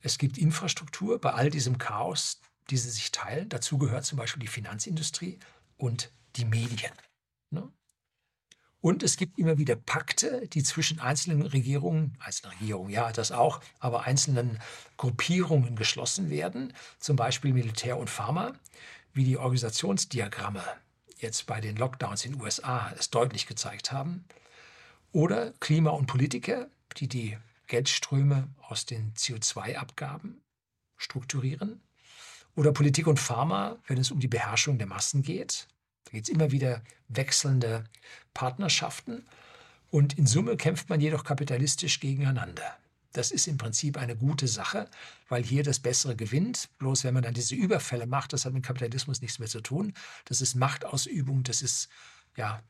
[0.03, 2.41] Es gibt Infrastruktur bei all diesem Chaos,
[2.71, 3.49] die sie sich teilen.
[3.49, 5.41] Dazu gehört zum Beispiel die Finanzindustrie
[5.79, 6.93] und die Medien.
[8.81, 13.61] Und es gibt immer wieder Pakte, die zwischen einzelnen Regierungen, einzelnen Regierungen, ja, das auch,
[13.79, 14.59] aber einzelnen
[14.97, 18.55] Gruppierungen geschlossen werden, zum Beispiel Militär und Pharma,
[19.13, 20.63] wie die Organisationsdiagramme
[21.19, 24.25] jetzt bei den Lockdowns in den USA es deutlich gezeigt haben,
[25.13, 27.37] oder Klima und Politiker, die die
[27.67, 30.41] Geldströme aus den CO2-Abgaben
[30.97, 31.83] strukturieren,
[32.57, 35.69] oder Politik und Pharma, wenn es um die Beherrschung der Massen geht,
[36.05, 37.85] da gibt es immer wieder wechselnde
[38.35, 39.25] Partnerschaften
[39.91, 42.77] und in Summe kämpft man jedoch kapitalistisch gegeneinander.
[43.13, 44.89] Das ist im Prinzip eine gute Sache,
[45.29, 46.69] weil hier das Bessere gewinnt.
[46.79, 49.95] Bloß wenn man dann diese Überfälle macht, das hat mit Kapitalismus nichts mehr zu tun.
[50.27, 51.89] Das ist Machtausübung, das ist
[52.37, 52.63] ja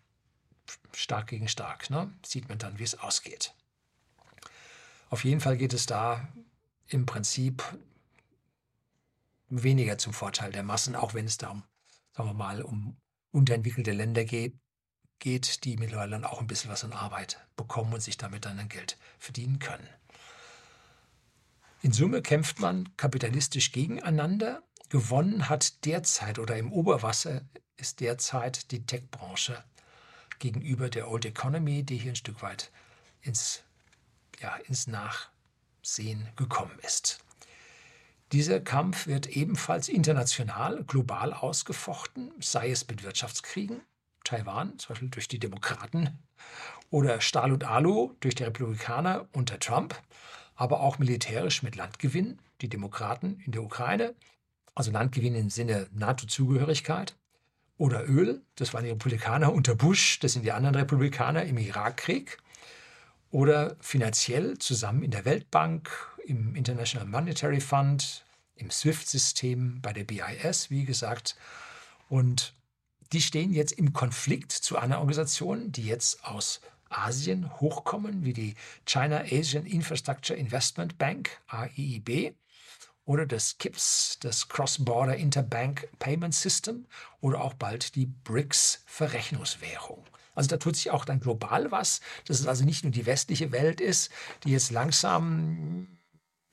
[0.94, 1.90] stark gegen stark.
[1.90, 2.10] Ne?
[2.24, 3.54] Sieht man dann, wie es ausgeht.
[5.10, 6.26] Auf jeden Fall geht es da
[6.86, 7.62] im Prinzip
[9.48, 11.64] weniger zum Vorteil der Massen, auch wenn es da um,
[12.12, 12.96] sagen wir mal, um
[13.32, 14.54] unterentwickelte Länder geht,
[15.18, 18.58] geht, die mittlerweile dann auch ein bisschen was an Arbeit bekommen und sich damit dann
[18.58, 19.88] ein Geld verdienen können.
[21.82, 24.62] In Summe kämpft man kapitalistisch gegeneinander.
[24.88, 27.42] Gewonnen hat derzeit oder im Oberwasser
[27.76, 29.62] ist derzeit die Tech-Branche
[30.38, 32.70] gegenüber der Old Economy, die hier ein Stück weit
[33.22, 33.62] ins,
[34.40, 37.24] ja, ins Nachsehen gekommen ist.
[38.32, 43.80] Dieser Kampf wird ebenfalls international, global ausgefochten, sei es mit Wirtschaftskriegen,
[44.22, 46.16] Taiwan, zum Beispiel durch die Demokraten,
[46.90, 50.00] oder Stahl und Alu durch die Republikaner unter Trump,
[50.54, 54.14] aber auch militärisch mit Landgewinn, die Demokraten in der Ukraine,
[54.76, 57.16] also Landgewinn im Sinne NATO-Zugehörigkeit,
[57.78, 62.38] oder Öl, das waren die Republikaner unter Bush, das sind die anderen Republikaner im Irakkrieg,
[63.32, 65.90] oder finanziell zusammen in der Weltbank,
[66.26, 68.24] im International Monetary Fund,
[68.54, 71.36] im SWIFT-System, bei der BIS, wie gesagt.
[72.08, 72.54] Und
[73.12, 78.54] die stehen jetzt im Konflikt zu einer Organisation, die jetzt aus Asien hochkommen, wie die
[78.84, 82.34] China Asian Infrastructure Investment Bank, AIIB.
[83.04, 86.86] oder das KIPS, das Cross-Border Interbank Payment System
[87.20, 90.04] oder auch bald die BRICS-Verrechnungswährung.
[90.34, 93.52] Also da tut sich auch dann global was, dass es also nicht nur die westliche
[93.52, 94.10] Welt ist,
[94.44, 95.88] die jetzt langsam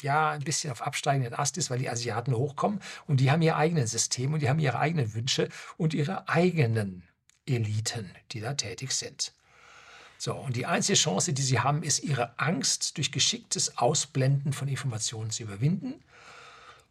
[0.01, 3.55] ja ein bisschen auf absteigenden Ast ist, weil die Asiaten hochkommen und die haben ihr
[3.55, 7.03] eigenes System und die haben ihre eigenen Wünsche und ihre eigenen
[7.45, 9.33] Eliten, die da tätig sind.
[10.19, 14.67] So, und die einzige Chance, die sie haben, ist, ihre Angst durch geschicktes Ausblenden von
[14.67, 16.03] Informationen zu überwinden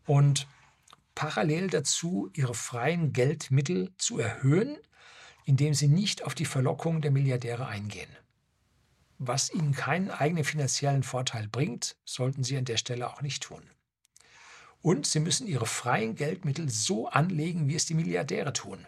[0.07, 0.47] und
[1.15, 4.77] parallel dazu ihre freien Geldmittel zu erhöhen,
[5.45, 8.11] indem sie nicht auf die Verlockung der Milliardäre eingehen.
[9.19, 13.63] Was ihnen keinen eigenen finanziellen Vorteil bringt, sollten sie an der Stelle auch nicht tun.
[14.83, 18.87] Und sie müssen ihre freien Geldmittel so anlegen, wie es die Milliardäre tun.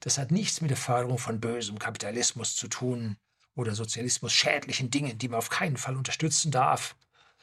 [0.00, 3.16] Das hat nichts mit der Förderung von bösem Kapitalismus zu tun
[3.54, 6.96] oder Sozialismus schädlichen Dingen, die man auf keinen Fall unterstützen darf,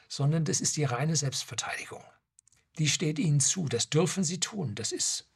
[0.08, 2.02] sondern das ist die reine Selbstverteidigung.
[2.78, 5.28] Die steht ihnen zu, das dürfen sie tun, das ist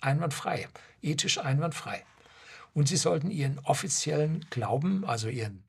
[0.00, 0.68] einwandfrei,
[1.00, 2.04] ethisch einwandfrei.
[2.74, 5.64] Und sie sollten ihren offiziellen Glauben, also ihren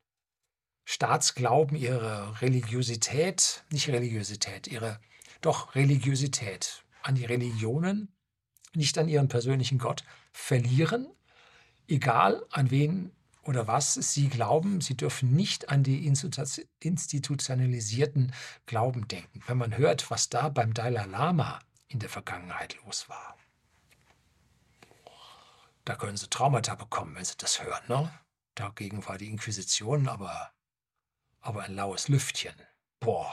[0.84, 5.00] Staatsglauben, ihre Religiosität, nicht Religiosität, ihre
[5.40, 8.14] doch Religiosität an die Religionen,
[8.74, 11.06] nicht an ihren persönlichen Gott, verlieren,
[11.88, 13.12] egal an wen
[13.42, 14.80] oder was sie glauben.
[14.80, 18.32] Sie dürfen nicht an die institutionalisierten
[18.66, 19.42] Glauben denken.
[19.46, 21.58] Wenn man hört, was da beim Dalai Lama
[21.88, 23.36] in der Vergangenheit los war,
[25.86, 27.82] da können sie Traumata bekommen, wenn sie das hören.
[27.88, 28.12] Ne?
[28.54, 30.52] Dagegen war die Inquisition aber,
[31.40, 32.54] aber ein laues Lüftchen.
[33.00, 33.32] Boah.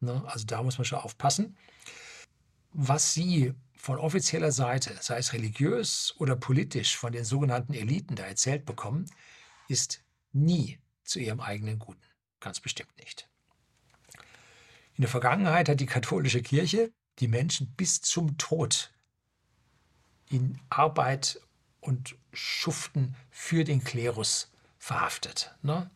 [0.00, 0.22] Ne?
[0.26, 1.58] Also da muss man schon aufpassen.
[2.72, 8.24] Was sie von offizieller Seite, sei es religiös oder politisch, von den sogenannten Eliten da
[8.24, 9.10] erzählt bekommen,
[9.66, 12.06] ist nie zu ihrem eigenen Guten.
[12.38, 13.28] Ganz bestimmt nicht.
[14.94, 18.92] In der Vergangenheit hat die katholische Kirche die Menschen bis zum Tod
[20.30, 21.40] in Arbeit
[21.88, 25.56] und Schuften für den Klerus verhaftet.
[25.62, 25.90] Ne?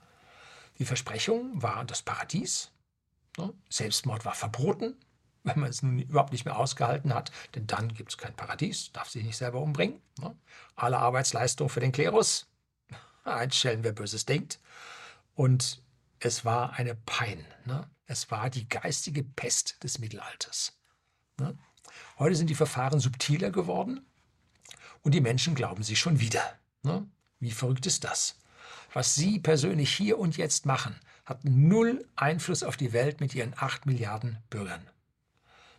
[0.79, 2.73] Die Versprechung war das Paradies.
[3.37, 3.53] Ne?
[3.69, 4.97] Selbstmord war verboten,
[5.43, 8.91] wenn man es nun überhaupt nicht mehr ausgehalten hat, denn dann gibt es kein Paradies,
[8.93, 10.01] darf sich nicht selber umbringen.
[10.19, 10.35] Ne?
[10.77, 12.47] Alle Arbeitsleistung für den Klerus,
[13.25, 14.61] einstellen, wer Böses denkt.
[15.35, 15.83] Und
[16.21, 17.45] es war eine Pein.
[17.67, 17.87] Ne?
[18.07, 20.73] Es war die geistige Pest des Mittelalters.
[21.39, 21.59] Ne?
[22.19, 24.07] Heute sind die Verfahren subtiler geworden.
[25.03, 26.43] Und die Menschen glauben sie schon wieder.
[26.83, 27.07] Ne?
[27.41, 28.37] Wie verrückt ist das?
[28.95, 33.55] Was Sie persönlich hier und jetzt machen, hat null Einfluss auf die Welt mit ihren
[33.57, 34.87] acht Milliarden Bürgern.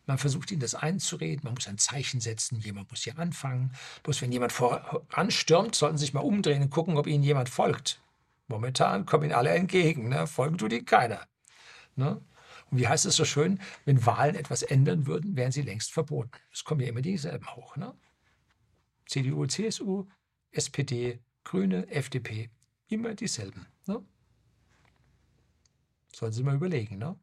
[0.05, 3.73] Man versucht ihnen das einzureden, man muss ein Zeichen setzen, jemand muss hier anfangen.
[4.03, 8.01] Bloß wenn jemand voranstürmt, sollten Sie sich mal umdrehen und gucken, ob Ihnen jemand folgt.
[8.47, 10.27] Momentan kommen Ihnen alle entgegen, ne?
[10.27, 11.21] folgen tut Ihnen keiner.
[11.95, 12.19] Ne?
[12.69, 16.31] Und wie heißt es so schön, wenn Wahlen etwas ändern würden, wären sie längst verboten.
[16.51, 17.77] Es kommen ja immer dieselben hoch.
[17.77, 17.93] Ne?
[19.14, 20.07] CDU, CSU,
[20.52, 22.49] SPD, Grüne, FDP,
[22.88, 23.68] immer dieselben.
[23.85, 24.03] Ne?
[26.15, 26.98] Sollen Sie mal überlegen.
[26.98, 27.15] Ne?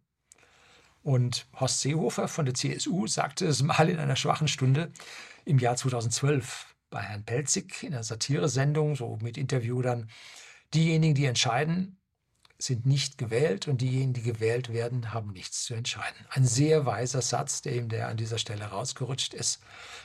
[1.03, 4.93] Und Horst Seehofer von der CSU sagte es mal in einer schwachen Stunde
[5.45, 10.09] im Jahr 2012 bei Herrn Pelzig in einer Satiresendung, so mit Interview dann,
[10.73, 12.00] diejenigen, die entscheiden,
[12.63, 16.27] sind nicht gewählt und diejenigen, die gewählt werden, haben nichts zu entscheiden.
[16.31, 19.61] Ein sehr weiser Satz, der ihm der an dieser Stelle rausgerutscht ist.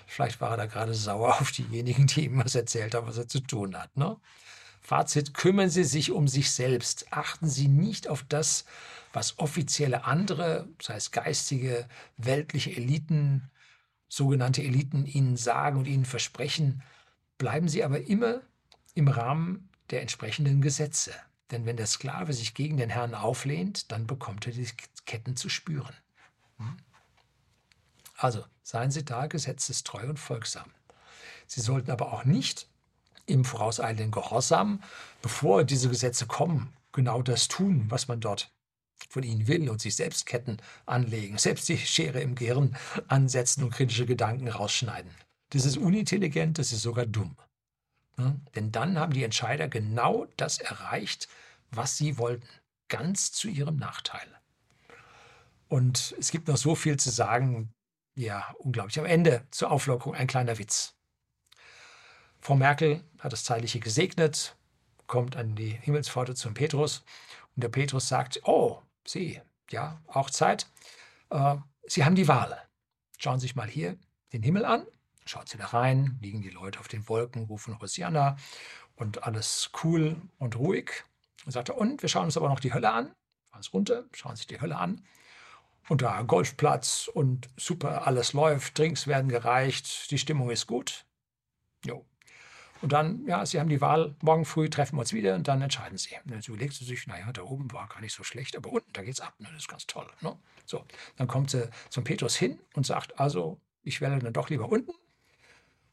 [0.08, 3.28] Vielleicht war er da gerade sauer auf diejenigen, die ihm was erzählt haben, was er
[3.28, 3.96] zu tun hat.
[3.98, 4.18] Ne?
[4.82, 7.08] Fazit, kümmern Sie sich um sich selbst.
[7.12, 8.66] Achten Sie nicht auf das,
[9.14, 11.88] was offizielle andere, sei es geistige,
[12.18, 13.50] weltliche Eliten,
[14.08, 16.84] sogenannte Eliten Ihnen sagen und Ihnen versprechen.
[17.38, 18.42] Bleiben Sie aber immer
[18.94, 21.14] im Rahmen der entsprechenden Gesetze.
[21.52, 24.68] Denn wenn der Sklave sich gegen den Herrn auflehnt, dann bekommt er die
[25.06, 25.94] Ketten zu spüren.
[26.58, 26.78] Hm?
[28.18, 30.72] Also seien Sie da gesetzestreu und folgsam.
[31.48, 32.68] Sie sollten aber auch nicht
[33.28, 34.82] im vorauseilenden Gehorsam,
[35.22, 38.52] bevor diese Gesetze kommen, genau das tun, was man dort
[39.10, 42.76] von ihnen will und sich selbst Ketten anlegen, selbst die Schere im Gehirn
[43.08, 45.12] ansetzen und kritische Gedanken rausschneiden.
[45.50, 47.36] Das ist unintelligent, das ist sogar dumm.
[48.18, 51.28] Ja, denn dann haben die Entscheider genau das erreicht,
[51.72, 52.48] was sie wollten,
[52.88, 54.28] ganz zu ihrem Nachteil.
[55.68, 57.74] Und es gibt noch so viel zu sagen,
[58.16, 58.98] ja, unglaublich.
[59.00, 60.96] Am Ende zur Auflockerung ein kleiner Witz.
[62.40, 64.56] Frau Merkel hat das Zeitliche gesegnet,
[65.08, 67.04] kommt an die Himmelspforte zum Petrus
[67.56, 70.68] und der Petrus sagt, oh, Sie, ja, auch Zeit.
[71.30, 72.62] Äh, Sie haben die Wahl.
[73.18, 73.98] Schauen Sie sich mal hier
[74.32, 74.86] den Himmel an
[75.26, 78.38] Schaut sie da rein, liegen die Leute auf den Wolken, rufen Hosianna
[78.96, 81.04] und alles cool und ruhig.
[81.46, 83.14] Und sagt er, und wir schauen uns aber noch die Hölle an.
[83.50, 85.04] Fahren es runter, schauen sich die Hölle an.
[85.88, 91.06] Und da Golfplatz und super, alles läuft, Drinks werden gereicht, die Stimmung ist gut.
[91.84, 92.06] Jo.
[92.82, 95.62] Und dann, ja, Sie haben die Wahl, morgen früh treffen wir uns wieder und dann
[95.62, 96.16] entscheiden Sie.
[96.24, 98.92] Und dann überlegt sie sich, naja, da oben war gar nicht so schlecht, aber unten,
[98.94, 99.48] da geht's ab, ne?
[99.52, 100.08] das ist ganz toll.
[100.22, 100.38] Ne?
[100.66, 100.86] So,
[101.16, 104.92] dann kommt sie zum Petrus hin und sagt, also, ich wähle dann doch lieber unten.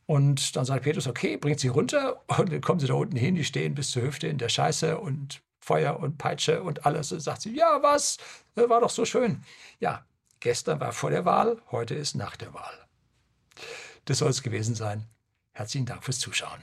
[0.06, 3.34] Und dann sagt Petrus, okay, bringt sie runter und dann kommen sie da unten hin,
[3.34, 7.12] die stehen bis zur Hüfte in der Scheiße und Feuer und Peitsche und alles.
[7.12, 8.18] Und sagt sie, ja, was?
[8.54, 9.42] War doch so schön.
[9.78, 10.04] Ja,
[10.40, 12.86] gestern war vor der Wahl, heute ist nach der Wahl.
[14.06, 15.06] Das soll es gewesen sein.
[15.52, 16.60] Herzlichen Dank fürs Zuschauen.